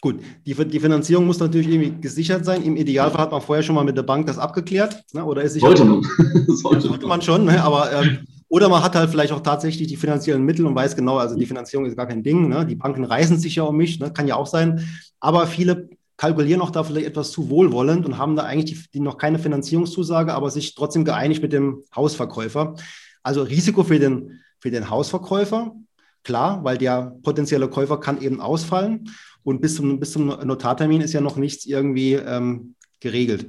Gut, 0.00 0.20
die, 0.46 0.54
die, 0.54 0.80
Finanzierung 0.80 1.26
muss 1.26 1.38
natürlich 1.38 1.68
irgendwie 1.68 2.00
gesichert 2.00 2.44
sein. 2.44 2.62
Im 2.62 2.76
Idealfall 2.76 3.22
hat 3.22 3.32
man 3.32 3.42
vorher 3.42 3.62
schon 3.62 3.74
mal 3.74 3.84
mit 3.84 3.96
der 3.96 4.02
Bank 4.02 4.26
das 4.26 4.38
abgeklärt. 4.38 5.02
Ne? 5.12 5.24
Oder 5.24 5.42
ist 5.42 5.60
sollte 5.60 5.84
man. 5.84 6.02
sollte, 6.48 6.88
sollte 6.88 7.06
man 7.06 7.20
schon, 7.20 7.44
ne? 7.44 7.62
aber 7.62 7.92
ähm, 7.92 8.18
oder 8.48 8.68
man 8.68 8.82
hat 8.82 8.94
halt 8.94 9.10
vielleicht 9.10 9.32
auch 9.32 9.40
tatsächlich 9.40 9.88
die 9.88 9.96
finanziellen 9.96 10.44
Mittel 10.44 10.66
und 10.66 10.74
weiß 10.74 10.96
genau, 10.96 11.18
also 11.18 11.36
die 11.36 11.46
Finanzierung 11.46 11.86
ist 11.86 11.96
gar 11.96 12.06
kein 12.06 12.22
Ding. 12.22 12.48
Ne? 12.48 12.66
Die 12.66 12.74
Banken 12.74 13.04
reißen 13.04 13.38
sich 13.38 13.56
ja 13.56 13.62
um 13.62 13.76
mich, 13.76 13.98
ne? 13.98 14.12
kann 14.12 14.26
ja 14.26 14.36
auch 14.36 14.46
sein. 14.46 14.86
Aber 15.20 15.46
viele 15.46 15.88
kalkulieren 16.16 16.60
auch 16.60 16.70
da 16.70 16.84
vielleicht 16.84 17.06
etwas 17.06 17.32
zu 17.32 17.50
wohlwollend 17.50 18.06
und 18.06 18.18
haben 18.18 18.36
da 18.36 18.44
eigentlich 18.44 18.82
die, 18.82 18.90
die 18.94 19.00
noch 19.00 19.18
keine 19.18 19.38
Finanzierungszusage, 19.38 20.34
aber 20.34 20.50
sich 20.50 20.74
trotzdem 20.74 21.04
geeinigt 21.04 21.42
mit 21.42 21.52
dem 21.52 21.82
Hausverkäufer. 21.94 22.74
Also 23.22 23.42
Risiko 23.42 23.84
für 23.84 23.98
den, 23.98 24.40
für 24.58 24.70
den 24.70 24.90
Hausverkäufer, 24.90 25.74
klar, 26.22 26.62
weil 26.64 26.78
der 26.78 27.16
potenzielle 27.22 27.68
Käufer 27.68 27.98
kann 27.98 28.20
eben 28.20 28.40
ausfallen 28.40 29.10
und 29.42 29.60
bis 29.60 29.76
zum, 29.76 29.98
bis 29.98 30.12
zum 30.12 30.26
Notartermin 30.26 31.00
ist 31.00 31.12
ja 31.12 31.20
noch 31.20 31.36
nichts 31.36 31.66
irgendwie 31.66 32.14
ähm, 32.14 32.74
geregelt. 33.00 33.46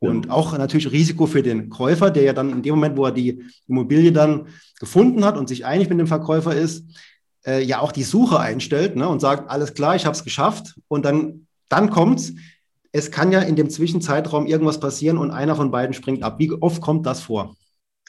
Und 0.00 0.30
auch 0.30 0.56
natürlich 0.56 0.90
Risiko 0.90 1.26
für 1.26 1.42
den 1.42 1.68
Käufer, 1.68 2.10
der 2.10 2.22
ja 2.22 2.32
dann 2.32 2.50
in 2.50 2.62
dem 2.62 2.74
Moment, 2.74 2.96
wo 2.96 3.04
er 3.04 3.12
die 3.12 3.44
Immobilie 3.68 4.12
dann 4.12 4.46
gefunden 4.78 5.26
hat 5.26 5.36
und 5.36 5.46
sich 5.46 5.66
einig 5.66 5.90
mit 5.90 5.98
dem 5.98 6.06
Verkäufer 6.06 6.54
ist, 6.54 6.86
äh, 7.46 7.62
ja 7.62 7.80
auch 7.80 7.92
die 7.92 8.02
Suche 8.02 8.40
einstellt 8.40 8.96
ne, 8.96 9.06
und 9.06 9.20
sagt, 9.20 9.50
alles 9.50 9.74
klar, 9.74 9.96
ich 9.96 10.06
habe 10.06 10.16
es 10.16 10.24
geschafft. 10.24 10.74
Und 10.88 11.04
dann, 11.04 11.46
dann 11.70 11.88
kommt's. 11.90 12.34
Es 12.92 13.10
kann 13.10 13.32
ja 13.32 13.40
in 13.40 13.56
dem 13.56 13.70
Zwischenzeitraum 13.70 14.46
irgendwas 14.46 14.80
passieren 14.80 15.16
und 15.16 15.30
einer 15.30 15.54
von 15.54 15.70
beiden 15.70 15.94
springt 15.94 16.22
ab. 16.22 16.38
Wie 16.38 16.52
oft 16.52 16.82
kommt 16.82 17.06
das 17.06 17.20
vor? 17.20 17.54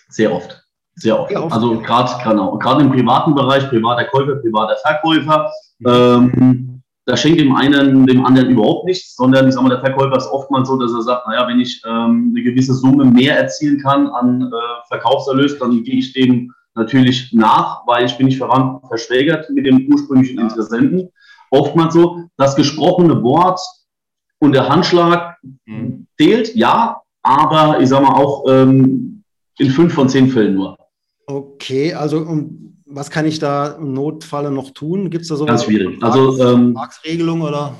Sehr 0.09 0.33
oft. 0.33 0.63
Sehr 0.95 1.19
oft. 1.19 1.29
Sehr 1.29 1.43
oft. 1.43 1.53
Also 1.53 1.79
gerade 1.79 2.11
genau, 2.23 2.57
gerade 2.57 2.81
im 2.81 2.91
privaten 2.91 3.33
Bereich, 3.33 3.69
privater 3.69 4.05
Käufer, 4.05 4.35
privater 4.35 4.75
Verkäufer. 4.77 5.49
Ähm, 5.85 6.81
da 7.05 7.15
schenkt 7.17 7.39
dem 7.39 7.55
einen 7.55 8.05
dem 8.05 8.25
anderen 8.25 8.49
überhaupt 8.49 8.85
nichts, 8.85 9.15
sondern 9.15 9.47
ich 9.47 9.53
sag 9.53 9.63
mal, 9.63 9.69
der 9.69 9.79
Verkäufer 9.79 10.17
ist 10.17 10.27
oftmals 10.27 10.67
so, 10.67 10.77
dass 10.77 10.91
er 10.93 11.01
sagt, 11.01 11.27
naja, 11.27 11.47
wenn 11.47 11.59
ich 11.59 11.81
ähm, 11.85 12.33
eine 12.33 12.43
gewisse 12.43 12.73
Summe 12.73 13.05
mehr 13.05 13.37
erzielen 13.37 13.79
kann 13.79 14.07
an 14.07 14.41
äh, 14.41 14.87
Verkaufserlös, 14.87 15.57
dann 15.59 15.83
gehe 15.83 15.95
ich 15.95 16.13
dem 16.13 16.53
natürlich 16.75 17.33
nach, 17.33 17.85
weil 17.85 18.05
ich 18.05 18.17
bin 18.17 18.27
nicht 18.27 18.37
verwandt, 18.37 18.85
verschwägert 18.87 19.49
mit 19.49 19.65
dem 19.65 19.87
ursprünglichen. 19.91 20.39
Interessenten. 20.39 21.09
Oftmals 21.51 21.93
so, 21.93 22.23
das 22.37 22.55
gesprochene 22.55 23.21
Wort 23.21 23.59
und 24.39 24.53
der 24.53 24.67
Handschlag 24.67 25.37
mhm. 25.65 26.07
zählt, 26.17 26.55
ja, 26.55 27.01
aber 27.21 27.79
ich 27.79 27.89
sag 27.89 28.01
mal 28.01 28.15
auch 28.15 28.45
ähm, 28.47 29.23
in 29.59 29.69
fünf 29.69 29.93
von 29.93 30.09
zehn 30.09 30.29
Fällen 30.29 30.55
nur. 30.55 30.77
Okay, 31.27 31.93
also 31.93 32.17
um 32.17 32.61
was 32.93 33.09
kann 33.09 33.25
ich 33.25 33.39
da 33.39 33.67
im 33.73 33.93
Notfalle 33.93 34.51
noch 34.51 34.71
tun? 34.71 35.09
Gibt 35.09 35.23
es 35.23 35.29
da 35.29 35.35
so 35.35 35.45
Ganz 35.45 35.63
schwierig. 35.63 36.01
Also 36.03 36.37
ähm, 36.43 36.73
Vertragsregelung 36.73 37.41
oder 37.41 37.73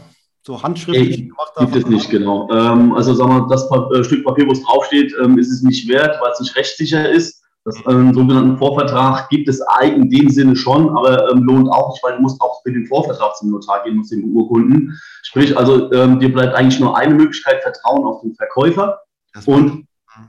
so 0.45 0.61
handschriftlich 0.63 1.27
gemacht? 1.27 1.51
Gibt 1.57 1.75
es 1.75 1.85
nicht, 1.87 2.09
genau. 2.09 2.49
Ähm, 2.51 2.93
also 2.93 3.13
sagen 3.13 3.31
wir, 3.31 3.47
das 3.49 3.67
pa 3.69 3.89
äh, 3.93 4.03
Stück 4.03 4.23
Papier, 4.23 4.47
wo 4.47 4.51
es 4.51 4.63
draufsteht, 4.63 5.13
ähm, 5.21 5.37
ist 5.37 5.51
es 5.51 5.61
nicht 5.61 5.87
wert, 5.87 6.17
weil 6.21 6.31
es 6.31 6.39
nicht 6.39 6.55
rechtssicher 6.55 7.09
ist. 7.09 7.40
Das 7.63 7.75
ähm, 7.87 8.13
sogenannten 8.13 8.57
Vorvertrag 8.57 9.29
gibt 9.29 9.47
es 9.47 9.61
in 9.83 10.09
dem 10.09 10.29
Sinne 10.29 10.55
schon, 10.55 10.89
aber 10.97 11.31
ähm, 11.31 11.43
lohnt 11.43 11.69
auch 11.69 11.91
nicht, 11.91 12.03
weil 12.03 12.15
du 12.15 12.21
musst 12.21 12.41
auch 12.41 12.61
für 12.63 12.71
den 12.71 12.87
Vorvertrag 12.87 13.35
zum 13.35 13.51
Notar 13.51 13.83
gehen, 13.83 13.97
musst 13.97 14.11
den 14.11 14.33
beurkunden. 14.33 14.99
Sprich, 15.21 15.55
also 15.55 15.91
ähm, 15.91 16.19
dir 16.19 16.33
bleibt 16.33 16.55
eigentlich 16.55 16.79
nur 16.79 16.97
eine 16.97 17.13
Möglichkeit, 17.13 17.61
Vertrauen 17.61 18.03
auf 18.05 18.21
den 18.21 18.33
Verkäufer 18.33 19.01
und, 19.45 19.85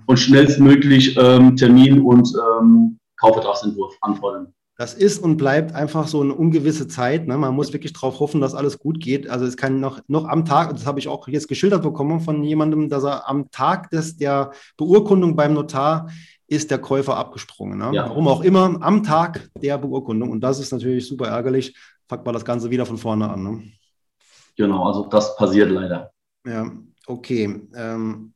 und 0.07 0.16
schnellstmöglich 0.18 1.16
ähm, 1.16 1.57
Termin 1.57 2.03
und 2.03 2.31
ähm, 2.37 2.99
Kaufvertragsentwurf 3.18 3.97
anfordern. 4.03 4.53
Das 4.77 4.95
ist 4.95 5.23
und 5.23 5.37
bleibt 5.37 5.75
einfach 5.75 6.09
so 6.09 6.23
eine 6.23 6.35
ungewisse 6.35 6.88
Zeit. 6.88 7.29
Ne? 7.29 7.38
Man 7.38 7.55
muss 7.55 7.73
wirklich 7.73 7.92
darauf 7.92 8.21
hoffen, 8.21 8.40
dass 8.40 8.55
alles 8.55 8.79
gut 8.79 9.01
geht. 9.01 9.29
Also 9.29 9.47
es 9.47 9.57
kann 9.57 9.81
noch, 9.81 10.01
noch 10.09 10.27
am 10.27 10.45
Tag, 10.45 10.71
das 10.71 10.87
habe 10.87 10.99
ich 10.99 11.09
auch 11.09 11.29
jetzt 11.29 11.47
geschildert 11.47 11.83
bekommen 11.83 12.21
von 12.21 12.42
jemandem, 12.42 12.88
dass 12.88 13.05
er 13.05 13.29
am 13.29 13.51
Tag 13.51 13.90
des, 13.90 14.16
der 14.16 14.53
Beurkundung 14.77 15.37
beim 15.37 15.55
Notar 15.55 16.09
ist 16.53 16.71
der 16.71 16.79
Käufer 16.79 17.17
abgesprungen. 17.17 17.79
Ne? 17.79 17.91
Ja. 17.93 18.09
Warum 18.09 18.29
auch 18.29 18.43
immer, 18.43 18.77
am 18.81 19.03
Tag 19.03 19.49
der 19.61 19.79
Beurkundung. 19.79 20.31
Und 20.31 20.41
das 20.41 20.61
ist 20.61 20.73
natürlich 20.73 21.07
super 21.07 21.29
ärgerlich. 21.29 21.77
Packt 22.09 22.25
man 22.25 22.35
das 22.35 22.45
Ganze 22.45 22.71
wieder 22.71 22.87
von 22.87 22.99
vorne 22.99 23.31
an. 23.31 23.43
Ne? 23.43 23.62
Genau, 24.57 24.87
also 24.87 25.07
das 25.07 25.37
passiert 25.37 25.71
leider. 25.71 26.12
Ja, 26.47 26.71
okay. 27.07 27.62
Ähm, 27.75 28.33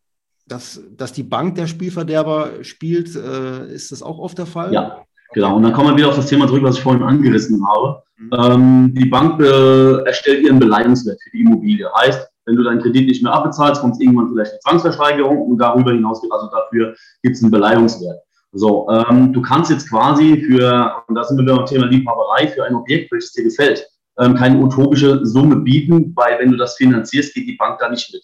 dass, 0.46 0.80
dass 0.96 1.12
die 1.12 1.24
Bank 1.24 1.56
der 1.56 1.66
Spielverderber 1.66 2.64
spielt, 2.64 3.14
äh, 3.16 3.72
ist 3.72 3.92
das 3.92 4.02
auch 4.02 4.18
oft 4.18 4.38
der 4.38 4.46
Fall? 4.46 4.72
Ja, 4.72 5.06
Genau, 5.32 5.56
und 5.56 5.64
dann 5.64 5.72
kommen 5.72 5.90
wir 5.90 5.96
wieder 5.96 6.08
auf 6.08 6.16
das 6.16 6.28
Thema 6.28 6.46
zurück, 6.46 6.62
was 6.62 6.76
ich 6.76 6.82
vorhin 6.82 7.02
angerissen 7.02 7.60
habe. 7.66 8.02
Mhm. 8.16 8.30
Ähm, 8.32 8.94
die 8.94 9.06
Bank 9.06 9.40
äh, 9.40 10.02
erstellt 10.04 10.44
ihren 10.44 10.58
Beleihungswert 10.58 11.20
für 11.22 11.30
die 11.30 11.40
Immobilie. 11.40 11.86
Heißt, 12.00 12.26
wenn 12.46 12.56
du 12.56 12.62
deinen 12.62 12.80
Kredit 12.80 13.06
nicht 13.06 13.22
mehr 13.22 13.32
abbezahlst, 13.32 13.80
kommt 13.80 14.00
irgendwann 14.00 14.30
vielleicht 14.30 14.52
eine 14.52 14.60
Zwangsversteigerung 14.60 15.50
und 15.50 15.58
darüber 15.58 15.92
hinaus, 15.92 16.22
also 16.30 16.48
dafür 16.50 16.94
gibt 17.22 17.36
es 17.36 17.42
einen 17.42 17.50
Beleihungswert. 17.50 18.20
So, 18.52 18.88
ähm, 18.90 19.32
du 19.32 19.42
kannst 19.42 19.70
jetzt 19.70 19.90
quasi 19.90 20.42
für, 20.46 21.02
und 21.08 21.14
da 21.14 21.24
sind 21.24 21.44
wir 21.44 21.54
beim 21.54 21.66
Thema 21.66 21.86
Liebhaberei, 21.86 22.48
für 22.48 22.64
ein 22.64 22.74
Objekt, 22.74 23.12
welches 23.12 23.32
dir 23.32 23.44
gefällt, 23.44 23.86
ähm, 24.18 24.34
keine 24.34 24.58
utopische 24.58 25.26
Summe 25.26 25.56
bieten, 25.56 26.12
weil 26.14 26.38
wenn 26.38 26.52
du 26.52 26.56
das 26.56 26.76
finanzierst, 26.76 27.34
geht 27.34 27.48
die 27.48 27.56
Bank 27.56 27.78
da 27.80 27.90
nicht 27.90 28.10
mit. 28.12 28.22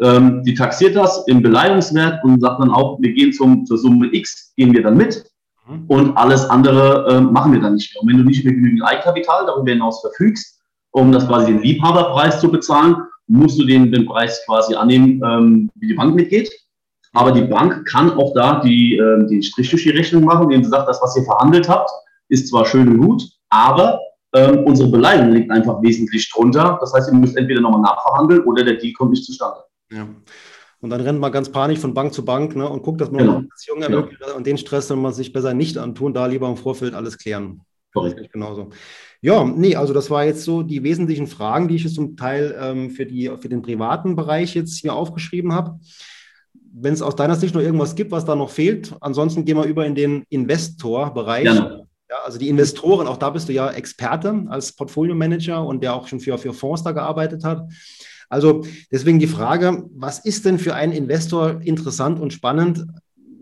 Ähm, 0.00 0.42
die 0.44 0.54
taxiert 0.54 0.94
das 0.94 1.26
im 1.26 1.42
Beleihungswert 1.42 2.22
und 2.24 2.40
sagt 2.40 2.60
dann 2.60 2.70
auch, 2.70 2.98
wir 3.00 3.12
gehen 3.12 3.32
zum, 3.32 3.66
zur 3.66 3.78
Summe 3.78 4.08
X, 4.12 4.52
gehen 4.56 4.72
wir 4.72 4.82
dann 4.82 4.96
mit 4.96 5.24
mhm. 5.68 5.84
und 5.88 6.16
alles 6.16 6.48
andere 6.48 7.06
äh, 7.08 7.20
machen 7.20 7.52
wir 7.52 7.60
dann 7.60 7.74
nicht 7.74 7.92
mehr. 7.94 8.02
Und 8.02 8.08
wenn 8.08 8.18
du 8.18 8.24
nicht 8.24 8.44
mehr 8.44 8.54
genügend 8.54 8.84
Eigenkapital 8.84 9.46
darüber 9.46 9.70
hinaus 9.70 10.00
verfügst, 10.00 10.60
um 10.92 11.10
das 11.10 11.26
quasi 11.26 11.46
den 11.46 11.62
Liebhaberpreis 11.62 12.40
zu 12.40 12.50
bezahlen, 12.50 12.96
musst 13.32 13.58
du 13.58 13.64
den, 13.64 13.90
den 13.90 14.06
Preis 14.06 14.42
quasi 14.46 14.74
annehmen, 14.74 15.22
ähm, 15.24 15.70
wie 15.76 15.88
die 15.88 15.94
Bank 15.94 16.14
mitgeht. 16.14 16.50
Aber 17.14 17.32
die 17.32 17.42
Bank 17.42 17.86
kann 17.88 18.10
auch 18.12 18.32
da 18.34 18.60
die, 18.60 18.96
äh, 18.96 19.26
den 19.26 19.42
Strich 19.42 19.70
durch 19.70 19.82
die 19.82 19.90
Rechnung 19.90 20.24
machen, 20.24 20.44
indem 20.44 20.64
sie 20.64 20.70
sagt, 20.70 20.88
das, 20.88 21.00
was 21.02 21.16
ihr 21.16 21.24
verhandelt 21.24 21.68
habt, 21.68 21.90
ist 22.28 22.48
zwar 22.48 22.64
schön 22.64 22.88
und 22.88 23.00
gut, 23.00 23.28
aber 23.50 24.00
ähm, 24.34 24.64
unsere 24.64 24.90
Beleihung 24.90 25.32
liegt 25.32 25.50
einfach 25.50 25.82
wesentlich 25.82 26.30
drunter. 26.32 26.78
Das 26.80 26.94
heißt, 26.94 27.10
ihr 27.10 27.14
müsst 27.14 27.36
entweder 27.36 27.60
nochmal 27.60 27.82
nachverhandeln 27.82 28.44
oder 28.44 28.64
der 28.64 28.76
Deal 28.76 28.94
kommt 28.94 29.10
nicht 29.10 29.24
zustande. 29.24 29.60
Ja. 29.90 30.08
Und 30.80 30.90
dann 30.90 31.00
rennt 31.00 31.20
man 31.20 31.30
ganz 31.30 31.50
panisch 31.50 31.78
von 31.78 31.94
Bank 31.94 32.12
zu 32.12 32.24
Bank 32.24 32.56
ne, 32.56 32.68
und 32.68 32.82
guckt, 32.82 33.00
dass 33.00 33.10
man 33.10 33.18
genau. 33.18 33.36
eine 33.38 33.46
Beziehung 33.46 33.82
ermöglicht. 33.82 34.20
Genau. 34.20 34.36
Und 34.36 34.46
den 34.46 34.58
Stress 34.58 34.88
soll 34.88 34.96
man 34.96 35.12
sich 35.12 35.32
besser 35.32 35.54
nicht 35.54 35.78
antun, 35.78 36.14
da 36.14 36.26
lieber 36.26 36.48
im 36.48 36.56
Vorfeld 36.56 36.94
alles 36.94 37.18
klären. 37.18 37.60
Korrekt. 37.92 38.32
Genauso. 38.32 38.70
Ja, 39.20 39.44
nee, 39.44 39.76
also 39.76 39.92
das 39.92 40.10
war 40.10 40.24
jetzt 40.24 40.44
so 40.44 40.62
die 40.62 40.82
wesentlichen 40.82 41.26
Fragen, 41.26 41.68
die 41.68 41.76
ich 41.76 41.84
jetzt 41.84 41.94
zum 41.94 42.16
Teil 42.16 42.56
ähm, 42.58 42.90
für, 42.90 43.06
die, 43.06 43.30
für 43.38 43.48
den 43.48 43.62
privaten 43.62 44.16
Bereich 44.16 44.54
jetzt 44.54 44.78
hier 44.78 44.94
aufgeschrieben 44.94 45.52
habe. 45.52 45.78
Wenn 46.74 46.94
es 46.94 47.02
aus 47.02 47.16
deiner 47.16 47.36
Sicht 47.36 47.54
noch 47.54 47.60
irgendwas 47.60 47.94
gibt, 47.94 48.10
was 48.10 48.24
da 48.24 48.34
noch 48.34 48.50
fehlt, 48.50 48.94
ansonsten 49.00 49.44
gehen 49.44 49.58
wir 49.58 49.64
über 49.64 49.86
in 49.86 49.94
den 49.94 50.24
Investor-Bereich. 50.30 51.44
Ja, 51.44 51.82
also 52.24 52.38
die 52.38 52.48
Investoren, 52.48 53.06
auch 53.06 53.16
da 53.16 53.30
bist 53.30 53.48
du 53.48 53.52
ja 53.52 53.70
Experte 53.70 54.44
als 54.48 54.72
Portfolio-Manager 54.74 55.64
und 55.64 55.82
der 55.82 55.94
auch 55.94 56.08
schon 56.08 56.20
für, 56.20 56.36
für 56.38 56.52
Fonds 56.52 56.82
da 56.82 56.92
gearbeitet 56.92 57.44
hat. 57.44 57.68
Also 58.28 58.64
deswegen 58.90 59.18
die 59.18 59.26
Frage, 59.26 59.84
was 59.94 60.18
ist 60.18 60.46
denn 60.46 60.58
für 60.58 60.74
einen 60.74 60.92
Investor 60.92 61.60
interessant 61.62 62.18
und 62.18 62.32
spannend, 62.32 62.86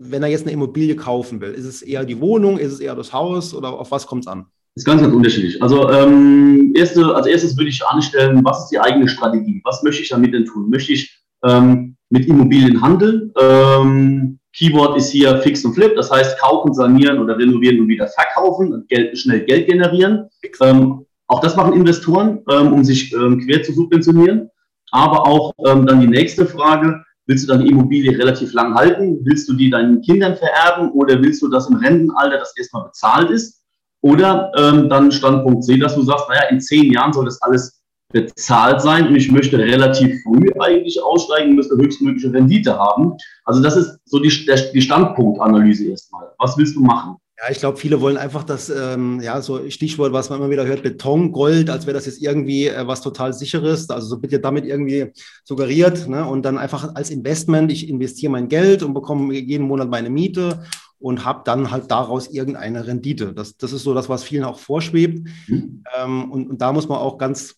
wenn 0.03 0.23
er 0.23 0.29
jetzt 0.29 0.43
eine 0.43 0.51
Immobilie 0.51 0.95
kaufen 0.95 1.41
will? 1.41 1.51
Ist 1.51 1.65
es 1.65 1.81
eher 1.81 2.05
die 2.05 2.19
Wohnung, 2.19 2.57
ist 2.57 2.73
es 2.73 2.79
eher 2.79 2.95
das 2.95 3.13
Haus 3.13 3.53
oder 3.53 3.73
auf 3.73 3.91
was 3.91 4.07
kommt 4.07 4.23
es 4.23 4.27
an? 4.27 4.45
Das 4.75 4.83
ist 4.83 4.85
ganz, 4.85 5.01
ganz 5.01 5.13
unterschiedlich. 5.13 5.61
Also, 5.61 5.89
ähm, 5.91 6.73
erste, 6.75 7.13
als 7.13 7.27
erstes 7.27 7.57
würde 7.57 7.69
ich 7.69 7.85
anstellen, 7.85 8.41
was 8.43 8.63
ist 8.63 8.69
die 8.69 8.79
eigene 8.79 9.07
Strategie? 9.07 9.61
Was 9.65 9.83
möchte 9.83 10.01
ich 10.01 10.09
damit 10.09 10.33
denn 10.33 10.45
tun? 10.45 10.69
Möchte 10.69 10.93
ich 10.93 11.21
ähm, 11.45 11.97
mit 12.09 12.25
Immobilien 12.25 12.81
handeln? 12.81 13.33
Ähm, 13.39 14.39
Keyword 14.53 14.97
ist 14.97 15.11
hier 15.11 15.37
Fix 15.39 15.63
und 15.65 15.73
Flip, 15.73 15.95
das 15.95 16.11
heißt 16.11 16.39
kaufen, 16.39 16.73
sanieren 16.73 17.19
oder 17.19 17.37
renovieren 17.37 17.81
und 17.81 17.87
wieder 17.87 18.07
verkaufen 18.07 18.73
und 18.73 18.87
Geld, 18.89 19.17
schnell 19.17 19.41
Geld 19.41 19.67
generieren. 19.67 20.27
Ähm, 20.61 21.05
auch 21.27 21.39
das 21.39 21.55
machen 21.55 21.73
Investoren, 21.73 22.39
ähm, 22.49 22.73
um 22.73 22.83
sich 22.83 23.13
ähm, 23.13 23.39
quer 23.39 23.63
zu 23.63 23.73
subventionieren. 23.73 24.49
Aber 24.91 25.25
auch 25.25 25.53
ähm, 25.65 25.85
dann 25.85 26.01
die 26.01 26.07
nächste 26.07 26.45
Frage, 26.45 27.03
willst 27.31 27.45
du 27.45 27.53
deine 27.53 27.65
Immobilie 27.65 28.17
relativ 28.17 28.51
lang 28.51 28.75
halten? 28.75 29.19
Willst 29.23 29.47
du 29.47 29.53
die 29.53 29.69
deinen 29.69 30.01
Kindern 30.01 30.35
vererben 30.35 30.91
oder 30.91 31.21
willst 31.21 31.41
du, 31.41 31.47
dass 31.47 31.69
im 31.69 31.77
Rentenalter 31.77 32.37
das 32.37 32.53
erstmal 32.57 32.83
bezahlt 32.83 33.31
ist? 33.31 33.63
Oder 34.01 34.51
ähm, 34.57 34.89
dann 34.89 35.11
Standpunkt 35.13 35.63
C, 35.63 35.77
dass 35.77 35.95
du 35.95 36.01
sagst, 36.01 36.27
naja, 36.27 36.49
in 36.49 36.59
zehn 36.59 36.91
Jahren 36.91 37.13
soll 37.13 37.23
das 37.25 37.41
alles 37.41 37.81
bezahlt 38.11 38.81
sein 38.81 39.07
und 39.07 39.15
ich 39.15 39.31
möchte 39.31 39.57
relativ 39.57 40.21
früh 40.23 40.49
eigentlich 40.59 41.01
aussteigen, 41.01 41.55
müsste 41.55 41.77
höchstmögliche 41.77 42.33
Rendite 42.33 42.77
haben. 42.77 43.13
Also 43.45 43.61
das 43.61 43.77
ist 43.77 43.99
so 44.03 44.19
die, 44.19 44.45
der, 44.45 44.57
die 44.73 44.81
Standpunktanalyse 44.81 45.85
erstmal. 45.85 46.27
Was 46.37 46.57
willst 46.57 46.75
du 46.75 46.81
machen? 46.81 47.15
Ja, 47.41 47.49
ich 47.49 47.57
glaube, 47.57 47.77
viele 47.79 48.01
wollen 48.01 48.17
einfach 48.17 48.43
das, 48.43 48.69
ähm, 48.69 49.19
ja, 49.19 49.41
so 49.41 49.67
Stichwort, 49.71 50.13
was 50.13 50.29
man 50.29 50.39
immer 50.39 50.51
wieder 50.51 50.65
hört, 50.67 50.83
Beton, 50.83 51.31
Gold, 51.31 51.71
als 51.71 51.87
wäre 51.87 51.95
das 51.95 52.05
jetzt 52.05 52.21
irgendwie 52.21 52.67
äh, 52.67 52.85
was 52.85 53.01
total 53.01 53.33
sicheres. 53.33 53.89
Also 53.89 54.07
so 54.07 54.19
bitte 54.19 54.39
damit 54.39 54.63
irgendwie 54.65 55.11
suggeriert. 55.43 56.07
Ne? 56.07 56.23
Und 56.23 56.43
dann 56.43 56.59
einfach 56.59 56.93
als 56.93 57.09
Investment, 57.09 57.71
ich 57.71 57.89
investiere 57.89 58.31
mein 58.31 58.47
Geld 58.47 58.83
und 58.83 58.93
bekomme 58.93 59.33
jeden 59.33 59.65
Monat 59.65 59.89
meine 59.89 60.11
Miete 60.11 60.63
und 60.99 61.25
habe 61.25 61.41
dann 61.43 61.71
halt 61.71 61.89
daraus 61.89 62.27
irgendeine 62.27 62.85
Rendite. 62.85 63.33
Das, 63.33 63.57
das 63.57 63.73
ist 63.73 63.81
so 63.81 63.95
das, 63.95 64.07
was 64.07 64.23
vielen 64.23 64.43
auch 64.43 64.59
vorschwebt. 64.59 65.27
Mhm. 65.47 65.83
Ähm, 65.99 66.31
und, 66.31 66.47
und 66.47 66.61
da 66.61 66.71
muss 66.71 66.87
man 66.87 66.99
auch 66.99 67.17
ganz 67.17 67.55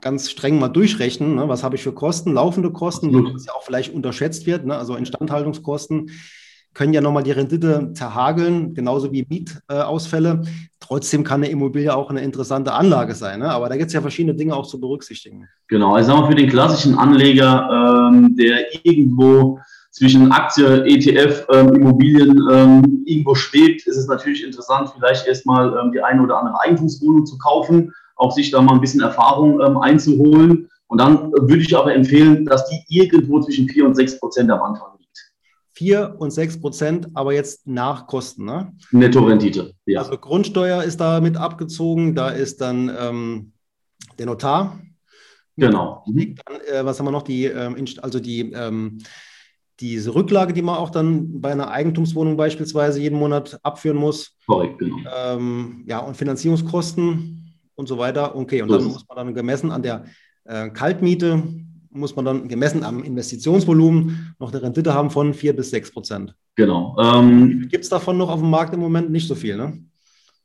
ganz 0.00 0.30
streng 0.30 0.58
mal 0.58 0.68
durchrechnen, 0.68 1.36
ne? 1.36 1.48
was 1.48 1.62
habe 1.62 1.76
ich 1.76 1.82
für 1.82 1.92
Kosten, 1.92 2.34
laufende 2.34 2.70
Kosten, 2.70 3.10
die 3.10 3.44
ja 3.44 3.52
auch 3.54 3.62
vielleicht 3.62 3.94
unterschätzt 3.94 4.46
wird, 4.46 4.66
ne? 4.66 4.76
also 4.76 4.94
Instandhaltungskosten 4.94 6.10
können 6.76 6.92
ja 6.92 7.00
nochmal 7.00 7.22
die 7.22 7.30
Rendite 7.30 7.90
zerhageln, 7.94 8.74
genauso 8.74 9.10
wie 9.10 9.26
Mietausfälle. 9.26 10.42
Trotzdem 10.78 11.24
kann 11.24 11.42
eine 11.42 11.50
Immobilie 11.50 11.96
auch 11.96 12.10
eine 12.10 12.20
interessante 12.20 12.74
Anlage 12.74 13.14
sein. 13.14 13.40
Ne? 13.40 13.50
Aber 13.50 13.70
da 13.70 13.76
gibt 13.76 13.86
es 13.86 13.94
ja 13.94 14.02
verschiedene 14.02 14.34
Dinge 14.34 14.54
auch 14.54 14.66
zu 14.66 14.78
berücksichtigen. 14.78 15.48
Genau, 15.68 15.94
also 15.94 16.26
für 16.26 16.34
den 16.34 16.50
klassischen 16.50 16.98
Anleger, 16.98 18.10
ähm, 18.12 18.36
der 18.36 18.84
irgendwo 18.84 19.58
zwischen 19.90 20.30
Aktie, 20.30 20.84
ETF, 20.84 21.46
ähm, 21.50 21.72
Immobilien 21.72 22.38
ähm, 22.52 23.02
irgendwo 23.06 23.34
schwebt, 23.34 23.86
ist 23.86 23.96
es 23.96 24.06
natürlich 24.06 24.44
interessant, 24.44 24.90
vielleicht 24.94 25.26
erstmal 25.26 25.74
ähm, 25.78 25.92
die 25.92 26.02
eine 26.02 26.22
oder 26.22 26.38
andere 26.38 26.60
Eigentumswohnung 26.60 27.24
zu 27.24 27.38
kaufen, 27.38 27.90
auch 28.16 28.32
sich 28.32 28.50
da 28.50 28.60
mal 28.60 28.74
ein 28.74 28.82
bisschen 28.82 29.00
Erfahrung 29.00 29.62
ähm, 29.62 29.78
einzuholen. 29.78 30.68
Und 30.88 31.00
dann 31.00 31.32
würde 31.32 31.62
ich 31.62 31.74
aber 31.74 31.94
empfehlen, 31.94 32.44
dass 32.44 32.68
die 32.68 32.84
irgendwo 32.88 33.40
zwischen 33.40 33.66
4 33.66 33.86
und 33.86 33.94
6 33.94 34.20
Prozent 34.20 34.50
am 34.50 34.60
Anfang 34.60 34.95
4 35.76 36.16
und 36.18 36.30
6 36.30 36.60
Prozent, 36.60 37.08
aber 37.12 37.34
jetzt 37.34 37.66
nach 37.66 38.06
Kosten. 38.06 38.46
Ne? 38.46 38.72
Netto-Rendite, 38.92 39.74
ja. 39.84 40.00
Also 40.00 40.16
Grundsteuer 40.16 40.82
ist 40.82 40.98
da 41.00 41.20
mit 41.20 41.36
abgezogen, 41.36 42.14
da 42.14 42.30
ist 42.30 42.62
dann 42.62 42.90
ähm, 42.98 43.52
der 44.18 44.24
Notar. 44.24 44.80
Genau. 45.56 46.02
Mhm. 46.06 46.36
Dann, 46.46 46.60
äh, 46.62 46.84
was 46.84 46.98
haben 46.98 47.06
wir 47.06 47.10
noch? 47.10 47.22
Die, 47.22 47.44
ähm, 47.44 47.84
also 48.00 48.20
die, 48.20 48.52
ähm, 48.52 48.98
diese 49.80 50.14
Rücklage, 50.14 50.54
die 50.54 50.62
man 50.62 50.76
auch 50.76 50.88
dann 50.88 51.42
bei 51.42 51.52
einer 51.52 51.70
Eigentumswohnung 51.70 52.38
beispielsweise 52.38 52.98
jeden 52.98 53.18
Monat 53.18 53.60
abführen 53.62 53.98
muss. 53.98 54.34
Korrekt, 54.46 54.78
genau. 54.78 54.96
Ähm, 55.14 55.84
ja, 55.86 55.98
und 55.98 56.16
Finanzierungskosten 56.16 57.54
und 57.74 57.86
so 57.86 57.98
weiter. 57.98 58.34
Okay, 58.34 58.62
und 58.62 58.70
so 58.70 58.78
dann 58.78 58.86
muss 58.86 59.06
man 59.06 59.16
dann 59.16 59.34
gemessen 59.34 59.70
an 59.70 59.82
der 59.82 60.06
äh, 60.44 60.70
Kaltmiete 60.70 61.42
muss 61.96 62.16
man 62.16 62.24
dann 62.24 62.48
gemessen 62.48 62.84
am 62.84 63.02
Investitionsvolumen 63.02 64.34
noch 64.38 64.52
eine 64.52 64.62
Rendite 64.62 64.94
haben 64.94 65.10
von 65.10 65.34
4 65.34 65.56
bis 65.56 65.70
6 65.70 65.92
Prozent. 65.92 66.34
Genau. 66.54 66.96
Ähm, 66.98 67.68
Gibt 67.70 67.84
es 67.84 67.90
davon 67.90 68.16
noch 68.16 68.30
auf 68.30 68.40
dem 68.40 68.50
Markt 68.50 68.74
im 68.74 68.80
Moment 68.80 69.10
nicht 69.10 69.28
so 69.28 69.34
viel, 69.34 69.56
ne? 69.56 69.78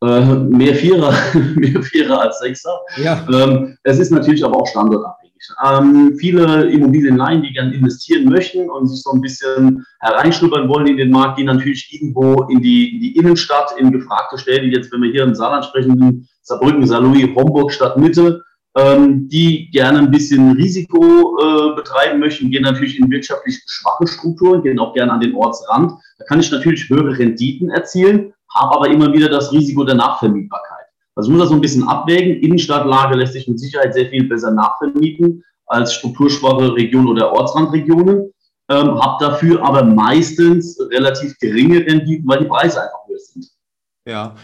Äh, 0.04 0.36
mehr 0.36 0.74
Vierer, 0.76 1.14
mehr 1.56 1.82
Vierer 1.84 2.22
als 2.22 2.40
Sechser. 2.40 2.80
Ja. 3.04 3.26
Ähm, 3.32 3.78
es 3.84 4.00
ist 4.00 4.12
natürlich 4.12 4.44
aber 4.44 4.58
auch 4.58 4.68
standortabhängig. 4.68 5.32
Ähm, 5.64 6.16
viele 6.20 6.70
Immobilienleihen, 6.70 7.44
die 7.44 7.52
gerne 7.52 7.74
investieren 7.74 8.30
möchten 8.30 8.70
und 8.70 8.88
sich 8.88 9.02
so 9.02 9.12
ein 9.12 9.22
bisschen 9.22 9.86
hereinschnuppern 10.00 10.68
wollen 10.70 10.88
in 10.88 10.98
den 10.98 11.12
Markt, 11.12 11.38
gehen 11.38 11.46
natürlich 11.46 11.88
irgendwo 11.94 12.44
in 12.50 12.62
die, 12.62 12.96
in 12.96 13.02
die 13.02 13.16
Innenstadt, 13.16 13.74
in 13.78 13.92
gefragte 13.92 14.38
Städte, 14.38 14.66
jetzt 14.66 14.92
wenn 14.92 15.02
wir 15.02 15.12
hier 15.12 15.24
im 15.24 15.36
Saarland 15.36 15.66
sprechen, 15.66 16.28
Saarbrücken, 16.42 16.86
Saarlouis, 16.86 17.36
Homburg, 17.36 17.72
Stadtmitte, 17.72 18.42
ähm, 18.78 19.28
die 19.28 19.70
gerne 19.72 20.00
ein 20.00 20.12
bisschen 20.12 20.54
Risiko 20.54 21.38
äh, 21.40 21.76
betreiben 21.76 22.20
möchten, 22.20 22.50
gehen 22.50 22.64
natürlich 22.64 23.00
in 23.00 23.10
wirtschaftlich 23.10 23.62
schwache 23.68 24.08
Strukturen, 24.08 24.64
gehen 24.64 24.80
auch 24.80 24.94
gerne 24.94 25.12
an 25.12 25.20
den 25.20 25.36
Ortsrand. 25.36 25.92
Da 26.18 26.26
kann 26.26 26.40
ich 26.40 26.52
natürlich 26.52 26.90
höhere 26.90 27.18
Renditen 27.18 27.70
erzielen, 27.70 28.34
habe 28.54 28.76
aber 28.76 28.90
immer 28.90 29.12
wieder 29.12 29.30
das 29.30 29.52
Risiko 29.52 29.84
der 29.84 29.96
Nachvermietbarkeit. 29.96 30.86
Also 31.16 31.32
muss 31.32 31.42
das 31.42 31.50
so 31.50 31.56
ein 31.56 31.62
bisschen 31.62 31.88
abwägen. 31.88 32.42
Innenstadtlage 32.42 33.18
lässt 33.18 33.34
sich 33.34 33.48
mit 33.48 33.60
Sicherheit 33.60 33.94
sehr 33.94 34.10
viel 34.10 34.24
besser 34.24 34.52
nachvermieten 34.52 35.44
als 35.66 35.94
strukturschwache 35.94 36.74
Regionen 36.76 37.10
oder 37.10 37.32
Ortsrandregionen. 37.34 38.32
Ähm, 38.70 39.02
habe 39.02 39.26
dafür 39.26 39.62
aber 39.64 39.84
meistens 39.84 40.80
relativ 40.92 41.38
geringe 41.40 41.80
Renditen, 41.80 42.26
weil 42.26 42.40
die 42.40 42.46
Preise 42.46 42.82
einfach 42.82 43.00
höher 43.08 43.20
sind. 43.20 43.48
Ja, 44.08 44.36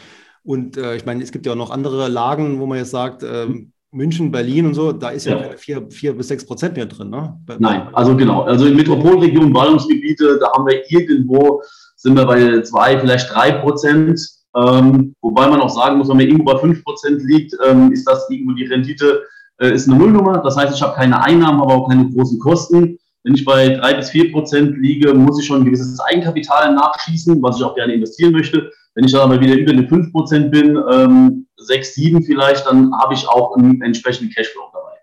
und 0.43 0.75
äh, 0.75 0.95
ich 0.97 1.05
meine, 1.05 1.23
es 1.23 1.31
gibt 1.31 1.45
ja 1.45 1.53
auch 1.53 1.57
noch 1.57 1.71
andere 1.71 2.09
Lagen, 2.09 2.59
wo 2.59 2.65
man 2.65 2.77
jetzt 2.77 2.91
sagt, 2.91 3.23
ähm, 3.23 3.71
München, 3.91 4.31
Berlin 4.31 4.65
und 4.65 4.73
so, 4.73 4.91
da 4.91 5.09
ist 5.09 5.25
ja, 5.25 5.37
ja 5.37 5.43
keine 5.43 5.57
4, 5.57 5.87
4 5.89 6.17
bis 6.17 6.27
6 6.27 6.45
Prozent 6.45 6.75
mehr 6.75 6.85
drin. 6.85 7.09
Ne? 7.09 7.39
Nein, 7.59 7.87
also 7.93 8.15
genau. 8.15 8.43
Also 8.43 8.65
in 8.65 8.75
Metropolregionen, 8.75 9.53
Ballungsgebiete, 9.53 10.37
da 10.39 10.51
haben 10.51 10.67
wir 10.67 10.83
irgendwo, 10.89 11.61
sind 11.95 12.15
wir 12.15 12.25
bei 12.25 12.61
2, 12.61 12.99
vielleicht 12.99 13.33
3 13.33 13.51
Prozent. 13.53 14.19
Ähm, 14.55 15.13
wobei 15.21 15.47
man 15.47 15.61
auch 15.61 15.69
sagen 15.69 15.97
muss, 15.97 16.09
wenn 16.09 16.17
man 16.17 16.25
irgendwo 16.25 16.53
bei 16.53 16.57
5 16.59 16.83
Prozent 16.83 17.21
liegt, 17.23 17.53
ähm, 17.65 17.91
ist 17.91 18.05
das 18.05 18.29
irgendwo 18.29 18.53
die 18.53 18.65
Rendite, 18.65 19.23
äh, 19.59 19.73
ist 19.73 19.87
eine 19.87 19.97
Nullnummer. 19.97 20.41
Das 20.41 20.57
heißt, 20.57 20.75
ich 20.75 20.81
habe 20.81 20.95
keine 20.95 21.21
Einnahmen, 21.23 21.61
aber 21.61 21.75
auch 21.75 21.89
keine 21.89 22.09
großen 22.09 22.39
Kosten. 22.39 22.97
Wenn 23.23 23.35
ich 23.35 23.45
bei 23.45 23.69
3 23.69 23.93
bis 23.95 24.09
4 24.09 24.31
Prozent 24.31 24.77
liege, 24.77 25.13
muss 25.13 25.39
ich 25.39 25.45
schon 25.45 25.61
ein 25.61 25.65
gewisses 25.65 25.99
Eigenkapital 25.99 26.73
nachschießen, 26.73 27.41
was 27.41 27.57
ich 27.57 27.63
auch 27.63 27.75
gerne 27.75 27.93
investieren 27.93 28.33
möchte. 28.33 28.69
Wenn 28.95 29.05
ich 29.05 29.11
dann 29.11 29.21
aber 29.21 29.39
wieder 29.39 29.55
über 29.55 29.73
den 29.73 29.87
5 29.87 30.11
Prozent 30.11 30.51
bin, 30.51 30.77
ähm, 30.91 31.46
6, 31.67 31.93
7 31.93 32.23
vielleicht, 32.23 32.65
dann 32.65 32.91
habe 32.99 33.13
ich 33.13 33.27
auch 33.27 33.55
einen 33.55 33.81
entsprechenden 33.81 34.33
Cashflow 34.33 34.69
dabei. 34.73 34.97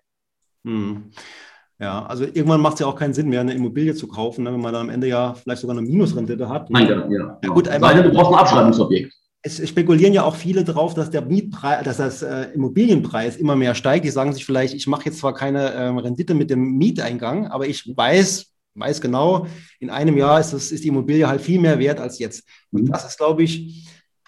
Hm. 0.65 1.11
Ja, 1.79 2.05
also 2.05 2.23
irgendwann 2.23 2.61
macht 2.61 2.75
es 2.75 2.79
ja 2.79 2.87
auch 2.87 2.95
keinen 2.95 3.13
Sinn 3.13 3.27
mehr, 3.27 3.41
eine 3.41 3.53
Immobilie 3.53 3.95
zu 3.95 4.07
kaufen, 4.07 4.43
ne, 4.43 4.53
wenn 4.53 4.61
man 4.61 4.73
dann 4.73 4.83
am 4.83 4.89
Ende 4.89 5.07
ja 5.07 5.33
vielleicht 5.33 5.61
sogar 5.61 5.77
eine 5.77 5.85
Minusrendite 5.85 6.47
hat. 6.47 6.69
Nein, 6.69 6.87
genau. 6.87 7.11
Ja, 7.11 7.37
ja, 7.43 7.49
gut, 7.49 7.67
einmal, 7.67 8.01
du 8.01 8.11
brauchst 8.11 8.31
ein 8.31 8.39
Abschreibungsobjekt. 8.39 9.13
es 9.41 9.67
spekulieren 9.67 10.13
ja 10.13 10.23
auch 10.23 10.35
viele 10.35 10.63
drauf, 10.63 10.93
dass 10.93 11.11
der 11.11 11.21
Mietpreis, 11.21 11.83
dass 11.83 11.97
das 11.97 12.23
äh, 12.23 12.45
Immobilienpreis 12.53 13.35
immer 13.35 13.57
mehr 13.57 13.75
steigt. 13.75 14.05
Die 14.05 14.09
sagen 14.09 14.31
sich 14.31 14.45
vielleicht, 14.45 14.73
ich 14.73 14.87
mache 14.87 15.05
jetzt 15.05 15.19
zwar 15.19 15.33
keine 15.33 15.73
ähm, 15.73 15.97
Rendite 15.97 16.33
mit 16.33 16.49
dem 16.49 16.77
Mieteingang, 16.77 17.47
aber 17.47 17.67
ich 17.67 17.85
weiß, 17.95 18.45
weiß 18.75 19.01
genau, 19.01 19.45
in 19.81 19.89
einem 19.89 20.17
Jahr 20.17 20.39
ist, 20.39 20.53
das, 20.53 20.71
ist 20.71 20.85
die 20.85 20.87
Immobilie 20.87 21.27
halt 21.27 21.41
viel 21.41 21.59
mehr 21.59 21.77
wert 21.77 21.99
als 21.99 22.19
jetzt. 22.19 22.47
Und 22.71 22.83
mhm. 22.83 22.91
das 22.91 23.05
ist, 23.05 23.17
glaube 23.17 23.43
ich, 23.43 23.85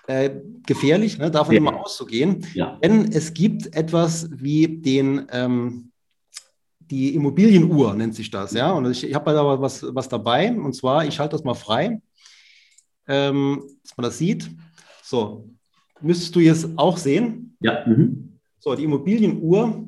äh, 0.07 0.31
gefährlich, 0.65 1.17
ne, 1.17 1.29
davon 1.29 1.53
ja. 1.53 1.59
immer 1.59 1.79
auszugehen. 1.79 2.45
Ja. 2.53 2.77
Denn 2.83 3.11
es 3.11 3.33
gibt 3.33 3.75
etwas 3.75 4.27
wie 4.31 4.79
den 4.79 5.27
ähm, 5.31 5.91
die 6.89 7.15
Immobilienuhr 7.15 7.93
nennt 7.93 8.15
sich 8.15 8.31
das, 8.31 8.53
ja. 8.53 8.71
Und 8.71 8.89
ich, 8.89 9.03
ich 9.03 9.13
habe 9.13 9.31
da 9.31 9.61
was, 9.61 9.83
was 9.93 10.07
dabei. 10.07 10.51
Und 10.53 10.73
zwar, 10.73 11.05
ich 11.05 11.19
halte 11.19 11.35
das 11.35 11.43
mal 11.43 11.53
frei, 11.53 12.01
ähm, 13.07 13.63
dass 13.83 13.97
man 13.97 14.03
das 14.05 14.17
sieht. 14.17 14.49
So, 15.03 15.49
müsstest 16.01 16.35
du 16.35 16.39
jetzt 16.39 16.69
auch 16.77 16.97
sehen. 16.97 17.57
Ja. 17.59 17.85
Mhm. 17.85 18.39
So, 18.59 18.75
die 18.75 18.85
Immobilienuhr. 18.85 19.86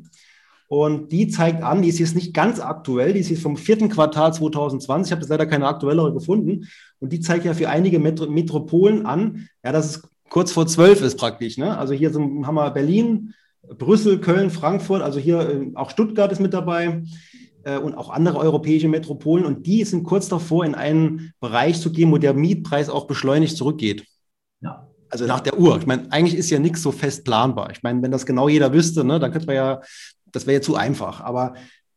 Und 0.70 1.12
die 1.12 1.28
zeigt 1.28 1.64
an, 1.64 1.82
die 1.82 1.90
ist 1.90 1.98
jetzt 1.98 2.14
nicht 2.14 2.32
ganz 2.32 2.60
aktuell, 2.60 3.14
die 3.14 3.20
ist 3.20 3.30
jetzt 3.30 3.42
vom 3.42 3.58
vierten 3.58 3.90
Quartal 3.90 4.32
2020. 4.32 5.12
Ich 5.12 5.18
habe 5.18 5.28
leider 5.28 5.48
keine 5.48 5.68
aktuellere 5.68 6.14
gefunden. 6.14 6.68
Und 7.00 7.12
die 7.12 7.20
zeigt 7.20 7.44
ja 7.44 7.56
für 7.56 7.70
einige 7.70 7.98
Metro 7.98 8.28
Metropolen 8.28 9.08
an, 9.08 9.50
ja, 9.64 9.72
dass 9.72 9.90
es 9.90 10.10
kurz 10.30 10.52
vor 10.52 10.68
zwölf 10.68 11.02
ist 11.02 11.18
praktisch. 11.18 11.58
Ne? 11.58 11.76
Also 11.76 11.96
hier 11.96 12.12
sind, 12.12 12.46
haben 12.46 12.54
wir 12.54 12.70
Berlin, 12.70 13.34
Brüssel, 13.68 14.20
Köln, 14.20 14.52
Frankfurt, 14.52 15.02
also 15.02 15.20
hier 15.20 15.40
äh, 15.40 15.72
auch 15.74 15.90
Stuttgart 15.90 16.32
ist 16.32 16.40
mit 16.40 16.54
dabei 16.54 17.02
äh, 17.64 17.80
und 17.80 17.96
auch 17.96 18.12
andere 18.12 18.38
europäische 18.38 18.88
Metropolen. 18.88 19.46
Und 19.46 19.66
die 19.66 19.84
sind 19.86 20.04
kurz 20.04 20.30
davor, 20.30 20.66
in 20.66 20.76
einen 20.76 21.34
Bereich 21.40 21.82
zu 21.82 21.92
gehen, 21.92 22.12
wo 22.12 22.20
der 22.20 22.36
Mietpreis 22.36 22.90
auch 22.90 23.08
beschleunigt 23.08 23.58
zurückgeht. 23.58 24.06
Ja. 24.62 24.88
Also 25.10 25.26
nach 25.26 25.40
der 25.40 25.58
Uhr. 25.58 25.78
Ich 25.80 25.88
meine, 25.88 26.12
eigentlich 26.12 26.38
ist 26.38 26.52
ja 26.52 26.60
nichts 26.60 26.84
so 26.84 26.92
fest 26.92 27.26
planbar. 27.26 27.72
Ich 27.72 27.82
meine, 27.82 28.02
wenn 28.04 28.12
das 28.12 28.28
genau 28.28 28.48
jeder 28.48 28.72
wüsste, 28.72 29.04
ne, 29.04 29.20
dann 29.20 29.32
könnte 29.32 29.48
man 29.48 29.56
ja, 29.56 29.82
das 30.32 30.48
wäre 30.48 30.56
ja 30.56 30.62
zu 30.62 30.76
einfach. 30.76 31.22
Aber 31.22 31.54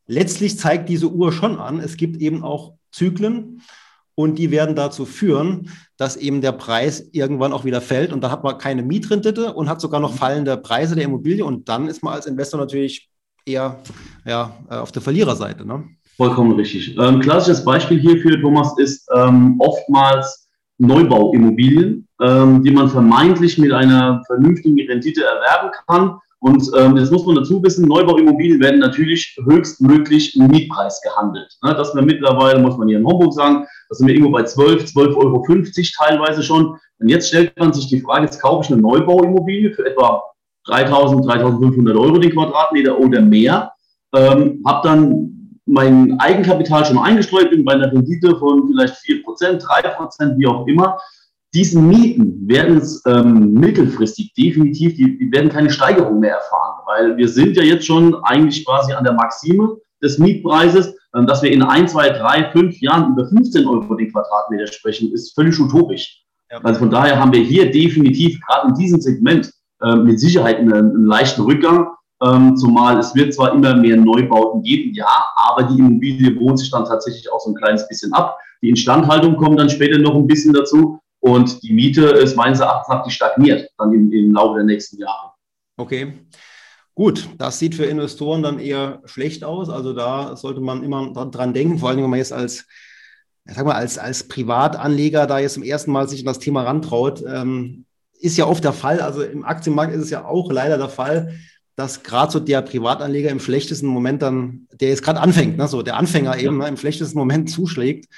letztlich 0.07 0.57
zeigt 0.57 0.89
diese 0.89 1.09
Uhr 1.09 1.31
schon 1.31 1.59
an, 1.59 1.79
es 1.79 1.97
gibt 1.97 2.21
eben 2.21 2.43
auch 2.43 2.73
Zyklen 2.91 3.61
und 4.15 4.37
die 4.37 4.51
werden 4.51 4.75
dazu 4.75 5.05
führen, 5.05 5.69
dass 5.97 6.17
eben 6.17 6.41
der 6.41 6.51
Preis 6.51 7.09
irgendwann 7.11 7.53
auch 7.53 7.65
wieder 7.65 7.81
fällt 7.81 8.13
und 8.13 8.21
da 8.21 8.29
hat 8.29 8.43
man 8.43 8.57
keine 8.57 8.83
Mietrendite 8.83 9.53
und 9.53 9.69
hat 9.69 9.81
sogar 9.81 9.99
noch 9.99 10.13
fallende 10.13 10.57
Preise 10.57 10.95
der 10.95 11.05
Immobilie 11.05 11.43
und 11.43 11.67
dann 11.69 11.87
ist 11.87 12.03
man 12.03 12.13
als 12.13 12.25
Investor 12.25 12.59
natürlich 12.59 13.09
eher 13.45 13.79
ja, 14.25 14.55
äh, 14.69 14.75
auf 14.75 14.91
der 14.91 15.01
Verliererseite. 15.01 15.65
Ne? 15.65 15.83
Vollkommen 16.15 16.53
richtig. 16.53 16.95
Ähm, 16.97 17.19
klassisches 17.19 17.65
Beispiel 17.65 17.99
hierfür, 17.99 18.39
Thomas, 18.39 18.77
ist 18.77 19.09
ähm, 19.15 19.55
oftmals 19.59 20.47
Neubauimmobilien, 20.77 22.07
ähm, 22.21 22.63
die 22.63 22.71
man 22.71 22.89
vermeintlich 22.89 23.57
mit 23.57 23.71
einer 23.71 24.21
vernünftigen 24.27 24.79
Rendite 24.87 25.23
erwerben 25.23 25.71
kann 25.87 26.19
und 26.43 26.69
ähm, 26.77 26.97
das 26.97 27.09
muss 27.09 27.25
man 27.25 27.35
dazu 27.35 27.63
wissen, 27.63 27.87
Neubauimmobilien 27.87 28.59
werden 28.59 28.81
natürlich 28.81 29.39
höchstmöglich 29.45 30.35
im 30.35 30.47
Mietpreis 30.47 31.01
gehandelt. 31.01 31.57
Ne, 31.63 31.73
dass 31.73 31.95
wir 31.95 32.01
mittlerweile, 32.01 32.59
muss 32.59 32.75
man 32.75 32.89
hier 32.89 32.97
in 32.97 33.07
Homburg 33.07 33.31
sagen, 33.31 33.65
da 33.87 33.95
sind 33.95 34.07
wir 34.07 34.13
irgendwo 34.13 34.33
bei 34.33 34.43
12, 34.43 34.83
12,50 34.83 35.15
Euro 35.15 35.41
teilweise 35.97 36.43
schon. 36.43 36.77
Und 36.99 37.07
jetzt 37.07 37.29
stellt 37.29 37.57
man 37.57 37.71
sich 37.71 37.87
die 37.87 38.01
Frage, 38.01 38.25
jetzt 38.25 38.41
kaufe 38.41 38.65
ich 38.65 38.73
eine 38.73 38.81
Neubauimmobilie 38.81 39.71
für 39.71 39.85
etwa 39.85 40.21
3.000, 40.67 41.25
3.500 41.25 41.97
Euro 41.97 42.17
den 42.17 42.33
Quadratmeter 42.33 42.99
oder 42.99 43.21
mehr, 43.21 43.71
ähm, 44.13 44.61
habe 44.67 44.85
dann 44.85 45.59
mein 45.65 46.19
Eigenkapital 46.19 46.83
schon 46.83 46.97
eingestreut, 46.97 47.51
bin 47.51 47.63
bei 47.63 47.71
einer 47.71 47.89
Rendite 47.89 48.35
von 48.35 48.67
vielleicht 48.67 48.95
4%, 48.95 49.61
3%, 49.61 50.37
wie 50.37 50.47
auch 50.47 50.67
immer 50.67 50.99
diese 51.53 51.79
Mieten 51.79 52.47
werden 52.47 52.81
ähm, 53.05 53.53
mittelfristig 53.53 54.33
definitiv, 54.33 54.95
die, 54.95 55.17
die, 55.17 55.31
werden 55.31 55.49
keine 55.49 55.69
Steigerung 55.69 56.19
mehr 56.19 56.35
erfahren, 56.35 56.81
weil 56.87 57.17
wir 57.17 57.27
sind 57.27 57.55
ja 57.55 57.63
jetzt 57.63 57.85
schon 57.85 58.15
eigentlich 58.23 58.65
quasi 58.65 58.93
an 58.93 59.03
der 59.03 59.13
Maxime 59.13 59.77
des 60.01 60.17
Mietpreises, 60.17 60.95
ähm, 61.15 61.27
dass 61.27 61.43
wir 61.43 61.51
in 61.51 61.61
ein, 61.61 61.87
zwei, 61.87 62.09
drei, 62.09 62.49
fünf 62.51 62.79
Jahren 62.81 63.13
über 63.13 63.27
15 63.27 63.67
Euro 63.67 63.93
den 63.93 64.11
Quadratmeter 64.11 64.67
sprechen, 64.67 65.11
ist 65.13 65.35
völlig 65.35 65.59
utopisch. 65.59 66.23
Ja. 66.51 66.59
Also 66.63 66.79
von 66.79 66.89
daher 66.89 67.19
haben 67.19 67.31
wir 67.31 67.41
hier 67.41 67.69
definitiv 67.71 68.39
gerade 68.41 68.69
in 68.69 68.73
diesem 68.73 68.99
Segment 68.99 69.51
äh, 69.81 69.95
mit 69.95 70.19
Sicherheit 70.19 70.57
einen, 70.57 70.73
einen 70.73 71.05
leichten 71.05 71.41
Rückgang. 71.43 71.87
Ähm, 72.23 72.55
zumal 72.55 72.97
es 72.97 73.13
wird 73.13 73.33
zwar 73.33 73.53
immer 73.53 73.75
mehr 73.75 73.97
Neubauten 73.97 74.63
geben, 74.63 74.93
ja, 74.93 75.25
aber 75.35 75.63
die 75.63 75.77
Immobilie 75.77 76.39
wohnt 76.39 76.57
sich 76.57 76.71
dann 76.71 76.85
tatsächlich 76.85 77.31
auch 77.31 77.39
so 77.39 77.51
ein 77.51 77.55
kleines 77.55 77.87
bisschen 77.87 78.11
ab. 78.13 78.37
Die 78.61 78.69
Instandhaltung 78.69 79.35
kommt 79.35 79.59
dann 79.59 79.69
später 79.69 79.99
noch 79.99 80.15
ein 80.15 80.25
bisschen 80.25 80.53
dazu. 80.53 80.99
Und 81.23 81.63
die 81.63 81.71
Miete 81.71 82.07
ist 82.07 82.35
meines 82.35 82.59
Erachtens 82.59 82.89
nach, 82.89 83.05
die 83.05 83.11
stagniert 83.11 83.69
dann 83.77 83.93
im, 83.93 84.11
im 84.11 84.33
Laufe 84.33 84.55
der 84.55 84.65
nächsten 84.65 84.99
Jahre. 84.99 85.31
Okay. 85.77 86.11
Gut, 86.95 87.29
das 87.37 87.59
sieht 87.59 87.75
für 87.75 87.85
Investoren 87.85 88.43
dann 88.43 88.59
eher 88.59 89.01
schlecht 89.05 89.45
aus. 89.45 89.69
Also 89.69 89.93
da 89.93 90.35
sollte 90.35 90.59
man 90.59 90.83
immer 90.83 91.13
dran 91.13 91.53
denken, 91.53 91.79
vor 91.79 91.87
allem 91.87 92.03
wenn 92.03 92.09
man 92.09 92.19
jetzt 92.19 92.33
als, 92.33 92.65
sag 93.45 93.65
mal, 93.65 93.75
als, 93.75 93.97
als 93.97 94.27
Privatanleger 94.27 95.25
da 95.25 95.39
jetzt 95.39 95.53
zum 95.53 95.63
ersten 95.63 95.93
Mal 95.93 96.09
sich 96.09 96.19
an 96.19 96.25
das 96.25 96.39
Thema 96.39 96.63
rantraut. 96.63 97.23
Ähm, 97.25 97.85
ist 98.19 98.37
ja 98.37 98.45
oft 98.45 98.65
der 98.65 98.73
Fall. 98.73 98.99
Also 98.99 99.23
im 99.23 99.45
Aktienmarkt 99.45 99.93
ist 99.93 100.03
es 100.03 100.09
ja 100.09 100.25
auch 100.25 100.51
leider 100.51 100.77
der 100.77 100.89
Fall, 100.89 101.39
dass 101.77 102.03
gerade 102.03 102.33
so 102.33 102.41
der 102.41 102.61
Privatanleger 102.61 103.29
im 103.29 103.39
schlechtesten 103.39 103.87
Moment 103.87 104.21
dann, 104.21 104.67
der 104.73 104.89
jetzt 104.89 105.03
gerade 105.03 105.21
anfängt, 105.21 105.55
ne, 105.55 105.69
so 105.69 105.83
der 105.83 105.95
Anfänger 105.95 106.37
eben 106.37 106.57
ne, 106.57 106.67
im 106.67 106.75
schlechtesten 106.75 107.17
Moment 107.17 107.49
zuschlägt 107.49 108.09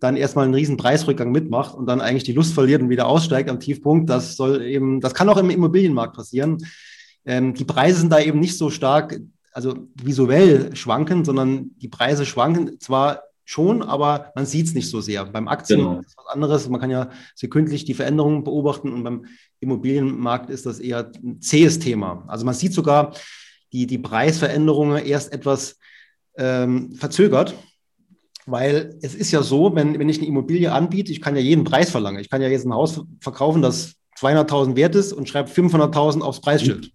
dann 0.00 0.16
erstmal 0.16 0.46
einen 0.46 0.54
riesen 0.54 0.76
Preisrückgang 0.76 1.30
mitmacht 1.30 1.74
und 1.74 1.86
dann 1.86 2.00
eigentlich 2.00 2.24
die 2.24 2.32
Lust 2.32 2.54
verliert 2.54 2.82
und 2.82 2.88
wieder 2.88 3.06
aussteigt 3.06 3.48
am 3.50 3.60
Tiefpunkt. 3.60 4.08
Das 4.08 4.36
soll 4.36 4.62
eben, 4.62 5.00
das 5.00 5.14
kann 5.14 5.28
auch 5.28 5.36
im 5.36 5.50
Immobilienmarkt 5.50 6.16
passieren. 6.16 6.58
Ähm, 7.26 7.54
die 7.54 7.66
Preise 7.66 8.00
sind 8.00 8.10
da 8.10 8.18
eben 8.18 8.40
nicht 8.40 8.56
so 8.56 8.70
stark, 8.70 9.20
also 9.52 9.74
visuell 10.02 10.74
schwanken, 10.74 11.24
sondern 11.24 11.72
die 11.76 11.88
Preise 11.88 12.24
schwanken 12.24 12.80
zwar 12.80 13.22
schon, 13.44 13.82
aber 13.82 14.32
man 14.36 14.46
sieht 14.46 14.66
es 14.66 14.74
nicht 14.74 14.88
so 14.88 15.00
sehr. 15.00 15.24
Beim 15.26 15.48
Aktien 15.48 15.80
genau. 15.80 16.00
ist 16.00 16.16
was 16.16 16.26
anderes. 16.26 16.68
Man 16.68 16.80
kann 16.80 16.90
ja 16.90 17.10
sekündlich 17.34 17.84
die 17.84 17.94
Veränderungen 17.94 18.44
beobachten 18.44 18.92
und 18.92 19.02
beim 19.02 19.26
Immobilienmarkt 19.58 20.50
ist 20.50 20.66
das 20.66 20.78
eher 20.78 21.10
ein 21.22 21.40
zähes 21.42 21.78
Thema. 21.78 22.24
Also 22.28 22.46
man 22.46 22.54
sieht 22.54 22.72
sogar 22.72 23.12
die, 23.72 23.86
die 23.86 23.98
Preisveränderungen 23.98 25.04
erst 25.04 25.32
etwas 25.32 25.78
ähm, 26.36 26.92
verzögert. 26.94 27.54
Weil 28.50 28.98
es 29.02 29.14
ist 29.14 29.30
ja 29.30 29.42
so, 29.42 29.74
wenn, 29.74 29.98
wenn 29.98 30.08
ich 30.08 30.18
eine 30.18 30.26
Immobilie 30.26 30.72
anbiete, 30.72 31.12
ich 31.12 31.20
kann 31.20 31.36
ja 31.36 31.42
jeden 31.42 31.64
Preis 31.64 31.90
verlangen. 31.90 32.20
Ich 32.20 32.30
kann 32.30 32.42
ja 32.42 32.48
jetzt 32.48 32.66
ein 32.66 32.74
Haus 32.74 33.02
verkaufen, 33.20 33.62
das 33.62 33.94
200.000 34.18 34.76
wert 34.76 34.94
ist 34.94 35.12
und 35.12 35.28
schreibe 35.28 35.50
500.000 35.50 36.20
aufs 36.20 36.40
Preisschild. 36.40 36.92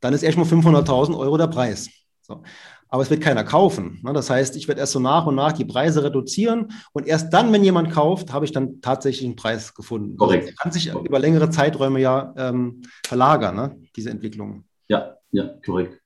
Dann 0.00 0.14
ist 0.14 0.22
erstmal 0.22 0.46
500.000 0.46 1.16
Euro 1.18 1.36
der 1.36 1.48
Preis. 1.48 1.88
So. 2.22 2.42
Aber 2.88 3.02
es 3.02 3.10
wird 3.10 3.20
keiner 3.20 3.44
kaufen. 3.44 4.00
Ne? 4.04 4.12
Das 4.12 4.30
heißt, 4.30 4.56
ich 4.56 4.68
werde 4.68 4.80
erst 4.80 4.92
so 4.92 5.00
nach 5.00 5.26
und 5.26 5.34
nach 5.34 5.52
die 5.52 5.64
Preise 5.64 6.04
reduzieren 6.04 6.72
und 6.92 7.06
erst 7.06 7.32
dann, 7.32 7.52
wenn 7.52 7.64
jemand 7.64 7.90
kauft, 7.90 8.32
habe 8.32 8.44
ich 8.44 8.52
dann 8.52 8.80
tatsächlich 8.80 9.26
einen 9.26 9.36
Preis 9.36 9.74
gefunden. 9.74 10.16
Korrekt. 10.16 10.50
Das 10.50 10.56
kann 10.56 10.72
sich 10.72 10.92
über 10.92 11.18
längere 11.18 11.50
Zeiträume 11.50 12.00
ja 12.00 12.32
ähm, 12.36 12.82
verlagern, 13.04 13.56
ne? 13.56 13.76
diese 13.96 14.10
Entwicklung. 14.10 14.64
Ja, 14.88 15.16
ja, 15.32 15.50
korrekt. 15.64 16.00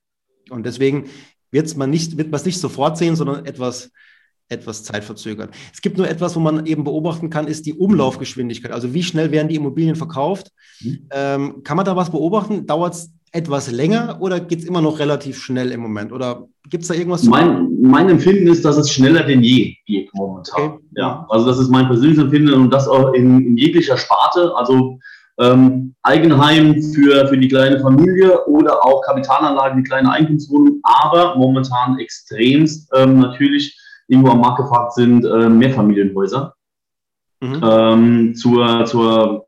Und 0.49 0.65
deswegen 0.65 1.09
wird 1.51 1.75
man 1.77 1.89
nicht, 1.89 2.17
wird 2.17 2.31
man 2.31 2.39
es 2.39 2.45
nicht 2.45 2.59
sofort 2.59 2.97
sehen, 2.97 3.15
sondern 3.15 3.45
etwas 3.45 3.91
etwas 4.51 4.83
zeitverzögert. 4.83 5.51
Es 5.73 5.81
gibt 5.81 5.97
nur 5.97 6.07
etwas, 6.07 6.35
wo 6.35 6.39
man 6.39 6.65
eben 6.65 6.83
beobachten 6.83 7.29
kann, 7.29 7.47
ist 7.47 7.65
die 7.65 7.73
Umlaufgeschwindigkeit. 7.73 8.71
Also 8.71 8.93
wie 8.93 9.03
schnell 9.03 9.31
werden 9.31 9.47
die 9.47 9.55
Immobilien 9.55 9.95
verkauft? 9.95 10.51
Mhm. 10.81 11.07
Ähm, 11.11 11.63
kann 11.63 11.77
man 11.77 11.85
da 11.85 11.95
was 11.95 12.11
beobachten? 12.11 12.65
Dauert 12.65 12.93
es 12.93 13.11
etwas 13.31 13.71
länger 13.71 14.17
oder 14.19 14.41
geht 14.41 14.59
es 14.59 14.65
immer 14.65 14.81
noch 14.81 14.99
relativ 14.99 15.37
schnell 15.41 15.71
im 15.71 15.79
Moment? 15.79 16.11
Oder 16.11 16.47
gibt 16.69 16.83
es 16.83 16.89
da 16.89 16.93
irgendwas? 16.93 17.23
Mein, 17.23 17.69
mein, 17.81 18.09
Empfinden 18.09 18.47
ist, 18.47 18.65
dass 18.65 18.77
es 18.77 18.91
schneller 18.91 19.23
denn 19.23 19.41
je 19.41 19.75
geht 19.85 20.13
momentan. 20.13 20.61
Okay. 20.61 20.79
Ja, 20.97 21.25
also 21.29 21.45
das 21.45 21.57
ist 21.59 21.69
mein 21.69 21.87
persönliches 21.87 22.23
Empfinden 22.23 22.53
und 22.53 22.71
das 22.71 22.87
auch 22.87 23.13
in, 23.13 23.39
in 23.45 23.57
jeglicher 23.57 23.97
Sparte. 23.97 24.53
Also 24.55 24.99
ähm, 25.39 25.95
Eigenheim 26.03 26.81
für, 26.93 27.27
für 27.27 27.37
die 27.37 27.47
kleine 27.47 27.79
Familie 27.79 28.45
oder 28.47 28.85
auch 28.85 29.01
Kapitalanlagen, 29.01 29.81
die 29.81 29.89
kleine 29.89 30.11
Eigentumswohnung, 30.11 30.81
aber 30.83 31.35
momentan 31.37 31.99
extremst 31.99 32.89
ähm, 32.93 33.19
natürlich 33.19 33.80
irgendwo 34.11 34.31
am 34.31 34.41
Markt 34.41 34.57
gefragt 34.57 34.93
sind, 34.93 35.25
äh, 35.25 35.49
Mehrfamilienhäuser. 35.49 36.53
Mhm. 37.41 37.61
Ähm, 37.63 38.35
zur, 38.35 38.85
zur 38.85 39.47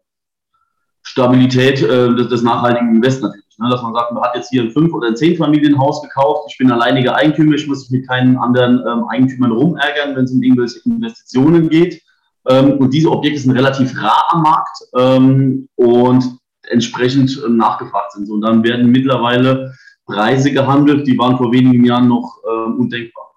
Stabilität 1.03 1.81
äh, 1.83 2.15
des, 2.15 2.29
des, 2.29 2.41
nachhaltigen 2.41 2.95
Invest 2.95 3.21
natürlich. 3.21 3.57
Ne? 3.59 3.69
Dass 3.69 3.83
man 3.83 3.93
sagt, 3.93 4.13
man 4.13 4.23
hat 4.23 4.35
jetzt 4.35 4.49
hier 4.49 4.63
ein 4.63 4.71
Fünf- 4.71 4.93
oder 4.93 5.09
ein 5.09 5.15
Zehn-Familienhaus 5.15 6.01
gekauft, 6.01 6.45
ich 6.49 6.57
bin 6.57 6.71
alleiniger 6.71 7.15
Eigentümer, 7.15 7.53
ich 7.55 7.67
muss 7.67 7.89
mich 7.89 7.99
mit 7.99 8.07
keinen 8.07 8.37
anderen 8.37 8.81
ähm, 8.87 9.05
Eigentümern 9.09 9.51
rumärgern, 9.51 10.15
wenn 10.15 10.23
es 10.23 10.31
um 10.31 10.41
irgendwelche 10.41 10.79
Investitionen 10.85 11.69
geht. 11.69 12.01
Ähm, 12.47 12.77
und 12.77 12.93
diese 12.93 13.11
Objekte 13.11 13.41
sind 13.41 13.51
relativ 13.51 13.95
rar 14.01 14.25
am 14.29 14.41
Markt 14.41 14.77
ähm, 14.97 15.69
und 15.75 16.39
entsprechend 16.69 17.41
ähm, 17.45 17.57
nachgefragt 17.57 18.13
sind. 18.13 18.29
Und 18.29 18.41
dann 18.41 18.63
werden 18.63 18.89
mittlerweile 18.89 19.73
Preise 20.05 20.51
gehandelt, 20.51 21.05
die 21.05 21.17
waren 21.17 21.37
vor 21.37 21.51
wenigen 21.51 21.85
Jahren 21.85 22.07
noch 22.07 22.37
ähm, 22.49 22.79
undenkbar. 22.79 23.31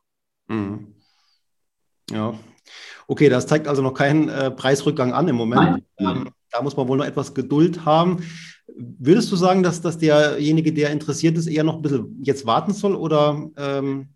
Mhm. 0.49 0.96
Ja. 2.11 2.35
Okay, 3.09 3.29
das 3.29 3.47
zeigt 3.47 3.69
also 3.69 3.83
noch 3.83 3.95
keinen 3.95 4.29
äh, 4.29 4.51
Preisrückgang 4.51 5.13
an 5.13 5.29
im 5.29 5.37
Moment. 5.37 5.83
Ähm, 5.99 6.31
Da 6.53 6.63
muss 6.63 6.77
man 6.77 6.89
wohl 6.89 6.97
noch 6.97 7.05
etwas 7.05 7.35
Geduld 7.35 7.85
haben. 7.85 8.23
Würdest 8.67 9.31
du 9.31 9.37
sagen, 9.37 9.63
dass, 9.63 9.81
dass 9.81 9.99
derjenige, 9.99 10.73
der 10.73 10.91
interessiert 10.91 11.37
ist, 11.37 11.47
eher 11.47 11.65
noch 11.65 11.77
ein 11.77 11.83
bisschen 11.83 12.19
jetzt 12.23 12.47
warten 12.47 12.73
soll 12.73 12.95
oder? 12.95 13.49
Ähm 13.57 14.09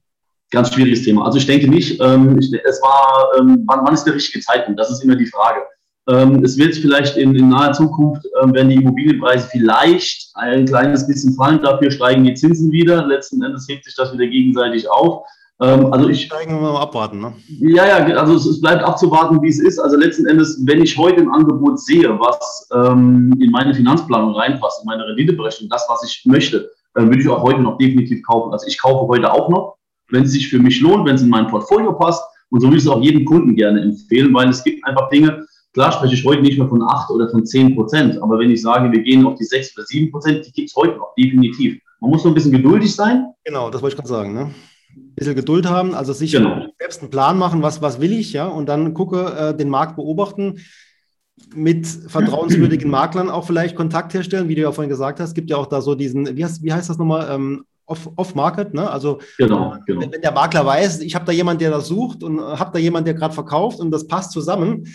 Ganz 0.50 0.72
schwieriges 0.74 1.04
Thema. 1.04 1.24
Also 1.24 1.38
ich 1.38 1.46
denke 1.46 1.68
nicht, 1.68 2.00
ähm, 2.00 2.36
ich, 2.38 2.52
es 2.52 2.82
war, 2.82 3.38
ähm, 3.38 3.62
wann, 3.66 3.84
wann, 3.84 3.94
ist 3.94 4.04
der 4.04 4.14
richtige 4.14 4.44
Zeitpunkt? 4.44 4.80
Das 4.80 4.90
ist 4.90 5.04
immer 5.04 5.14
die 5.14 5.26
Frage. 5.26 5.60
Ähm, 6.08 6.42
es 6.42 6.56
wird 6.56 6.74
vielleicht 6.74 7.16
in, 7.16 7.36
in 7.36 7.50
naher 7.50 7.72
Zukunft, 7.72 8.26
ähm, 8.42 8.52
werden 8.52 8.70
die 8.70 8.76
Immobilienpreise 8.76 9.48
vielleicht 9.48 10.30
ein 10.34 10.64
kleines 10.64 11.06
bisschen 11.06 11.34
fallen, 11.34 11.62
dafür 11.62 11.90
steigen 11.90 12.24
die 12.24 12.34
Zinsen 12.34 12.72
wieder. 12.72 13.06
Letzten 13.06 13.42
Endes 13.42 13.68
hebt 13.68 13.84
sich 13.84 13.94
das 13.94 14.12
wieder 14.12 14.26
gegenseitig 14.26 14.90
auf. 14.90 15.24
Ähm, 15.60 15.92
also 15.92 16.08
ich 16.08 16.24
steigen 16.24 16.52
wir 16.52 16.72
mal 16.72 16.80
abwarten. 16.80 17.20
Ne? 17.20 17.34
Ja, 17.48 17.86
ja, 17.86 18.16
also 18.16 18.34
es, 18.34 18.46
es, 18.46 18.60
bleibt 18.60 18.82
abzuwarten, 18.82 19.42
wie 19.42 19.48
es 19.48 19.60
ist. 19.60 19.78
Also 19.78 19.96
letzten 19.96 20.26
Endes, 20.26 20.60
wenn 20.64 20.82
ich 20.82 20.96
heute 20.96 21.20
ein 21.20 21.28
Angebot 21.28 21.78
sehe, 21.80 22.18
was 22.18 22.68
ähm, 22.72 23.34
in 23.40 23.50
meine 23.50 23.74
Finanzplanung 23.74 24.34
reinpasst, 24.34 24.82
in 24.82 24.86
meine 24.86 25.06
Renditeberechnung, 25.06 25.68
das, 25.68 25.84
was 25.88 26.02
ich 26.04 26.22
möchte, 26.24 26.70
dann 26.94 27.08
würde 27.08 27.20
ich 27.20 27.28
auch 27.28 27.42
heute 27.42 27.60
noch 27.60 27.76
definitiv 27.76 28.22
kaufen. 28.26 28.52
Also 28.52 28.66
ich 28.66 28.80
kaufe 28.80 29.06
heute 29.06 29.30
auch 29.30 29.50
noch, 29.50 29.76
wenn 30.08 30.24
es 30.24 30.32
sich 30.32 30.48
für 30.48 30.58
mich 30.58 30.80
lohnt, 30.80 31.06
wenn 31.06 31.16
es 31.16 31.22
in 31.22 31.28
mein 31.28 31.46
Portfolio 31.46 31.92
passt. 31.92 32.22
Und 32.48 32.60
so 32.60 32.66
würde 32.66 32.78
ich 32.78 32.84
es 32.84 32.88
auch 32.88 33.02
jedem 33.02 33.24
Kunden 33.26 33.54
gerne 33.54 33.80
empfehlen, 33.82 34.32
weil 34.34 34.48
es 34.48 34.64
gibt 34.64 34.84
einfach 34.84 35.08
Dinge, 35.10 35.46
klar 35.72 35.92
spreche 35.92 36.14
ich 36.14 36.24
heute 36.24 36.42
nicht 36.42 36.58
mehr 36.58 36.68
von 36.68 36.82
8 36.82 37.10
oder 37.10 37.28
von 37.28 37.46
10 37.46 37.76
Prozent, 37.76 38.20
aber 38.20 38.40
wenn 38.40 38.50
ich 38.50 38.60
sage, 38.60 38.90
wir 38.90 39.00
gehen 39.02 39.24
auf 39.24 39.36
die 39.36 39.44
6 39.44 39.76
oder 39.76 39.86
7 39.86 40.10
Prozent, 40.10 40.44
die 40.46 40.52
gibt 40.52 40.70
es 40.70 40.74
heute 40.74 40.96
noch, 40.96 41.14
definitiv. 41.16 41.80
Man 42.00 42.10
muss 42.10 42.24
nur 42.24 42.32
ein 42.32 42.34
bisschen 42.34 42.50
geduldig 42.50 42.92
sein. 42.92 43.26
Genau, 43.44 43.70
das 43.70 43.82
wollte 43.82 43.94
ich 43.94 43.98
gerade 43.98 44.08
sagen. 44.08 44.34
Ne? 44.34 44.50
Bisschen 45.20 45.36
Geduld 45.36 45.66
haben, 45.66 45.94
also 45.94 46.12
sich 46.12 46.32
genau. 46.32 46.66
selbst 46.78 47.02
einen 47.02 47.10
Plan 47.10 47.38
machen, 47.38 47.62
was, 47.62 47.80
was 47.82 48.00
will 48.00 48.12
ich, 48.12 48.32
ja, 48.32 48.46
und 48.46 48.68
dann 48.68 48.94
gucke, 48.94 49.26
äh, 49.38 49.56
den 49.56 49.68
Markt 49.68 49.96
beobachten, 49.96 50.60
mit 51.54 51.86
vertrauenswürdigen 51.86 52.90
Maklern 52.90 53.30
auch 53.30 53.46
vielleicht 53.46 53.76
Kontakt 53.76 54.14
herstellen, 54.14 54.48
wie 54.48 54.54
du 54.54 54.62
ja 54.62 54.72
vorhin 54.72 54.90
gesagt 54.90 55.20
hast. 55.20 55.28
Es 55.30 55.34
gibt 55.34 55.50
ja 55.50 55.56
auch 55.56 55.66
da 55.66 55.80
so 55.80 55.94
diesen, 55.94 56.36
wie 56.36 56.44
heißt, 56.44 56.62
wie 56.62 56.72
heißt 56.72 56.90
das 56.90 56.98
nochmal, 56.98 57.28
ähm, 57.30 57.64
Off-Market, 57.86 58.68
off 58.68 58.74
ne? 58.74 58.90
Also 58.90 59.18
genau, 59.36 59.74
genau. 59.84 60.00
Wenn, 60.00 60.12
wenn, 60.12 60.20
der 60.20 60.32
Makler 60.32 60.64
weiß, 60.64 61.00
ich 61.00 61.14
habe 61.14 61.24
da 61.24 61.32
jemanden, 61.32 61.60
der 61.60 61.70
das 61.70 61.88
sucht 61.88 62.22
und 62.22 62.40
habe 62.40 62.70
da 62.72 62.78
jemanden, 62.78 63.06
der 63.06 63.14
gerade 63.14 63.34
verkauft 63.34 63.80
und 63.80 63.90
das 63.90 64.06
passt 64.06 64.32
zusammen, 64.32 64.86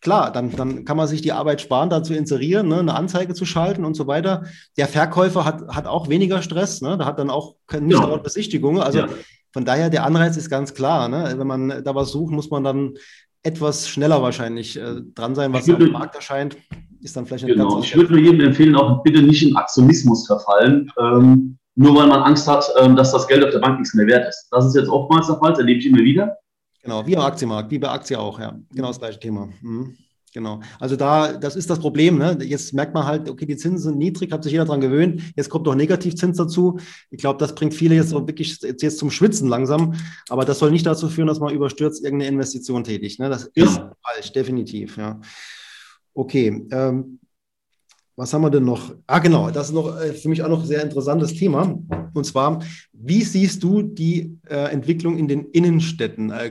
klar, 0.00 0.30
dann, 0.30 0.54
dann 0.54 0.84
kann 0.84 0.96
man 0.96 1.08
sich 1.08 1.22
die 1.22 1.32
Arbeit 1.32 1.60
sparen, 1.60 1.90
da 1.90 2.02
zu 2.02 2.14
inserieren, 2.14 2.68
ne, 2.68 2.80
eine 2.80 2.94
Anzeige 2.94 3.34
zu 3.34 3.44
schalten 3.44 3.84
und 3.84 3.94
so 3.94 4.06
weiter. 4.06 4.44
Der 4.76 4.88
Verkäufer 4.88 5.44
hat, 5.44 5.68
hat 5.68 5.86
auch 5.86 6.08
weniger 6.08 6.42
Stress, 6.42 6.82
ne? 6.82 6.98
da 6.98 7.06
hat 7.06 7.18
dann 7.18 7.30
auch 7.30 7.56
nicht 7.72 7.98
ja. 7.98 8.06
dauernd 8.06 8.22
Besichtigungen. 8.22 8.82
Also 8.82 9.00
ja. 9.00 9.08
Von 9.52 9.64
daher, 9.64 9.90
der 9.90 10.04
Anreiz 10.04 10.36
ist 10.36 10.50
ganz 10.50 10.74
klar. 10.74 11.08
Ne? 11.08 11.34
Wenn 11.36 11.46
man 11.46 11.82
da 11.82 11.94
was 11.94 12.10
sucht, 12.10 12.32
muss 12.32 12.50
man 12.50 12.64
dann 12.64 12.94
etwas 13.42 13.88
schneller 13.88 14.20
wahrscheinlich 14.22 14.78
äh, 14.78 15.00
dran 15.14 15.34
sein, 15.34 15.52
was 15.52 15.66
würde, 15.66 15.86
am 15.86 15.92
Markt 15.92 16.14
erscheint. 16.14 16.56
Ist 17.00 17.16
dann 17.16 17.26
vielleicht 17.26 17.46
genau. 17.46 17.80
Ich 17.80 17.96
würde 17.96 18.12
nur 18.12 18.20
jedem 18.20 18.40
empfehlen, 18.40 18.74
auch 18.74 19.02
bitte 19.02 19.22
nicht 19.22 19.42
in 19.42 19.56
Aktionismus 19.56 20.26
verfallen. 20.26 20.90
Ähm, 20.98 21.58
nur 21.76 21.94
weil 21.94 22.08
man 22.08 22.22
Angst 22.22 22.48
hat, 22.48 22.68
ähm, 22.80 22.96
dass 22.96 23.12
das 23.12 23.28
Geld 23.28 23.44
auf 23.44 23.50
der 23.50 23.60
Bank 23.60 23.78
nichts 23.78 23.94
mehr 23.94 24.06
wert 24.06 24.28
ist. 24.28 24.48
Das 24.50 24.66
ist 24.66 24.74
jetzt 24.74 24.88
oftmals 24.88 25.28
der 25.28 25.36
Fall, 25.36 25.50
das 25.50 25.60
erlebe 25.60 25.78
ich 25.78 25.86
immer 25.86 26.02
wieder. 26.02 26.36
Genau, 26.82 27.06
wie 27.06 27.16
am 27.16 27.22
Aktienmarkt, 27.22 27.70
wie 27.70 27.78
bei 27.78 27.88
Aktie 27.88 28.18
auch, 28.18 28.40
ja. 28.40 28.58
Genau 28.72 28.88
das 28.88 28.98
gleiche 28.98 29.20
Thema. 29.20 29.48
Mhm. 29.62 29.96
Genau. 30.32 30.60
Also 30.78 30.96
da, 30.96 31.32
das 31.32 31.56
ist 31.56 31.70
das 31.70 31.78
Problem. 31.78 32.18
Ne? 32.18 32.38
Jetzt 32.42 32.74
merkt 32.74 32.94
man 32.94 33.04
halt, 33.06 33.28
okay, 33.28 33.46
die 33.46 33.56
Zinsen 33.56 33.78
sind 33.78 33.98
niedrig, 33.98 34.32
hat 34.32 34.42
sich 34.42 34.52
jeder 34.52 34.64
daran 34.64 34.80
gewöhnt. 34.80 35.22
Jetzt 35.36 35.48
kommt 35.48 35.66
doch 35.66 35.74
Negativzins 35.74 36.36
dazu. 36.36 36.78
Ich 37.10 37.18
glaube, 37.18 37.38
das 37.38 37.54
bringt 37.54 37.74
viele 37.74 37.94
jetzt 37.94 38.12
wirklich 38.12 38.60
jetzt, 38.60 38.82
jetzt 38.82 38.98
zum 38.98 39.10
Schwitzen 39.10 39.48
langsam. 39.48 39.94
Aber 40.28 40.44
das 40.44 40.58
soll 40.58 40.70
nicht 40.70 40.86
dazu 40.86 41.08
führen, 41.08 41.28
dass 41.28 41.40
man 41.40 41.54
überstürzt 41.54 42.04
irgendeine 42.04 42.30
Investition 42.30 42.84
tätigt. 42.84 43.20
Ne? 43.20 43.28
Das 43.28 43.44
ist 43.54 43.76
ja. 43.76 43.92
falsch, 44.02 44.32
definitiv. 44.32 44.96
Ja. 44.96 45.20
Okay. 46.14 46.66
Ähm, 46.70 47.18
was 48.18 48.34
haben 48.34 48.42
wir 48.42 48.50
denn 48.50 48.64
noch? 48.64 48.96
Ah, 49.06 49.20
genau, 49.20 49.48
das 49.48 49.68
ist 49.68 49.74
noch 49.74 49.96
äh, 49.96 50.12
für 50.12 50.28
mich 50.28 50.42
auch 50.42 50.48
noch 50.48 50.62
ein 50.62 50.66
sehr 50.66 50.82
interessantes 50.82 51.34
Thema. 51.34 51.78
Und 52.14 52.24
zwar, 52.24 52.60
wie 52.92 53.22
siehst 53.22 53.62
du 53.62 53.82
die 53.82 54.36
äh, 54.48 54.72
Entwicklung 54.72 55.16
in 55.16 55.28
den 55.28 55.44
Innenstädten, 55.52 56.32
äh, 56.32 56.50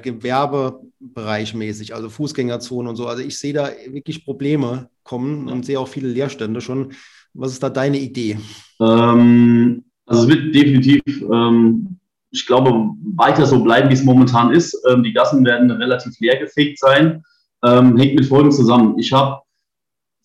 gewerbebereichmäßig, 0.99 1.95
also 1.95 2.09
Fußgängerzonen 2.09 2.89
und 2.89 2.95
so? 2.95 3.07
Also 3.07 3.23
ich 3.23 3.37
sehe 3.37 3.53
da 3.53 3.69
wirklich 3.89 4.25
Probleme 4.25 4.89
kommen 5.03 5.47
und 5.47 5.65
sehe 5.65 5.79
auch 5.79 5.87
viele 5.87 6.09
Leerstände 6.09 6.61
schon. 6.61 6.93
Was 7.33 7.51
ist 7.51 7.63
da 7.63 7.69
deine 7.69 7.99
Idee? 7.99 8.37
Ähm, 8.79 9.85
also 10.05 10.23
es 10.23 10.29
wird 10.29 10.55
definitiv, 10.55 11.01
ähm, 11.21 11.99
ich 12.31 12.45
glaube, 12.45 12.71
weiter 13.15 13.45
so 13.45 13.63
bleiben, 13.63 13.89
wie 13.89 13.93
es 13.93 14.03
momentan 14.03 14.51
ist. 14.51 14.79
Ähm, 14.89 15.03
die 15.03 15.13
Gassen 15.13 15.45
werden 15.45 15.69
relativ 15.71 16.19
leergefegt 16.19 16.79
sein. 16.79 17.23
Ähm, 17.63 17.97
hängt 17.97 18.15
mit 18.15 18.25
Folgen 18.25 18.51
zusammen. 18.51 18.97
Ich 18.99 19.11
habe 19.13 19.41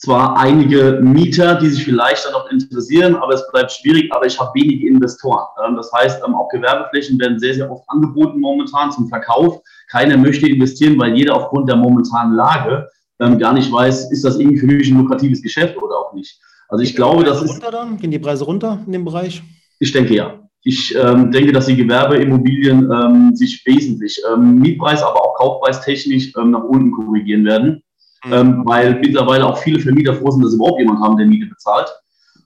zwar 0.03 0.37
einige 0.37 1.01
Mieter, 1.01 1.55
die 1.55 1.69
sich 1.69 1.85
vielleicht 1.85 2.27
dann 2.27 2.33
noch 2.33 2.51
interessieren, 2.51 3.15
aber 3.15 3.35
es 3.35 3.49
bleibt 3.53 3.71
schwierig, 3.71 4.13
aber 4.13 4.27
ich 4.27 4.39
habe 4.39 4.51
wenige 4.55 4.89
Investoren. 4.89 5.47
Ähm, 5.65 5.77
das 5.77 5.93
heißt, 5.93 6.23
ähm, 6.27 6.35
auch 6.35 6.49
Gewerbeflächen 6.49 7.19
werden 7.21 7.39
sehr, 7.39 7.55
sehr 7.55 7.71
oft 7.71 7.85
angeboten 7.89 8.41
momentan 8.41 8.91
zum 8.91 9.09
Verkauf. 9.09 9.61
Keiner 9.93 10.17
möchte 10.17 10.49
investieren, 10.49 10.99
weil 10.99 11.15
jeder 11.17 11.37
aufgrund 11.37 11.69
der 11.69 11.77
momentanen 11.77 12.35
Lage 12.35 12.89
ähm, 13.21 13.39
gar 13.39 13.53
nicht 13.53 13.71
weiß, 13.71 14.11
ist 14.11 14.25
das 14.25 14.39
irgendwie 14.39 14.59
für 14.59 14.67
mich 14.67 14.91
ein 14.91 14.99
lukratives 14.99 15.43
Geschäft 15.43 15.77
oder 15.77 15.97
auch 15.97 16.13
nicht. 16.15 16.41
Also 16.69 16.83
ich 16.83 16.97
glaube, 16.97 17.23
das 17.23 17.43
ist... 17.43 17.61
Dann? 17.61 17.99
Gehen 17.99 18.11
die 18.11 18.19
Preise 18.19 18.45
runter 18.45 18.79
in 18.87 18.93
dem 18.93 19.05
Bereich? 19.05 19.43
Ich 19.79 19.93
denke 19.93 20.15
ja. 20.15 20.39
Ich 20.65 20.95
ähm, 20.97 21.31
denke, 21.31 21.53
dass 21.53 21.67
die 21.67 21.77
Gewerbeimmobilien 21.77 22.91
ähm, 22.91 23.37
sich 23.37 23.63
wesentlich 23.67 24.21
ähm, 24.33 24.61
Mietpreis, 24.61 25.03
aber 25.03 25.21
auch 25.21 25.35
kaufpreistechnisch 25.37 26.33
ähm, 26.37 26.53
nach 26.53 26.65
unten 26.65 26.93
korrigieren 26.93 27.45
werden 27.45 27.83
mhm. 28.25 28.65
weil 28.65 28.99
mittlerweile 29.01 29.47
auch 29.47 29.59
viele 29.59 29.81
Vermieter 29.81 30.15
froh 30.15 30.31
sind, 30.31 30.43
dass 30.43 30.53
sie 30.53 30.57
überhaupt 30.57 30.81
jemand 30.81 31.01
haben, 31.01 31.17
der 31.17 31.27
Miete 31.27 31.47
bezahlt. 31.47 31.89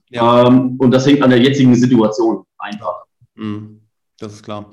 Ja. 0.09 0.43
Und 0.47 0.91
das 0.91 1.05
hängt 1.05 1.21
an 1.21 1.29
der 1.29 1.39
jetzigen 1.39 1.75
Situation 1.75 2.45
einfach. 2.57 3.03
Mhm. 3.35 3.81
Das 4.19 4.33
ist 4.33 4.43
klar. 4.43 4.69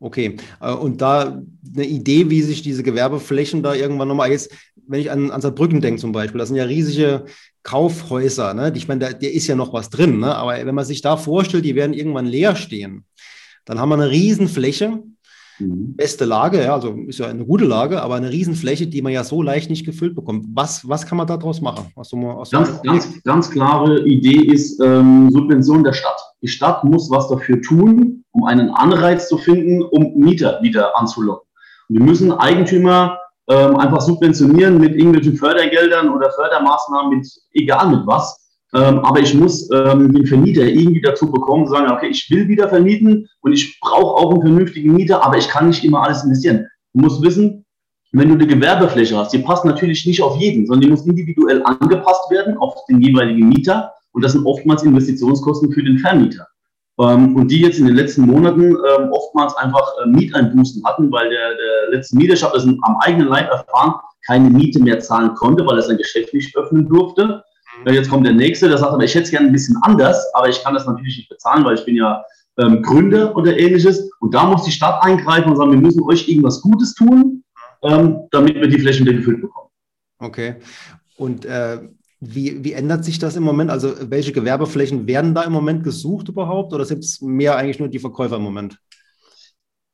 Okay, 0.00 0.36
äh, 0.60 0.72
und 0.72 1.00
da 1.00 1.42
eine 1.76 1.86
Idee, 1.86 2.30
wie 2.30 2.42
sich 2.42 2.62
diese 2.62 2.82
Gewerbeflächen 2.82 3.62
da 3.62 3.74
irgendwann 3.74 4.08
nochmal 4.08 4.30
jetzt, 4.30 4.50
wenn 4.86 5.00
ich 5.00 5.10
an, 5.10 5.30
an 5.30 5.40
Saarbrücken 5.40 5.80
denke 5.80 6.00
zum 6.00 6.12
Beispiel, 6.12 6.38
das 6.38 6.48
sind 6.48 6.56
ja 6.56 6.64
riesige 6.64 7.26
Kaufhäuser, 7.62 8.54
ne? 8.54 8.72
Ich 8.74 8.88
meine, 8.88 9.00
da 9.00 9.12
der 9.12 9.32
ist 9.32 9.46
ja 9.46 9.54
noch 9.54 9.72
was 9.72 9.90
drin, 9.90 10.20
ne? 10.20 10.34
aber 10.34 10.52
wenn 10.64 10.74
man 10.74 10.86
sich 10.86 11.02
da 11.02 11.16
vorstellt, 11.18 11.66
die 11.66 11.74
werden 11.74 11.92
irgendwann 11.92 12.26
leer 12.26 12.56
stehen, 12.56 13.04
dann 13.66 13.78
haben 13.78 13.90
wir 13.90 13.96
eine 13.96 14.10
Riesenfläche, 14.10 15.02
Mhm. 15.60 15.94
Beste 15.96 16.24
Lage, 16.24 16.62
ja, 16.62 16.74
also 16.74 16.94
ist 17.06 17.18
ja 17.18 17.26
eine 17.26 17.44
gute 17.44 17.64
Lage, 17.64 18.02
aber 18.02 18.14
eine 18.14 18.30
Riesenfläche, 18.30 18.86
die 18.86 19.02
man 19.02 19.12
ja 19.12 19.24
so 19.24 19.42
leicht 19.42 19.70
nicht 19.70 19.84
gefüllt 19.84 20.14
bekommt. 20.14 20.46
Was, 20.54 20.88
was 20.88 21.06
kann 21.06 21.18
man 21.18 21.26
daraus 21.26 21.60
machen? 21.60 21.86
Aus 21.94 22.12
aus 22.12 22.50
ganz, 22.50 22.82
ganz, 22.82 23.22
ganz 23.22 23.50
klare 23.50 24.06
Idee 24.06 24.52
ist 24.52 24.80
ähm, 24.80 25.30
Subvention 25.30 25.84
der 25.84 25.92
Stadt. 25.92 26.20
Die 26.42 26.48
Stadt 26.48 26.84
muss 26.84 27.10
was 27.10 27.28
dafür 27.28 27.60
tun, 27.60 28.24
um 28.32 28.44
einen 28.44 28.70
Anreiz 28.70 29.28
zu 29.28 29.38
finden, 29.38 29.82
um 29.82 30.14
Mieter 30.14 30.60
wieder 30.62 30.96
anzulocken. 30.98 31.48
Und 31.88 31.98
wir 31.98 32.04
müssen 32.04 32.32
Eigentümer 32.32 33.18
ähm, 33.48 33.76
einfach 33.76 34.00
subventionieren 34.00 34.78
mit 34.78 34.94
irgendwelchen 34.94 35.36
Fördergeldern 35.36 36.08
oder 36.10 36.30
Fördermaßnahmen, 36.30 37.18
mit 37.18 37.28
egal 37.52 37.88
mit 37.88 38.06
was, 38.06 38.40
ähm, 38.72 39.00
aber 39.00 39.20
ich 39.20 39.34
muss 39.34 39.68
ähm, 39.72 40.12
den 40.12 40.26
Vermieter 40.26 40.62
irgendwie 40.62 41.00
dazu 41.00 41.30
bekommen, 41.30 41.66
zu 41.66 41.72
sagen, 41.72 41.90
okay, 41.90 42.08
ich 42.08 42.30
will 42.30 42.46
wieder 42.46 42.68
vermieten 42.68 43.28
und 43.40 43.52
ich 43.52 43.80
brauche 43.80 44.22
auch 44.22 44.30
einen 44.30 44.42
vernünftigen 44.42 44.94
Mieter, 44.94 45.24
aber 45.24 45.38
ich 45.38 45.48
kann 45.48 45.68
nicht 45.68 45.84
immer 45.84 46.04
alles 46.04 46.22
investieren. 46.22 46.66
Du 46.94 47.00
musst 47.00 47.22
wissen, 47.22 47.64
wenn 48.12 48.28
du 48.28 48.34
eine 48.34 48.46
Gewerbefläche 48.46 49.16
hast, 49.16 49.32
die 49.32 49.38
passt 49.38 49.64
natürlich 49.64 50.06
nicht 50.06 50.22
auf 50.22 50.36
jeden, 50.36 50.66
sondern 50.66 50.82
die 50.82 50.90
muss 50.90 51.06
individuell 51.06 51.62
angepasst 51.64 52.30
werden 52.30 52.56
auf 52.58 52.74
den 52.88 53.00
jeweiligen 53.00 53.48
Mieter. 53.48 53.92
Und 54.12 54.24
das 54.24 54.32
sind 54.32 54.46
oftmals 54.46 54.82
Investitionskosten 54.82 55.72
für 55.72 55.82
den 55.82 55.98
Vermieter. 55.98 56.46
Ähm, 56.98 57.36
und 57.36 57.48
die 57.50 57.60
jetzt 57.60 57.78
in 57.78 57.86
den 57.86 57.96
letzten 57.96 58.22
Monaten 58.22 58.62
ähm, 58.62 59.10
oftmals 59.12 59.54
einfach 59.56 59.86
äh, 60.02 60.06
Mieteinbußen 60.06 60.84
hatten, 60.84 61.10
weil 61.10 61.30
der, 61.30 61.50
der 61.54 61.96
letzte 61.96 62.16
Mieter, 62.16 62.34
ich 62.34 62.42
habe 62.42 62.54
das 62.54 62.66
am 62.66 62.96
eigenen 63.00 63.28
Leib 63.28 63.50
erfahren, 63.50 63.94
keine 64.26 64.50
Miete 64.50 64.82
mehr 64.82 65.00
zahlen 65.00 65.34
konnte, 65.34 65.64
weil 65.66 65.76
er 65.76 65.82
sein 65.82 65.96
Geschäft 65.96 66.34
nicht 66.34 66.54
öffnen 66.56 66.88
durfte. 66.88 67.42
Mhm. 67.84 67.92
Jetzt 67.92 68.10
kommt 68.10 68.26
der 68.26 68.34
nächste, 68.34 68.68
der 68.68 68.78
sagt 68.78 68.92
aber, 68.92 69.04
ich 69.04 69.14
hätte 69.14 69.24
es 69.24 69.30
gerne 69.30 69.46
ein 69.46 69.52
bisschen 69.52 69.76
anders, 69.82 70.26
aber 70.34 70.48
ich 70.48 70.62
kann 70.62 70.74
das 70.74 70.86
natürlich 70.86 71.16
nicht 71.16 71.28
bezahlen, 71.28 71.64
weil 71.64 71.76
ich 71.76 71.84
bin 71.84 71.96
ja 71.96 72.22
ähm, 72.58 72.82
Gründer 72.82 73.34
oder 73.36 73.56
ähnliches. 73.58 74.10
Und 74.20 74.34
da 74.34 74.44
muss 74.44 74.64
die 74.64 74.72
Stadt 74.72 75.02
eingreifen 75.02 75.50
und 75.50 75.56
sagen, 75.56 75.72
wir 75.72 75.78
müssen 75.78 76.02
euch 76.02 76.28
irgendwas 76.28 76.60
Gutes 76.60 76.94
tun, 76.94 77.42
ähm, 77.82 78.20
damit 78.30 78.56
wir 78.56 78.68
die 78.68 78.78
Flächen 78.78 79.06
wieder 79.06 79.16
gefüllt 79.16 79.40
bekommen. 79.40 79.70
Okay. 80.18 80.56
Und 81.16 81.44
äh, 81.46 81.78
wie, 82.20 82.62
wie 82.62 82.74
ändert 82.74 83.04
sich 83.04 83.18
das 83.18 83.36
im 83.36 83.42
Moment? 83.42 83.70
Also 83.70 83.94
welche 84.10 84.32
Gewerbeflächen 84.32 85.06
werden 85.06 85.34
da 85.34 85.42
im 85.42 85.52
Moment 85.52 85.84
gesucht 85.84 86.28
überhaupt 86.28 86.72
oder 86.74 86.84
sind 86.84 87.02
es 87.02 87.20
mehr 87.22 87.56
eigentlich 87.56 87.78
nur 87.78 87.88
die 87.88 87.98
Verkäufer 87.98 88.36
im 88.36 88.42
Moment? 88.42 88.78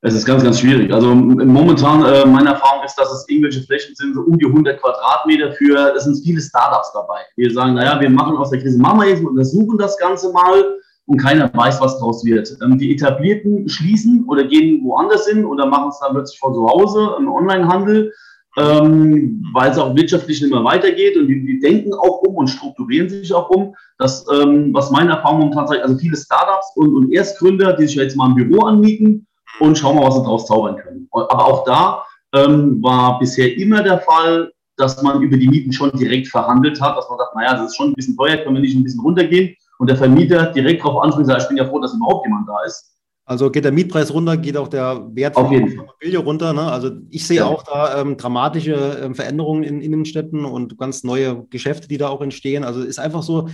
Es 0.03 0.15
ist 0.15 0.27
ganz, 0.27 0.43
ganz 0.43 0.61
schwierig. 0.61 0.93
Also 0.93 1.15
momentan, 1.15 2.05
äh, 2.05 2.27
meine 2.27 2.51
Erfahrung 2.51 2.85
ist, 2.85 2.97
dass 2.97 3.11
es 3.13 3.29
irgendwelche 3.29 3.63
Flächen 3.63 3.95
sind, 3.95 4.15
so 4.15 4.21
um 4.21 4.39
die 4.39 4.47
100 4.47 4.81
Quadratmeter 4.81 5.53
für, 5.53 5.95
es 5.97 6.05
sind 6.05 6.23
viele 6.23 6.41
Startups 6.41 6.93
dabei. 6.93 7.21
Wir 7.37 7.53
sagen, 7.53 7.75
naja, 7.75 7.99
wir 8.01 8.11
machen 8.11 8.37
aus 8.37 8.51
der 8.51 8.61
Krise, 8.61 8.79
machen 8.79 9.01
wir 9.01 9.09
jetzt, 9.09 9.23
wir 9.23 9.31
untersuchen 9.31 9.79
das 9.79 9.97
Ganze 9.99 10.31
mal 10.33 10.77
und 11.07 11.19
keiner 11.19 11.53
weiß, 11.53 11.81
was 11.81 11.99
daraus 11.99 12.25
wird. 12.25 12.57
Ähm, 12.63 12.79
die 12.79 12.93
Etablierten 12.93 13.69
schließen 13.69 14.25
oder 14.29 14.45
gehen 14.45 14.85
woanders 14.85 15.27
hin 15.29 15.45
oder 15.45 15.67
machen 15.67 15.89
es 15.89 15.99
dann 16.01 16.13
plötzlich 16.13 16.39
von 16.39 16.55
zu 16.55 16.67
Hause, 16.67 17.17
im 17.19 17.29
Onlinehandel. 17.29 18.13
Ähm, 18.59 19.45
weil 19.53 19.71
es 19.71 19.79
auch 19.79 19.95
wirtschaftlich 19.95 20.43
immer 20.43 20.65
weitergeht 20.65 21.17
und 21.17 21.29
die, 21.29 21.45
die, 21.45 21.61
denken 21.61 21.93
auch 21.93 22.23
um 22.23 22.37
und 22.37 22.49
strukturieren 22.49 23.09
sich 23.09 23.33
auch 23.35 23.51
um. 23.51 23.75
Das, 23.99 24.25
ähm, 24.33 24.73
was 24.73 24.91
meine 24.91 25.13
Erfahrung 25.13 25.41
momentan 25.41 25.67
zeigt, 25.69 25.83
also 25.83 25.97
viele 25.99 26.17
Startups 26.17 26.73
und, 26.77 26.95
und 26.95 27.13
Erstgründer, 27.13 27.75
die 27.75 27.87
sich 27.87 27.97
jetzt 27.97 28.17
mal 28.17 28.29
ein 28.29 28.35
Büro 28.35 28.65
anmieten 28.65 29.27
und 29.61 29.77
schauen 29.77 29.97
mal, 29.97 30.07
was 30.07 30.17
sie 30.17 30.23
daraus 30.23 30.47
zaubern 30.47 30.77
können. 30.77 31.09
Aber 31.13 31.47
auch 31.47 31.65
da 31.65 32.03
ähm, 32.35 32.83
war 32.83 33.19
bisher 33.19 33.57
immer 33.57 33.83
der 33.83 33.99
Fall, 34.01 34.53
dass 34.77 35.03
man 35.03 35.23
über 35.23 35.37
die 35.37 35.49
Mieten 35.49 35.73
schon 35.73 35.91
direkt 35.93 36.29
verhandelt 36.29 36.81
hat, 36.81 36.97
dass 36.97 37.09
man 37.09 37.19
sagt, 37.19 37.35
naja, 37.35 37.55
das 37.55 37.71
ist 37.71 37.77
schon 37.77 37.91
ein 37.91 37.95
bisschen 37.95 38.17
teuer, 38.17 38.37
können 38.39 38.57
wir 38.57 38.63
nicht 38.63 38.77
ein 38.77 38.83
bisschen 38.83 39.01
runtergehen? 39.01 39.55
Und 39.79 39.89
der 39.89 39.97
Vermieter 39.97 40.47
direkt 40.53 40.83
darauf 40.83 41.03
anspricht, 41.03 41.29
sagt, 41.29 41.43
ich 41.43 41.49
bin 41.49 41.57
ja 41.59 41.67
froh, 41.67 41.81
dass 41.81 41.95
überhaupt 41.95 42.27
jemand 42.27 42.49
da 42.49 42.57
ist. 42.67 42.96
Also 43.29 43.51
geht 43.51 43.65
der 43.65 43.73
Mietpreis 43.73 44.15
runter, 44.15 44.37
geht 44.37 44.57
auch 44.57 44.69
der 44.69 45.05
Wert 45.13 45.35
von 45.35 45.51
der 45.51 45.61
Immobilie 45.61 46.19
runter. 46.19 46.53
Ne? 46.53 46.63
Also 46.63 46.93
ich 47.11 47.27
sehe 47.27 47.39
ja. 47.39 47.47
auch 47.47 47.65
da 47.65 48.01
ähm, 48.01 48.17
dramatische 48.17 49.01
ähm, 49.03 49.17
Veränderungen 49.17 49.65
in 49.65 49.81
Innenstädten 49.81 50.45
und 50.45 50.79
ganz 50.79 51.03
neue 51.03 51.45
Geschäfte, 51.51 51.89
die 51.89 51.99
da 51.99 52.09
auch 52.09 52.23
entstehen. 52.23 52.63
Also 52.63 52.83
ist 52.83 53.01
einfach 53.01 53.25
so, 53.25 53.49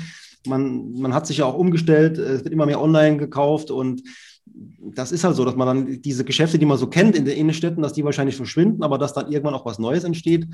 man, 0.46 0.92
man 0.92 1.14
hat 1.14 1.26
sich 1.26 1.38
ja 1.38 1.46
auch 1.46 1.56
umgestellt, 1.56 2.18
es 2.18 2.44
wird 2.44 2.52
immer 2.52 2.66
mehr 2.66 2.82
online 2.82 3.16
gekauft 3.16 3.70
und 3.70 4.02
das 4.94 5.12
ist 5.12 5.24
halt 5.24 5.36
so, 5.36 5.44
dass 5.44 5.56
man 5.56 5.66
dann 5.66 6.02
diese 6.02 6.24
Geschäfte, 6.24 6.58
die 6.58 6.66
man 6.66 6.76
so 6.76 6.86
kennt 6.86 7.16
in 7.16 7.24
den 7.24 7.36
Innenstädten, 7.36 7.82
dass 7.82 7.92
die 7.92 8.04
wahrscheinlich 8.04 8.36
verschwinden, 8.36 8.82
aber 8.82 8.98
dass 8.98 9.14
dann 9.14 9.30
irgendwann 9.30 9.54
auch 9.54 9.64
was 9.64 9.78
Neues 9.78 10.04
entsteht. 10.04 10.46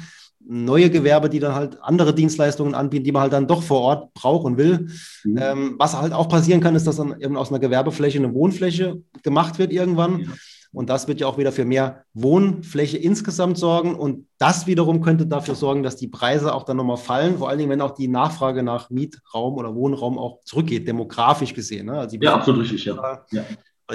Neue 0.47 0.91
Gewerbe, 0.91 1.29
die 1.29 1.41
dann 1.41 1.55
halt 1.55 1.83
andere 1.83 2.15
Dienstleistungen 2.15 2.75
anbieten, 2.75 3.05
die 3.05 3.13
man 3.13 3.23
halt 3.23 3.33
dann 3.33 3.47
doch 3.47 3.63
vor 3.63 3.81
Ort 3.81 4.15
brauchen 4.15 4.57
will. 4.57 4.89
Mhm. 5.25 5.39
Ähm, 5.41 5.75
was 5.79 6.01
halt 6.01 6.13
auch 6.13 6.29
passieren 6.29 6.61
kann, 6.61 6.77
ist, 6.77 6.87
dass 6.87 6.97
dann 6.97 7.21
eben 7.21 7.37
aus 7.37 7.51
einer 7.51 7.59
Gewerbefläche 7.59 8.19
eine 8.19 8.33
Wohnfläche 8.33 9.03
gemacht 9.23 9.59
wird 9.59 9.73
irgendwann. 9.73 10.21
Ja. 10.21 10.27
Und 10.71 10.91
das 10.91 11.09
wird 11.09 11.19
ja 11.19 11.27
auch 11.27 11.39
wieder 11.39 11.51
für 11.51 11.65
mehr 11.65 12.05
Wohnfläche 12.13 12.99
insgesamt 12.99 13.57
sorgen. 13.57 13.95
Und 13.95 14.27
das 14.37 14.67
wiederum 14.67 15.01
könnte 15.01 15.27
dafür 15.27 15.55
sorgen, 15.55 15.83
dass 15.83 15.97
die 15.97 16.09
Preise 16.09 16.55
auch 16.55 16.63
dann 16.65 16.77
nochmal 16.77 16.99
fallen. 16.99 17.39
Vor 17.39 17.49
allen 17.49 17.59
Dingen, 17.59 17.71
wenn 17.71 17.81
auch 17.81 17.95
die 17.95 18.07
Nachfrage 18.07 18.63
nach 18.63 18.91
Mietraum 18.91 19.55
oder 19.55 19.75
Wohnraum 19.75 20.19
auch 20.19 20.41
zurückgeht, 20.45 20.87
demografisch 20.87 21.55
gesehen. 21.55 21.87
Ne? 21.87 21.99
Also 21.99 22.19
ja, 22.21 22.35
absolut 22.35 22.63
richtig, 22.63 22.85
ja. 22.85 23.25
ja 23.33 23.45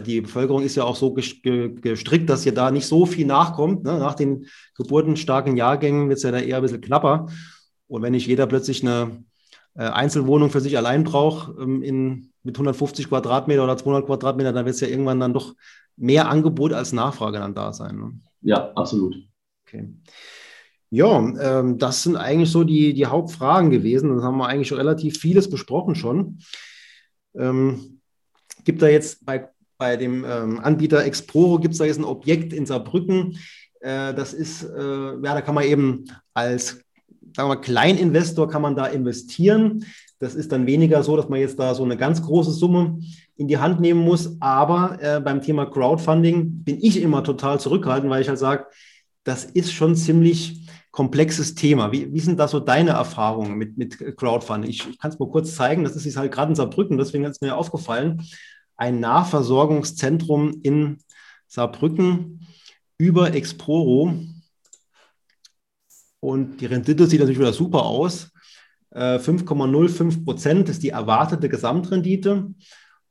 die 0.02 0.22
Bevölkerung 0.22 0.64
ist 0.64 0.76
ja 0.76 0.84
auch 0.84 0.96
so 0.96 1.14
gestrickt, 1.14 2.30
dass 2.30 2.44
hier 2.44 2.54
da 2.54 2.72
nicht 2.72 2.88
so 2.88 3.06
viel 3.06 3.26
nachkommt. 3.26 3.84
Ne? 3.84 4.00
Nach 4.00 4.16
den 4.16 4.48
geburtenstarken 4.76 5.56
Jahrgängen 5.56 6.10
wird 6.10 6.18
es 6.18 6.24
ja 6.24 6.32
da 6.32 6.40
eher 6.40 6.58
ein 6.58 6.64
bisschen 6.64 6.82
knapper. 6.82 7.28
Und 7.88 8.02
wenn 8.02 8.14
nicht 8.14 8.28
jeder 8.28 8.48
plötzlich 8.48 8.82
eine 8.82 9.24
äh, 9.76 9.84
Einzelwohnung 9.84 10.50
für 10.50 10.62
sich 10.62 10.78
allein 10.78 11.04
braucht, 11.04 11.54
ähm, 11.60 11.84
in, 11.84 12.32
mit 12.42 12.56
150 12.56 13.10
Quadratmeter 13.10 13.64
oder 13.64 13.78
200 13.78 14.08
Quadratmeter, 14.08 14.52
dann 14.52 14.66
wird 14.66 14.76
es 14.76 14.82
ja 14.82 14.88
irgendwann 14.88 15.20
dann 15.20 15.34
doch 15.34 15.54
mehr 15.96 16.30
Angebot 16.30 16.74
als 16.74 16.92
Nachfrage 16.92 17.38
dann 17.38 17.54
da 17.54 17.72
sein. 17.72 17.96
Ne? 17.98 18.20
Ja, 18.42 18.72
absolut. 18.74 19.16
Okay. 19.66 19.90
Ja, 20.90 21.18
ähm, 21.20 21.78
das 21.78 22.04
sind 22.04 22.16
eigentlich 22.16 22.52
so 22.52 22.64
die, 22.64 22.94
die 22.94 23.08
Hauptfragen 23.08 23.72
gewesen. 23.72 24.16
Das 24.16 24.24
haben 24.24 24.38
wir 24.38 24.48
eigentlich 24.48 24.68
schon 24.68 24.78
relativ 24.78 25.18
vieles 25.18 25.50
besprochen 25.50 25.96
schon. 25.96 26.40
Ähm, 27.36 28.00
gibt 28.64 28.82
da 28.82 28.88
jetzt 28.88 29.26
bei 29.26 29.50
bei 29.78 29.98
dem 29.98 30.26
ähm, 30.26 30.60
Anbieter 30.60 31.04
Exporo 31.04 31.60
gibt 31.60 31.74
es 31.74 31.80
da 31.80 31.86
jetzt 31.86 32.00
ein 32.00 32.06
Objekt 32.06 32.54
in 32.54 32.66
Saarbrücken. 32.66 33.38
Äh, 33.80 34.14
das 34.14 34.34
ist, 34.34 34.64
äh, 34.64 34.80
ja, 34.80 35.34
da 35.34 35.42
kann 35.42 35.56
man 35.56 35.66
eben 35.66 36.06
als 36.34 36.84
sagen 37.36 37.50
wir, 37.50 37.58
Kleininvestor 37.58 38.50
kann 38.50 38.62
man 38.62 38.76
da 38.76 38.86
investieren. 38.86 39.86
Das 40.20 40.36
ist 40.36 40.52
dann 40.52 40.66
weniger 40.66 41.04
so, 41.04 41.18
dass 41.18 41.30
man 41.30 41.40
jetzt 41.40 41.60
da 41.60 41.76
so 41.76 41.84
eine 41.84 41.98
ganz 41.98 42.22
große 42.22 42.52
Summe 42.52 43.00
in 43.36 43.48
die 43.48 43.58
Hand 43.58 43.82
nehmen 43.82 44.02
muss. 44.02 44.38
Aber 44.40 44.98
äh, 45.02 45.20
beim 45.20 45.42
Thema 45.42 45.66
Crowdfunding 45.66 46.64
bin 46.64 46.78
ich 46.82 47.02
immer 47.02 47.24
total 47.24 47.60
zurückhaltend, 47.60 48.10
weil 48.10 48.22
ich 48.22 48.30
halt 48.30 48.40
sage, 48.40 48.68
das 49.24 49.46
ist 49.46 49.74
schon 49.74 49.96
ziemlich 49.96 50.68
komplexes 50.92 51.56
Thema. 51.56 51.92
Wie, 51.92 52.14
wie 52.14 52.20
sind 52.20 52.40
da 52.40 52.48
so 52.48 52.60
deine 52.60 52.92
Erfahrungen 52.92 53.56
mit, 53.56 53.78
mit 53.78 53.98
Crowdfunding? 54.18 54.70
Ich, 54.70 54.88
ich 54.88 55.00
kann 55.00 55.12
es 55.12 55.20
mal 55.20 55.30
kurz 55.30 55.56
zeigen. 55.56 55.84
Das 55.84 55.96
ist 55.96 56.18
halt 56.18 56.32
gerade 56.32 56.52
in 56.52 56.56
Saarbrücken, 56.56 56.98
deswegen 56.98 57.26
ist 57.26 57.42
mir 57.42 57.58
aufgefallen 57.58 58.22
ein 58.78 59.00
Nahversorgungszentrum 59.00 60.60
in 60.64 60.98
Saarbrücken 61.48 62.48
über 62.98 63.34
Exporo. 63.34 64.14
Und 66.20 66.62
die 66.62 66.66
Rendite 66.66 67.06
sieht 67.06 67.20
natürlich 67.20 67.40
wieder 67.40 67.54
super 67.54 67.84
aus. 67.86 68.32
5,05 68.94 70.22
äh, 70.22 70.24
Prozent 70.24 70.70
ist 70.70 70.84
die 70.84 70.90
erwartete 70.90 71.50
Gesamtrendite. 71.50 72.54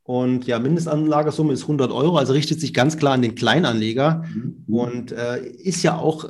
Und 0.05 0.47
ja, 0.47 0.59
Mindestanlagesumme 0.59 1.53
ist 1.53 1.63
100 1.63 1.93
Euro, 1.93 2.17
also 2.17 2.33
richtet 2.33 2.61
sich 2.61 2.75
ganz 2.75 2.97
klar 2.97 3.15
an 3.15 3.23
den 3.23 3.35
Kleinanleger 3.35 4.25
mhm. 4.35 4.65
und 4.67 5.13
äh, 5.13 5.45
ist 5.45 5.83
ja 5.83 5.97
auch 5.97 6.29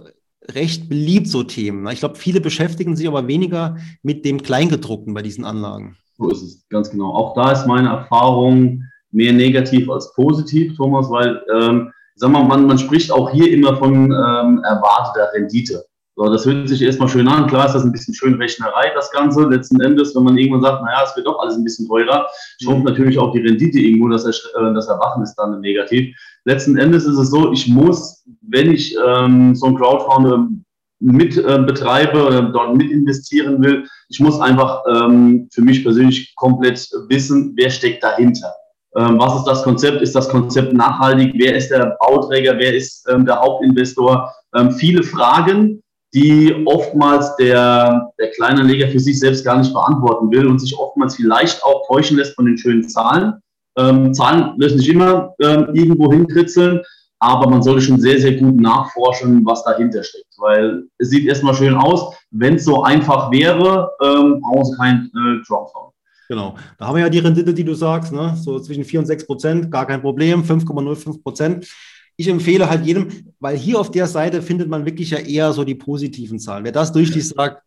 recht 0.51 0.89
beliebt, 0.89 1.29
so 1.29 1.43
Themen. 1.43 1.87
Ich 1.89 2.01
glaube, 2.01 2.17
viele 2.17 2.41
beschäftigen 2.41 2.97
sich 2.97 3.07
aber 3.09 3.29
weniger 3.29 3.77
mit 4.03 4.25
dem 4.25 4.43
Kleingedruckten 4.43 5.15
bei 5.15 5.23
diesen 5.23 5.45
Anlagen. 5.45 5.97
So 6.19 6.31
ist 6.31 6.43
es, 6.43 6.69
ganz 6.69 6.91
genau. 6.91 7.15
Auch 7.15 7.35
da 7.35 7.53
ist 7.53 7.67
meine 7.67 7.89
Erfahrung, 7.89 8.85
mehr 9.13 9.33
negativ 9.33 9.89
als 9.91 10.13
positiv, 10.15 10.77
Thomas, 10.77 11.09
weil, 11.11 11.43
ähm, 11.55 11.93
sag 12.17 12.31
mal, 12.31 12.45
man, 12.45 12.67
man 12.67 12.79
spricht 12.79 13.13
auch 13.13 13.31
hier 13.31 13.53
immer 13.53 13.77
von 13.77 13.95
ähm, 13.95 14.63
erwarteter 14.65 15.29
Rendite. 15.35 15.85
So, 16.15 16.25
das 16.31 16.45
hört 16.45 16.69
sich 16.69 16.83
erstmal 16.83 17.09
schön 17.09 17.27
an. 17.27 17.47
Klar 17.47 17.67
ist 17.67 17.73
das 17.73 17.85
ein 17.85 17.93
bisschen 17.93 18.15
schön 18.15 18.35
Rechnerei, 18.35 18.93
das 18.95 19.11
Ganze. 19.13 19.49
Letzten 19.49 19.81
Endes, 19.81 20.15
wenn 20.15 20.25
man 20.25 20.37
irgendwann 20.37 20.61
sagt, 20.61 20.83
naja, 20.83 21.05
es 21.05 21.17
wird 21.17 21.27
doch 21.27 21.39
alles 21.41 21.57
ein 21.57 21.65
bisschen 21.65 21.89
teurer, 21.89 22.27
schrumpft 22.63 22.85
natürlich 22.85 23.19
auch 23.19 23.33
die 23.33 23.41
Rendite 23.41 23.79
irgendwo, 23.79 24.09
das, 24.09 24.27
äh, 24.27 24.75
das 24.75 24.89
Erwachen 24.89 25.23
ist 25.23 25.37
dann 25.37 25.61
negativ. 25.61 26.15
Letzten 26.45 26.77
Endes 26.77 27.07
ist 27.07 27.17
es 27.17 27.31
so, 27.31 27.51
ich 27.53 27.67
muss, 27.69 28.25
wenn 28.43 28.73
ich 28.73 28.95
ähm, 29.07 29.55
so 29.55 29.67
ein 29.67 29.77
Crowdfunding 29.77 30.65
mit 31.01 31.37
äh, 31.37 31.59
betreibe 31.67 32.27
oder 32.27 32.43
dort 32.43 32.77
mit 32.77 32.91
investieren 32.91 33.63
will, 33.63 33.87
ich 34.09 34.21
muss 34.21 34.39
einfach 34.39 34.83
ähm, 34.87 35.49
für 35.53 35.63
mich 35.63 35.83
persönlich 35.83 36.35
komplett 36.37 36.89
wissen, 37.09 37.55
wer 37.57 37.71
steckt 37.71 38.05
dahinter. 38.05 38.53
Ähm, 38.97 39.19
was 39.19 39.37
ist 39.37 39.45
das 39.45 39.63
Konzept? 39.63 40.03
Ist 40.03 40.15
das 40.15 40.29
Konzept 40.29 40.73
nachhaltig? 40.73 41.33
Wer 41.37 41.57
ist 41.57 41.71
der 41.71 41.97
Bauträger? 42.01 42.59
Wer 42.59 42.75
ist 42.75 43.09
ähm, 43.09 43.25
der 43.25 43.41
Hauptinvestor? 43.41 44.31
Ähm, 44.55 44.71
viele 44.73 45.03
Fragen, 45.03 45.83
die 46.15 46.55
oftmals 46.67 47.35
der, 47.37 48.13
der 48.19 48.31
Kleinanleger 48.33 48.89
für 48.89 49.01
sich 49.01 49.19
selbst 49.19 49.45
gar 49.45 49.59
nicht 49.59 49.73
beantworten 49.73 50.31
will 50.31 50.47
und 50.47 50.59
sich 50.59 50.79
oftmals 50.79 51.17
vielleicht 51.17 51.65
auch 51.65 51.87
täuschen 51.87 52.19
lässt 52.19 52.35
von 52.35 52.45
den 52.45 52.59
schönen 52.59 52.87
Zahlen. 52.89 53.35
Ähm, 53.79 54.13
Zahlen 54.13 54.53
lösen 54.59 54.79
sich 54.79 54.91
immer 54.91 55.35
ähm, 55.41 55.69
irgendwo 55.73 56.13
hinkritzeln, 56.13 56.83
aber 57.19 57.49
man 57.49 57.63
sollte 57.63 57.81
schon 57.81 57.99
sehr, 57.99 58.21
sehr 58.21 58.37
gut 58.37 58.61
nachforschen, 58.61 59.47
was 59.47 59.65
dahinter 59.65 60.03
steckt, 60.03 60.35
weil 60.37 60.85
es 60.99 61.09
sieht 61.09 61.27
erstmal 61.27 61.55
schön 61.55 61.75
aus. 61.75 62.15
Wenn 62.31 62.57
es 62.57 62.65
so 62.67 62.83
einfach 62.83 63.31
wäre, 63.31 63.91
ähm, 64.03 64.41
brauchen 64.43 64.65
Sie 64.67 64.77
kein 64.77 65.11
äh, 65.15 65.43
Crowdfunding. 65.47 65.92
Genau. 66.29 66.57
Da 66.79 66.87
haben 66.87 66.97
wir 66.97 67.03
ja 67.03 67.09
die 67.09 67.19
Rendite, 67.19 67.53
die 67.53 67.65
du 67.65 67.75
sagst, 67.75 68.13
ne? 68.13 68.37
so 68.37 68.59
zwischen 68.61 68.85
4 68.85 69.01
und 69.01 69.07
6 69.07 69.27
Prozent, 69.27 69.71
gar 69.71 69.87
kein 69.87 70.01
Problem, 70.01 70.43
5,05 70.43 71.23
Prozent. 71.23 71.69
Ich 72.17 72.29
empfehle 72.29 72.69
halt 72.69 72.85
jedem, 72.85 73.09
weil 73.41 73.57
hier 73.57 73.81
auf 73.81 73.91
der 73.91 74.07
Seite 74.07 74.43
findet 74.43 74.69
man 74.69 74.85
wirklich 74.85 75.11
ja 75.11 75.19
eher 75.19 75.53
so 75.53 75.65
die 75.65 75.75
positiven 75.75 76.39
Zahlen. 76.39 76.65
Wer 76.65 76.73
das 76.73 76.93
durchliest, 76.93 77.35
sagt, 77.35 77.63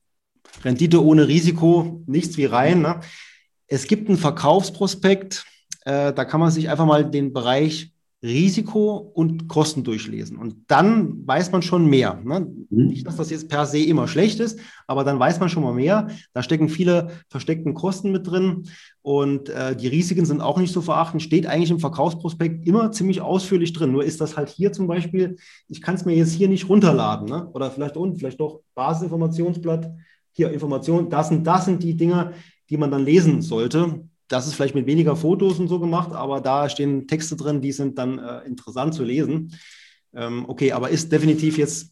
Rendite 0.64 1.04
ohne 1.04 1.28
Risiko, 1.28 2.02
nichts 2.06 2.38
wie 2.38 2.46
rein. 2.46 2.82
Ne? 2.82 3.00
Es 3.68 3.88
gibt 3.88 4.08
einen 4.08 4.18
Verkaufsprospekt, 4.18 5.46
äh, 5.82 6.14
da 6.14 6.26
kann 6.26 6.40
man 6.40 6.52
sich 6.52 6.70
einfach 6.70 6.86
mal 6.86 7.10
den 7.10 7.34
Bereich 7.34 7.92
Risiko 8.26 8.98
und 8.98 9.48
Kosten 9.48 9.84
durchlesen. 9.84 10.38
Und 10.38 10.56
dann 10.68 11.26
weiß 11.28 11.52
man 11.52 11.62
schon 11.62 11.86
mehr. 11.86 12.20
Ne? 12.24 12.42
Mhm. 12.70 12.88
Nicht, 12.88 13.06
dass 13.06 13.18
das 13.18 13.30
jetzt 13.30 13.50
per 13.50 13.66
se 13.66 13.80
immer 13.80 14.08
schlecht 14.08 14.40
ist, 14.40 14.60
aber 14.88 15.04
dann 15.04 15.20
weiß 15.20 15.40
man 15.40 15.50
schon 15.50 15.64
mal 15.64 15.74
mehr. 15.74 16.08
Da 16.34 16.42
stecken 16.42 16.68
viele 16.68 17.10
versteckten 17.30 17.74
Kosten 17.74 18.12
mit 18.12 18.28
drin 18.28 18.68
und 19.02 19.50
äh, 19.50 19.76
die 19.76 19.88
Risiken 19.88 20.26
sind 20.26 20.42
auch 20.42 20.58
nicht 20.58 20.74
zu 20.74 20.82
verachten. 20.82 21.20
Steht 21.20 21.46
eigentlich 21.46 21.72
im 21.72 21.80
Verkaufsprospekt 21.80 22.68
immer 22.68 22.92
ziemlich 22.92 23.22
ausführlich 23.22 23.74
drin. 23.74 23.92
Nur 23.92 24.04
ist 24.04 24.20
das 24.20 24.36
halt 24.36 24.50
hier 24.50 24.74
zum 24.74 24.88
Beispiel, 24.88 25.38
ich 25.68 25.82
kann 25.82 25.96
es 25.96 26.06
mir 26.06 26.16
jetzt 26.16 26.34
hier 26.34 26.50
nicht 26.50 26.68
runterladen. 26.68 27.28
Ne? 27.30 27.48
Oder 27.54 27.70
vielleicht 27.70 27.96
unten, 27.96 28.18
vielleicht 28.18 28.40
doch 28.40 28.62
Basisinformationsblatt. 28.74 29.92
Hier 30.32 30.52
Informationen, 30.52 31.10
das 31.10 31.30
sind, 31.30 31.46
das 31.46 31.66
sind 31.66 31.84
die 31.84 31.96
Dinge, 31.96 32.34
die 32.70 32.78
man 32.78 32.92
dann 32.92 33.06
lesen 33.06 33.42
sollte 33.42 34.02
das 34.28 34.48
ist 34.48 34.56
vielleicht 34.56 34.76
mit 34.76 34.88
weniger 34.88 35.16
Fotos 35.16 35.60
und 35.60 35.68
so 35.68 35.80
gemacht, 35.80 36.12
aber 36.14 36.42
da 36.42 36.70
stehen 36.70 37.08
Texte 37.08 37.36
drin, 37.36 37.62
die 37.62 37.72
sind 37.72 37.98
dann 37.98 38.20
äh, 38.20 38.42
interessant 38.46 38.94
zu 38.94 39.04
lesen. 39.04 39.54
Ähm, 40.14 40.46
okay, 40.48 40.72
aber 40.72 40.90
ist 40.90 41.12
definitiv 41.12 41.58
jetzt 41.58 41.92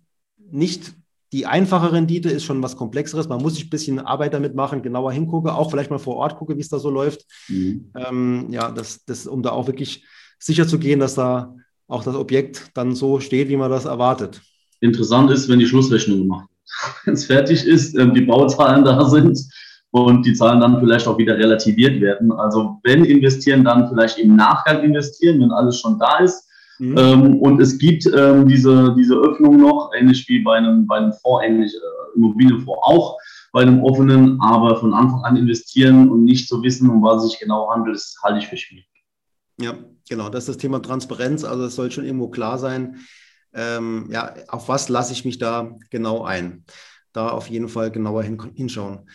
nicht 0.52 0.94
die 1.32 1.48
einfache 1.48 1.92
Rendite, 1.92 2.30
ist 2.30 2.44
schon 2.44 2.62
was 2.62 2.78
Komplexeres. 2.78 3.28
Man 3.28 3.42
muss 3.42 3.56
sich 3.56 3.66
ein 3.66 3.70
bisschen 3.72 4.00
Arbeit 4.00 4.34
damit 4.36 4.54
machen, 4.54 4.84
genauer 4.84 5.12
hingucke, 5.12 5.54
auch 5.54 5.72
vielleicht 5.72 5.90
mal 5.90 5.98
vor 5.98 6.16
Ort 6.18 6.38
gucke, 6.38 6.56
wie 6.56 6.62
es 6.62 6.70
da 6.70 6.78
so 6.78 6.92
läuft. 6.92 7.26
Mhm. 7.48 7.92
Ähm, 7.96 8.48
ja, 8.52 8.72
das, 8.72 9.04
das, 9.06 9.26
um 9.26 9.42
da 9.42 9.52
auch 9.52 9.66
wirklich 9.66 10.06
sicher 10.38 10.68
zu 10.68 10.78
gehen, 10.78 11.00
dass 11.00 11.16
da 11.16 11.56
auch 11.88 12.04
das 12.04 12.16
Objekt 12.16 12.70
dann 12.76 12.96
so 12.96 13.20
steht, 13.20 13.50
wie 13.50 13.58
man 13.58 13.72
das 13.72 13.86
erwartet. 13.86 14.42
Interessant 14.80 15.32
ist, 15.32 15.50
wenn 15.50 15.60
die 15.60 15.68
Schlussrechnung 15.68 16.20
gemacht 16.20 16.48
wird. 16.48 16.54
Wenn 17.06 17.14
es 17.14 17.26
fertig 17.26 17.66
ist, 17.66 17.96
ähm, 17.96 18.14
die 18.14 18.22
Bauzahlen 18.22 18.84
da 18.84 19.08
sind, 19.08 19.40
und 19.94 20.26
die 20.26 20.34
Zahlen 20.34 20.60
dann 20.60 20.80
vielleicht 20.80 21.08
auch 21.08 21.20
wieder 21.20 21.38
relativiert 21.38 22.02
werden. 22.02 22.32
Also 22.32 22.80
wenn 22.84 23.06
investieren, 23.06 23.64
dann 23.64 23.88
vielleicht 23.88 24.18
im 24.18 24.36
Nachgang 24.36 24.84
investieren, 24.84 25.40
wenn 25.40 25.52
alles 25.52 25.80
schon 25.80 26.00
da 26.00 26.18
ist. 26.18 26.50
Mhm. 26.80 26.98
Ähm, 26.98 27.40
und 27.40 27.62
es 27.62 27.78
gibt 27.78 28.08
ähm, 28.08 28.48
diese, 28.48 28.96
diese 28.98 29.16
Öffnung 29.16 29.58
noch, 29.58 29.92
ähnlich 29.96 30.28
wie 30.28 30.40
bei 30.40 30.58
einem, 30.58 30.88
bei 30.88 30.98
einem 30.98 31.14
Fonds, 31.14 31.46
ähnlich 31.46 31.76
äh, 31.76 32.18
Immobilienfonds 32.18 32.82
auch, 32.82 33.20
bei 33.52 33.62
einem 33.62 33.84
offenen, 33.84 34.42
aber 34.42 34.78
von 34.78 34.96
Anfang 34.96 35.24
an 35.26 35.38
investieren 35.38 36.10
und 36.10 36.24
nicht 36.24 36.50
zu 36.50 36.64
wissen, 36.64 36.90
um 36.90 37.04
was 37.04 37.24
es 37.24 37.30
sich 37.30 37.40
genau 37.40 37.70
handelt, 37.70 37.96
das 37.96 38.16
halte 38.24 38.40
ich 38.40 38.48
für 38.48 38.58
schwierig. 38.58 38.88
Ja, 39.62 39.76
genau, 40.10 40.30
das 40.30 40.46
ist 40.46 40.50
das 40.50 40.58
Thema 40.58 40.82
Transparenz. 40.82 41.44
Also 41.44 41.66
es 41.66 41.76
soll 41.76 41.92
schon 41.92 42.06
irgendwo 42.06 42.30
klar 42.30 42.58
sein, 42.58 42.98
ähm, 43.54 44.08
ja, 44.10 44.34
auf 44.48 44.70
was 44.70 44.90
lasse 44.90 45.14
ich 45.14 45.24
mich 45.24 45.38
da 45.38 45.78
genau 45.92 46.24
ein. 46.24 46.66
Da 47.12 47.30
auf 47.30 47.48
jeden 47.48 47.70
Fall 47.70 47.92
genauer 47.92 48.24
hin, 48.24 48.42
hinschauen. 48.56 49.08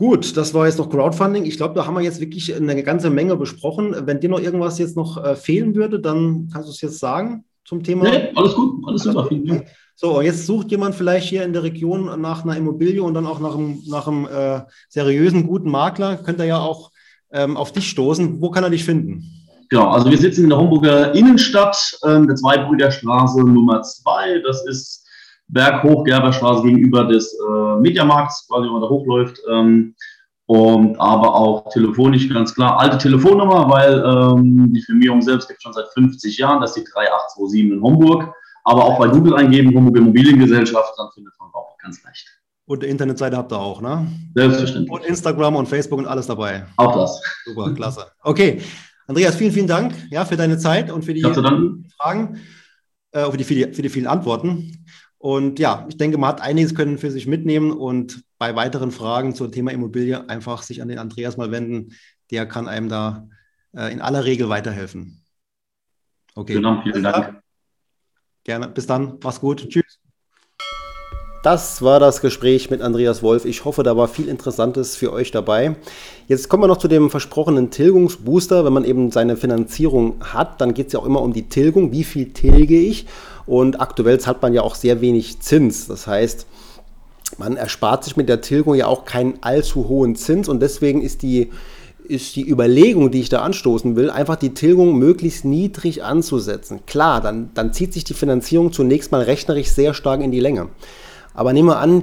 Gut, 0.00 0.34
das 0.38 0.54
war 0.54 0.64
jetzt 0.64 0.78
noch 0.78 0.88
Crowdfunding. 0.88 1.44
Ich 1.44 1.58
glaube, 1.58 1.74
da 1.74 1.84
haben 1.84 1.92
wir 1.92 2.00
jetzt 2.00 2.22
wirklich 2.22 2.56
eine 2.56 2.82
ganze 2.82 3.10
Menge 3.10 3.36
besprochen. 3.36 3.94
Wenn 4.06 4.18
dir 4.18 4.30
noch 4.30 4.40
irgendwas 4.40 4.78
jetzt 4.78 4.96
noch 4.96 5.22
äh, 5.22 5.36
fehlen 5.36 5.74
würde, 5.74 6.00
dann 6.00 6.48
kannst 6.50 6.68
du 6.68 6.72
es 6.72 6.80
jetzt 6.80 7.00
sagen 7.00 7.44
zum 7.66 7.82
Thema. 7.82 8.04
Nee, 8.04 8.30
alles 8.34 8.54
gut, 8.54 8.82
alles, 8.86 9.02
super. 9.02 9.28
So, 9.96 10.16
und 10.16 10.24
jetzt 10.24 10.46
sucht 10.46 10.70
jemand 10.70 10.94
vielleicht 10.94 11.28
hier 11.28 11.44
in 11.44 11.52
der 11.52 11.64
Region 11.64 12.18
nach 12.18 12.44
einer 12.44 12.56
Immobilie 12.56 13.02
und 13.02 13.12
dann 13.12 13.26
auch 13.26 13.40
nach 13.40 13.54
einem, 13.54 13.82
nach 13.88 14.08
einem 14.08 14.26
äh, 14.26 14.62
seriösen, 14.88 15.46
guten 15.46 15.70
Makler. 15.70 16.16
Könnte 16.16 16.44
er 16.44 16.48
ja 16.48 16.58
auch 16.60 16.92
ähm, 17.30 17.58
auf 17.58 17.72
dich 17.72 17.90
stoßen. 17.90 18.40
Wo 18.40 18.50
kann 18.50 18.64
er 18.64 18.70
dich 18.70 18.84
finden? 18.84 19.22
Genau, 19.68 19.90
also 19.90 20.10
wir 20.10 20.16
sitzen 20.16 20.44
in 20.44 20.48
der 20.48 20.58
Homburger 20.58 21.14
Innenstadt, 21.14 21.98
äh, 22.04 22.26
der 22.26 22.36
Zweibrüderstraße 22.36 23.44
Nummer 23.44 23.82
zwei. 23.82 24.40
Das 24.46 24.66
ist 24.66 24.99
Berghochgerberstraße 25.52 26.62
gegenüber 26.62 27.04
des 27.04 27.34
äh, 27.34 27.76
Mediamarkts, 27.80 28.46
quasi, 28.48 28.66
wenn 28.66 28.72
man 28.72 28.82
da 28.82 28.88
hochläuft. 28.88 29.40
Ähm, 29.50 29.94
und 30.46 30.98
aber 30.98 31.32
auch 31.32 31.70
telefonisch 31.70 32.28
ganz 32.28 32.52
klar. 32.52 32.80
Alte 32.80 32.98
Telefonnummer, 32.98 33.70
weil 33.70 34.02
ähm, 34.04 34.72
die 34.72 34.82
Firmierung 34.82 35.22
selbst 35.22 35.46
gibt 35.46 35.58
es 35.58 35.62
schon 35.62 35.72
seit 35.72 35.86
50 35.94 36.38
Jahren. 36.38 36.60
Das 36.60 36.76
ist 36.76 36.84
die 36.84 36.90
3827 36.90 37.70
in 37.70 37.80
Homburg. 37.80 38.34
Aber 38.64 38.84
auch 38.84 38.98
bei 38.98 39.06
Google 39.08 39.36
eingeben, 39.36 39.74
Homburg 39.74 39.96
Immobiliengesellschaft, 39.96 40.94
dann 40.98 41.08
findet 41.14 41.32
man 41.38 41.50
auch 41.52 41.78
ganz 41.78 42.02
leicht. 42.02 42.26
Und 42.66 42.82
eine 42.82 42.90
Internetseite 42.90 43.36
habt 43.36 43.52
ihr 43.52 43.58
auch, 43.58 43.80
ne? 43.80 44.06
Selbstverständlich. 44.34 44.90
Und 44.90 45.04
Instagram 45.04 45.56
und 45.56 45.66
Facebook 45.66 45.98
und 46.00 46.06
alles 46.06 46.26
dabei. 46.26 46.66
Auch 46.76 46.94
das. 46.96 47.22
Super, 47.44 47.72
klasse. 47.72 48.06
Okay. 48.22 48.60
Andreas, 49.06 49.34
vielen, 49.34 49.52
vielen 49.52 49.66
Dank 49.66 49.92
ja, 50.10 50.24
für 50.24 50.36
deine 50.36 50.56
Zeit 50.58 50.90
und 50.90 51.04
für 51.04 51.14
die 51.14 51.22
Fragen, 51.22 52.40
äh, 53.12 53.36
die, 53.36 53.44
für, 53.44 53.54
die, 53.54 53.72
für 53.72 53.82
die 53.82 53.88
vielen 53.88 54.06
Antworten. 54.06 54.84
Und 55.20 55.58
ja, 55.58 55.84
ich 55.86 55.98
denke, 55.98 56.16
man 56.16 56.30
hat 56.30 56.40
einiges 56.40 56.74
können 56.74 56.96
für 56.96 57.10
sich 57.10 57.26
mitnehmen 57.26 57.72
und 57.72 58.24
bei 58.38 58.56
weiteren 58.56 58.90
Fragen 58.90 59.34
zum 59.34 59.52
Thema 59.52 59.70
Immobilie 59.70 60.26
einfach 60.30 60.62
sich 60.62 60.80
an 60.80 60.88
den 60.88 60.98
Andreas 60.98 61.36
mal 61.36 61.50
wenden. 61.50 61.94
Der 62.30 62.46
kann 62.46 62.66
einem 62.66 62.88
da 62.88 63.28
äh, 63.76 63.92
in 63.92 64.00
aller 64.00 64.24
Regel 64.24 64.48
weiterhelfen. 64.48 65.22
Okay. 66.34 66.54
Genau, 66.54 66.80
vielen 66.82 67.02
Dank. 67.02 67.42
Gerne. 68.44 68.68
Bis 68.68 68.86
dann. 68.86 69.18
Mach's 69.22 69.40
gut. 69.40 69.68
Tschüss. 69.68 69.99
Das 71.42 71.80
war 71.80 72.00
das 72.00 72.20
Gespräch 72.20 72.68
mit 72.68 72.82
Andreas 72.82 73.22
Wolf. 73.22 73.46
Ich 73.46 73.64
hoffe, 73.64 73.82
da 73.82 73.96
war 73.96 74.08
viel 74.08 74.28
Interessantes 74.28 74.94
für 74.94 75.10
euch 75.10 75.30
dabei. 75.30 75.74
Jetzt 76.28 76.50
kommen 76.50 76.64
wir 76.64 76.66
noch 76.66 76.76
zu 76.76 76.86
dem 76.86 77.08
versprochenen 77.08 77.70
Tilgungsbooster. 77.70 78.62
Wenn 78.66 78.74
man 78.74 78.84
eben 78.84 79.10
seine 79.10 79.38
Finanzierung 79.38 80.16
hat, 80.20 80.60
dann 80.60 80.74
geht 80.74 80.88
es 80.88 80.92
ja 80.92 81.00
auch 81.00 81.06
immer 81.06 81.22
um 81.22 81.32
die 81.32 81.48
Tilgung. 81.48 81.92
Wie 81.92 82.04
viel 82.04 82.34
tilge 82.34 82.78
ich? 82.78 83.06
Und 83.46 83.80
aktuell 83.80 84.20
zahlt 84.20 84.42
man 84.42 84.52
ja 84.52 84.60
auch 84.60 84.74
sehr 84.74 85.00
wenig 85.00 85.40
Zins. 85.40 85.86
Das 85.86 86.06
heißt, 86.06 86.46
man 87.38 87.56
erspart 87.56 88.04
sich 88.04 88.18
mit 88.18 88.28
der 88.28 88.42
Tilgung 88.42 88.74
ja 88.74 88.86
auch 88.86 89.06
keinen 89.06 89.38
allzu 89.40 89.88
hohen 89.88 90.16
Zins 90.16 90.46
und 90.46 90.60
deswegen 90.60 91.00
ist 91.00 91.22
die 91.22 91.48
ist 92.04 92.34
die 92.34 92.48
Überlegung, 92.48 93.12
die 93.12 93.20
ich 93.20 93.28
da 93.28 93.42
anstoßen 93.42 93.94
will, 93.94 94.10
einfach 94.10 94.34
die 94.34 94.52
Tilgung 94.52 94.98
möglichst 94.98 95.44
niedrig 95.44 96.02
anzusetzen. 96.02 96.80
Klar, 96.84 97.20
dann, 97.20 97.50
dann 97.54 97.72
zieht 97.72 97.92
sich 97.92 98.02
die 98.02 98.14
Finanzierung 98.14 98.72
zunächst 98.72 99.12
mal 99.12 99.22
rechnerisch 99.22 99.68
sehr 99.68 99.94
stark 99.94 100.20
in 100.20 100.32
die 100.32 100.40
Länge. 100.40 100.70
Aber 101.40 101.54
nehmen 101.54 101.70
wir 101.70 101.78
an, 101.78 102.02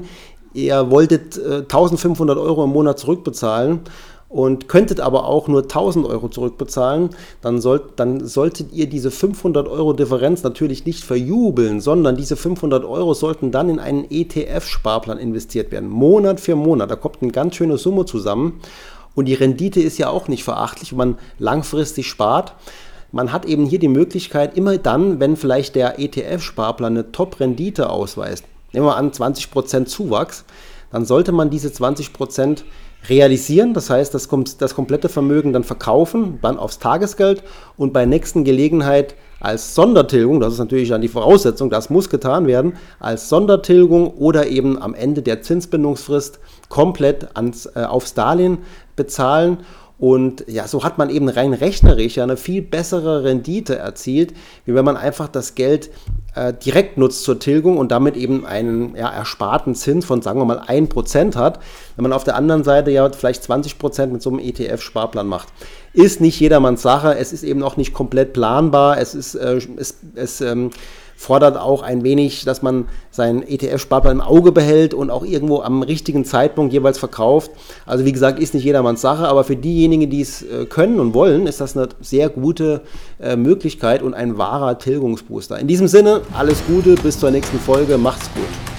ihr 0.55 0.89
wolltet 0.89 1.37
äh, 1.37 1.57
1500 1.57 2.39
Euro 2.39 2.63
im 2.63 2.71
Monat 2.71 2.97
zurückbezahlen 2.97 3.81
und 4.29 4.67
könntet 4.67 4.99
aber 4.99 5.25
auch 5.25 5.47
nur 5.47 5.61
1000 5.61 6.07
Euro 6.07 6.27
zurückbezahlen, 6.27 7.11
dann, 7.41 7.61
sollt, 7.61 7.83
dann 7.97 8.25
solltet 8.25 8.73
ihr 8.73 8.89
diese 8.89 9.11
500 9.11 9.67
Euro 9.67 9.93
Differenz 9.93 10.41
natürlich 10.41 10.87
nicht 10.87 11.03
verjubeln, 11.03 11.81
sondern 11.81 12.17
diese 12.17 12.35
500 12.35 12.83
Euro 12.83 13.13
sollten 13.13 13.51
dann 13.51 13.69
in 13.69 13.77
einen 13.77 14.09
ETF-Sparplan 14.09 15.19
investiert 15.19 15.71
werden, 15.71 15.87
Monat 15.87 16.39
für 16.39 16.55
Monat. 16.55 16.89
Da 16.89 16.95
kommt 16.95 17.17
eine 17.21 17.31
ganz 17.31 17.57
schöne 17.57 17.77
Summe 17.77 18.05
zusammen 18.05 18.59
und 19.13 19.25
die 19.25 19.35
Rendite 19.35 19.81
ist 19.81 19.99
ja 19.99 20.09
auch 20.09 20.27
nicht 20.29 20.43
verachtlich, 20.43 20.93
wenn 20.93 20.97
man 20.97 21.17
langfristig 21.37 22.07
spart. 22.07 22.55
Man 23.11 23.31
hat 23.31 23.45
eben 23.45 23.67
hier 23.67 23.77
die 23.77 23.87
Möglichkeit, 23.87 24.57
immer 24.57 24.79
dann, 24.79 25.19
wenn 25.19 25.35
vielleicht 25.35 25.75
der 25.75 25.99
ETF-Sparplan 25.99 26.93
eine 26.93 27.11
Top-Rendite 27.11 27.91
ausweist, 27.91 28.43
nehmen 28.73 28.85
wir 28.85 28.97
an 28.97 29.11
20% 29.11 29.85
Zuwachs, 29.85 30.45
dann 30.91 31.05
sollte 31.05 31.31
man 31.31 31.49
diese 31.49 31.69
20% 31.69 32.63
realisieren, 33.09 33.73
das 33.73 33.89
heißt, 33.89 34.13
das, 34.13 34.27
das 34.57 34.75
komplette 34.75 35.09
Vermögen 35.09 35.53
dann 35.53 35.63
verkaufen, 35.63 36.39
dann 36.41 36.57
aufs 36.57 36.79
Tagesgeld 36.79 37.43
und 37.77 37.93
bei 37.93 38.05
nächsten 38.05 38.43
Gelegenheit 38.43 39.15
als 39.39 39.75
Sondertilgung, 39.75 40.39
das 40.39 40.53
ist 40.53 40.59
natürlich 40.59 40.89
dann 40.89 41.01
die 41.01 41.07
Voraussetzung, 41.07 41.69
das 41.69 41.89
muss 41.89 42.09
getan 42.09 42.47
werden, 42.47 42.73
als 42.99 43.29
Sondertilgung 43.29 44.11
oder 44.15 44.47
eben 44.47 44.81
am 44.81 44.95
Ende 44.95 45.21
der 45.21 45.41
Zinsbindungsfrist 45.41 46.39
komplett 46.69 47.35
ans, 47.35 47.67
äh, 47.67 47.83
aufs 47.83 48.13
Darlehen 48.13 48.59
bezahlen 48.95 49.59
und 49.99 50.45
ja, 50.47 50.67
so 50.67 50.83
hat 50.83 50.99
man 50.99 51.09
eben 51.09 51.27
rein 51.27 51.53
rechnerisch 51.53 52.19
eine 52.19 52.37
viel 52.37 52.61
bessere 52.61 53.23
Rendite 53.23 53.77
erzielt, 53.77 54.33
wie 54.65 54.75
wenn 54.75 54.85
man 54.85 54.95
einfach 54.95 55.27
das 55.27 55.55
Geld 55.55 55.89
äh, 56.35 56.53
direkt 56.53 56.99
nutzt 56.99 57.23
zur 57.23 57.39
Tilgung 57.39 57.77
und 57.77 57.91
damit 57.91 58.15
eben 58.15 58.45
einen 58.45 58.95
ja, 58.95 59.09
ersparten 59.09 59.73
Zins 59.73 60.05
von, 60.05 60.21
sagen 60.21 60.39
wir 60.39 60.45
mal, 60.45 60.59
1% 60.59 61.35
hat. 61.35 61.59
Wenn 61.95 62.03
man 62.03 62.13
auf 62.13 62.23
der 62.23 62.35
anderen 62.35 62.63
Seite 62.63 62.91
ja 62.91 63.09
vielleicht 63.11 63.43
20% 63.43 64.07
mit 64.07 64.21
so 64.21 64.29
einem 64.29 64.39
ETF-Sparplan 64.39 65.25
macht. 65.25 65.47
Ist 65.93 66.21
nicht 66.21 66.39
jedermanns 66.39 66.83
Sache, 66.83 67.17
es 67.17 67.33
ist 67.33 67.43
eben 67.43 67.63
auch 67.63 67.75
nicht 67.75 67.93
komplett 67.93 68.33
planbar, 68.33 68.99
es 68.99 69.15
ist, 69.15 69.33
äh, 69.33 69.59
es, 69.77 69.95
es 70.13 70.41
ähm, 70.41 70.69
fordert 71.17 71.57
auch 71.57 71.81
ein 71.81 72.03
wenig, 72.03 72.45
dass 72.45 72.61
man 72.61 72.85
seinen 73.09 73.41
ETF-Sparplan 73.41 74.17
im 74.17 74.21
Auge 74.21 74.51
behält 74.51 74.93
und 74.93 75.09
auch 75.09 75.25
irgendwo 75.25 75.61
am 75.61 75.81
richtigen 75.81 76.23
Zeitpunkt 76.23 76.71
jeweils 76.71 76.99
verkauft. 76.99 77.51
Also 77.87 78.05
wie 78.05 78.11
gesagt, 78.11 78.39
ist 78.39 78.53
nicht 78.53 78.63
jedermanns 78.63 79.01
Sache, 79.01 79.27
aber 79.27 79.43
für 79.43 79.55
diejenigen, 79.55 80.09
die 80.11 80.21
es 80.21 80.43
äh, 80.43 80.65
können 80.65 80.99
und 80.99 81.15
wollen, 81.15 81.47
ist 81.47 81.59
das 81.59 81.75
eine 81.75 81.89
sehr 82.01 82.29
gute 82.29 82.81
äh, 83.19 83.35
Möglichkeit 83.35 84.03
und 84.03 84.13
ein 84.13 84.37
wahrer 84.37 84.77
Tilgungsbooster. 84.77 85.57
In 85.59 85.67
diesem 85.67 85.87
Sinne, 85.87 86.21
alles 86.37 86.63
Gute, 86.67 86.93
bis 86.93 87.19
zur 87.19 87.31
nächsten 87.31 87.59
Folge, 87.59 87.97
macht's 87.97 88.29
gut. 88.35 88.76